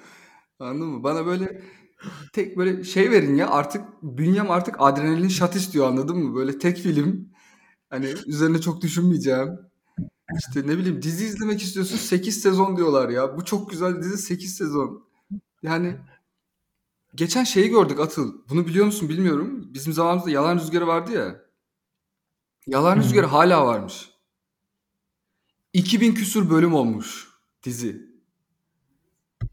Anladın 0.59 0.87
mı? 0.87 1.03
Bana 1.03 1.25
böyle 1.25 1.61
tek 2.37 2.57
böyle 2.57 2.83
şey 2.83 3.11
verin 3.11 3.35
ya 3.35 3.49
artık 3.49 3.85
bünyem 4.01 4.51
artık 4.51 4.75
adrenalin 4.79 5.27
şat 5.27 5.55
istiyor 5.55 5.87
anladın 5.87 6.17
mı? 6.17 6.35
Böyle 6.35 6.59
tek 6.59 6.77
film 6.77 7.29
hani 7.89 8.13
üzerine 8.25 8.61
çok 8.61 8.81
düşünmeyeceğim. 8.81 9.59
İşte 10.39 10.67
ne 10.67 10.77
bileyim 10.77 11.01
dizi 11.01 11.25
izlemek 11.25 11.61
istiyorsun 11.61 11.97
8 11.97 12.41
sezon 12.41 12.77
diyorlar 12.77 13.09
ya. 13.09 13.37
Bu 13.37 13.45
çok 13.45 13.69
güzel 13.69 14.01
dizi 14.03 14.17
8 14.17 14.55
sezon. 14.55 15.07
Yani 15.63 15.97
geçen 17.15 17.43
şeyi 17.43 17.69
gördük 17.69 17.99
Atıl. 17.99 18.33
Bunu 18.49 18.67
biliyor 18.67 18.85
musun 18.85 19.09
bilmiyorum. 19.09 19.69
Bizim 19.73 19.93
zamanımızda 19.93 20.29
Yalan 20.29 20.57
Rüzgarı 20.59 20.87
vardı 20.87 21.11
ya. 21.11 21.41
Yalan 22.67 22.95
hı. 22.95 22.99
Rüzgarı 22.99 23.25
hala 23.25 23.65
varmış. 23.65 24.09
2000 25.73 26.13
küsür 26.13 26.49
bölüm 26.49 26.73
olmuş 26.73 27.27
dizi. 27.63 28.07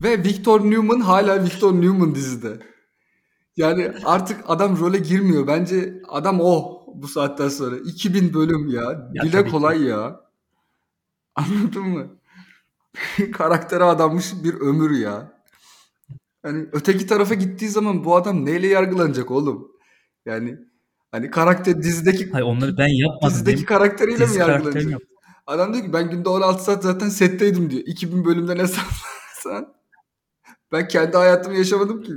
Ve 0.02 0.24
Victor 0.24 0.70
Newman 0.70 1.00
hala 1.00 1.44
Victor 1.44 1.72
Newman 1.72 2.14
dizide. 2.14 2.73
Yani 3.56 3.92
artık 4.04 4.40
adam 4.46 4.78
role 4.80 4.98
girmiyor. 4.98 5.46
Bence 5.46 6.02
adam 6.08 6.40
o 6.40 6.80
bu 6.94 7.08
saatten 7.08 7.48
sonra. 7.48 7.76
2000 7.76 8.34
bölüm 8.34 8.68
ya. 8.68 8.82
Ya 9.12 9.22
Dile 9.22 9.30
tabii 9.32 9.44
ki. 9.44 9.50
kolay 9.50 9.82
ya. 9.82 10.20
Anladın 11.34 11.82
mı? 11.82 12.06
Karaktere 13.32 13.84
adanmış 13.84 14.32
bir 14.44 14.54
ömür 14.54 14.90
ya. 14.98 15.32
Hani 16.42 16.66
öteki 16.72 17.06
tarafa 17.06 17.34
gittiği 17.34 17.68
zaman 17.68 18.04
bu 18.04 18.16
adam 18.16 18.44
neyle 18.44 18.66
yargılanacak 18.66 19.30
oğlum? 19.30 19.68
Yani 20.26 20.58
hani 21.12 21.30
karakter 21.30 21.82
dizideki 21.82 22.30
Hayır 22.30 22.44
onları 22.46 22.78
ben 22.78 22.88
yapmadım. 22.88 23.30
dizideki 23.34 23.56
Benim 23.56 23.66
karakteriyle 23.66 24.18
mi 24.24 24.28
dizi 24.28 24.38
karakterim 24.38 24.64
yargılanacak? 24.64 24.92
yok. 24.92 25.02
Adam 25.46 25.74
diyor 25.74 25.84
ki 25.84 25.92
ben 25.92 26.10
günde 26.10 26.28
16 26.28 26.64
saat 26.64 26.82
zaten 26.82 27.08
setteydim 27.08 27.70
diyor. 27.70 27.82
2000 27.86 28.24
bölümden 28.24 28.56
hesaplarsan 28.56 29.74
ben 30.72 30.88
kendi 30.88 31.16
hayatımı 31.16 31.56
yaşamadım 31.56 32.02
ki. 32.02 32.12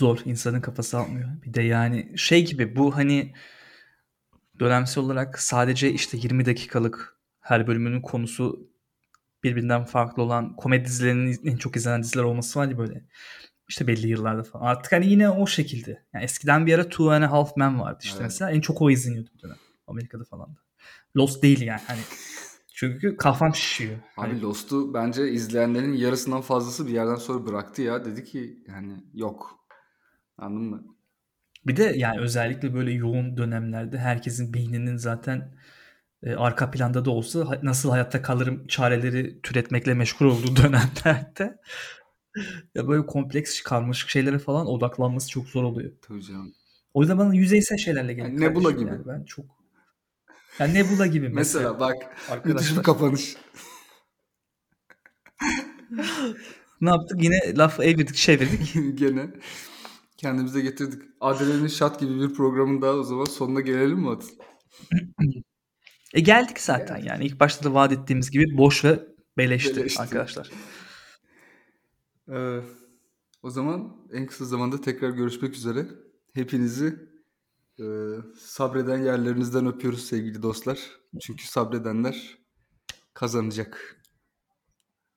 Zor. 0.00 0.18
insanın 0.24 0.60
kafası 0.60 0.98
almıyor. 0.98 1.28
Bir 1.46 1.54
de 1.54 1.62
yani 1.62 2.12
şey 2.18 2.46
gibi 2.46 2.76
bu 2.76 2.96
hani 2.96 3.34
dönemsel 4.60 5.04
olarak 5.04 5.38
sadece 5.40 5.92
işte 5.92 6.16
20 6.16 6.46
dakikalık 6.46 7.16
her 7.40 7.66
bölümünün 7.66 8.00
konusu 8.00 8.70
birbirinden 9.44 9.84
farklı 9.84 10.22
olan 10.22 10.56
komedi 10.56 10.84
dizilerinin 10.84 11.40
en 11.44 11.56
çok 11.56 11.76
izlenen 11.76 12.02
diziler 12.02 12.22
olması 12.22 12.58
var 12.58 12.68
ya 12.68 12.78
böyle. 12.78 13.04
İşte 13.68 13.86
belli 13.86 14.08
yıllarda 14.08 14.42
falan. 14.42 14.64
Artık 14.64 14.92
hani 14.92 15.06
yine 15.06 15.30
o 15.30 15.46
şekilde. 15.46 16.04
Yani 16.14 16.24
eskiden 16.24 16.66
bir 16.66 16.74
ara 16.74 16.88
Two 16.88 17.10
and 17.10 17.22
a 17.22 17.30
Half 17.30 17.56
Men 17.56 17.80
vardı 17.80 17.98
işte 18.02 18.16
Evet. 18.16 18.26
mesela. 18.26 18.50
En 18.50 18.60
çok 18.60 18.82
o 18.82 18.90
izleniyordu 18.90 19.30
bir 19.34 19.42
dönem. 19.42 19.56
Amerika'da 19.86 20.24
falan 20.24 20.48
da. 20.48 20.60
Lost 21.16 21.42
değil 21.42 21.60
yani 21.60 21.80
hani. 21.86 22.00
Çünkü 22.74 23.16
kafam 23.16 23.54
şişiyor. 23.54 23.96
Hani 24.16 24.32
Abi 24.32 24.42
Lost'u 24.42 24.94
bence 24.94 25.30
izleyenlerin 25.30 25.92
yarısından 25.92 26.40
fazlası 26.40 26.86
bir 26.86 26.92
yerden 26.92 27.14
sonra 27.16 27.46
bıraktı 27.46 27.82
ya. 27.82 28.04
Dedi 28.04 28.24
ki 28.24 28.64
yani 28.68 28.92
yok. 29.14 29.59
Anladın 30.40 30.66
mı? 30.66 30.84
Bir 31.66 31.76
de 31.76 31.82
yani 31.96 32.20
özellikle 32.20 32.74
böyle 32.74 32.92
yoğun 32.92 33.36
dönemlerde 33.36 33.98
herkesin 33.98 34.54
beyninin 34.54 34.96
zaten 34.96 35.54
e, 36.22 36.34
arka 36.34 36.70
planda 36.70 37.04
da 37.04 37.10
olsa 37.10 37.60
nasıl 37.62 37.90
hayatta 37.90 38.22
kalırım 38.22 38.66
çareleri 38.66 39.40
türetmekle 39.42 39.94
meşgul 39.94 40.26
olduğu 40.26 40.56
dönemlerde 40.62 41.58
ya 42.74 42.88
böyle 42.88 43.06
kompleks 43.06 43.62
karmaşık 43.62 44.10
şeylere 44.10 44.38
falan 44.38 44.66
odaklanması 44.66 45.30
çok 45.30 45.48
zor 45.48 45.64
oluyor. 45.64 45.92
Tabii 46.02 46.22
canım. 46.22 46.54
O 46.94 47.00
yüzden 47.00 47.18
bana 47.18 47.34
yüzeysel 47.34 47.78
şeylerle 47.78 48.12
gelin. 48.12 48.28
Yani 48.28 48.40
Nebula 48.40 48.70
gibi. 48.70 48.90
Yani 48.90 49.06
ben 49.06 49.24
çok 49.24 49.46
yani 50.58 50.74
Nebula 50.74 51.06
gibi 51.06 51.28
mesela. 51.28 51.72
Mesela 51.72 51.80
bak 51.80 52.46
müthiş 52.46 52.76
bir 52.76 52.82
kapanış. 52.82 53.36
Ne 56.80 56.90
yaptık? 56.90 57.22
Yine 57.24 57.56
laf 57.56 57.80
evirdik 57.80 58.16
çevirdik. 58.16 58.74
Gene 58.98 59.30
kendimize 60.20 60.60
getirdik. 60.60 61.02
Adrenalin 61.20 61.66
Shot 61.66 62.00
gibi 62.00 62.20
bir 62.20 62.34
programın 62.34 62.82
daha 62.82 62.92
o 62.92 63.02
zaman 63.02 63.24
sonuna 63.24 63.60
gelelim 63.60 63.98
mi 63.98 64.10
Atıl? 64.10 64.28
E 66.14 66.20
geldik 66.20 66.60
zaten 66.60 66.96
yani. 66.96 67.24
ilk 67.24 67.40
başta 67.40 67.64
da 67.64 67.74
vaat 67.74 67.92
ettiğimiz 67.92 68.30
gibi 68.30 68.58
boş 68.58 68.84
ve 68.84 69.06
beleşti, 69.38 69.76
Beleşti. 69.76 70.02
arkadaşlar. 70.02 70.50
Ee, 72.32 72.60
o 73.42 73.50
zaman 73.50 73.96
en 74.12 74.26
kısa 74.26 74.44
zamanda 74.44 74.80
tekrar 74.80 75.10
görüşmek 75.10 75.54
üzere. 75.54 75.86
Hepinizi 76.34 76.96
e, 77.78 77.84
sabreden 78.38 78.98
yerlerinizden 79.04 79.66
öpüyoruz 79.66 80.04
sevgili 80.04 80.42
dostlar. 80.42 80.78
Çünkü 81.20 81.46
sabredenler 81.46 82.38
kazanacak. 83.14 83.99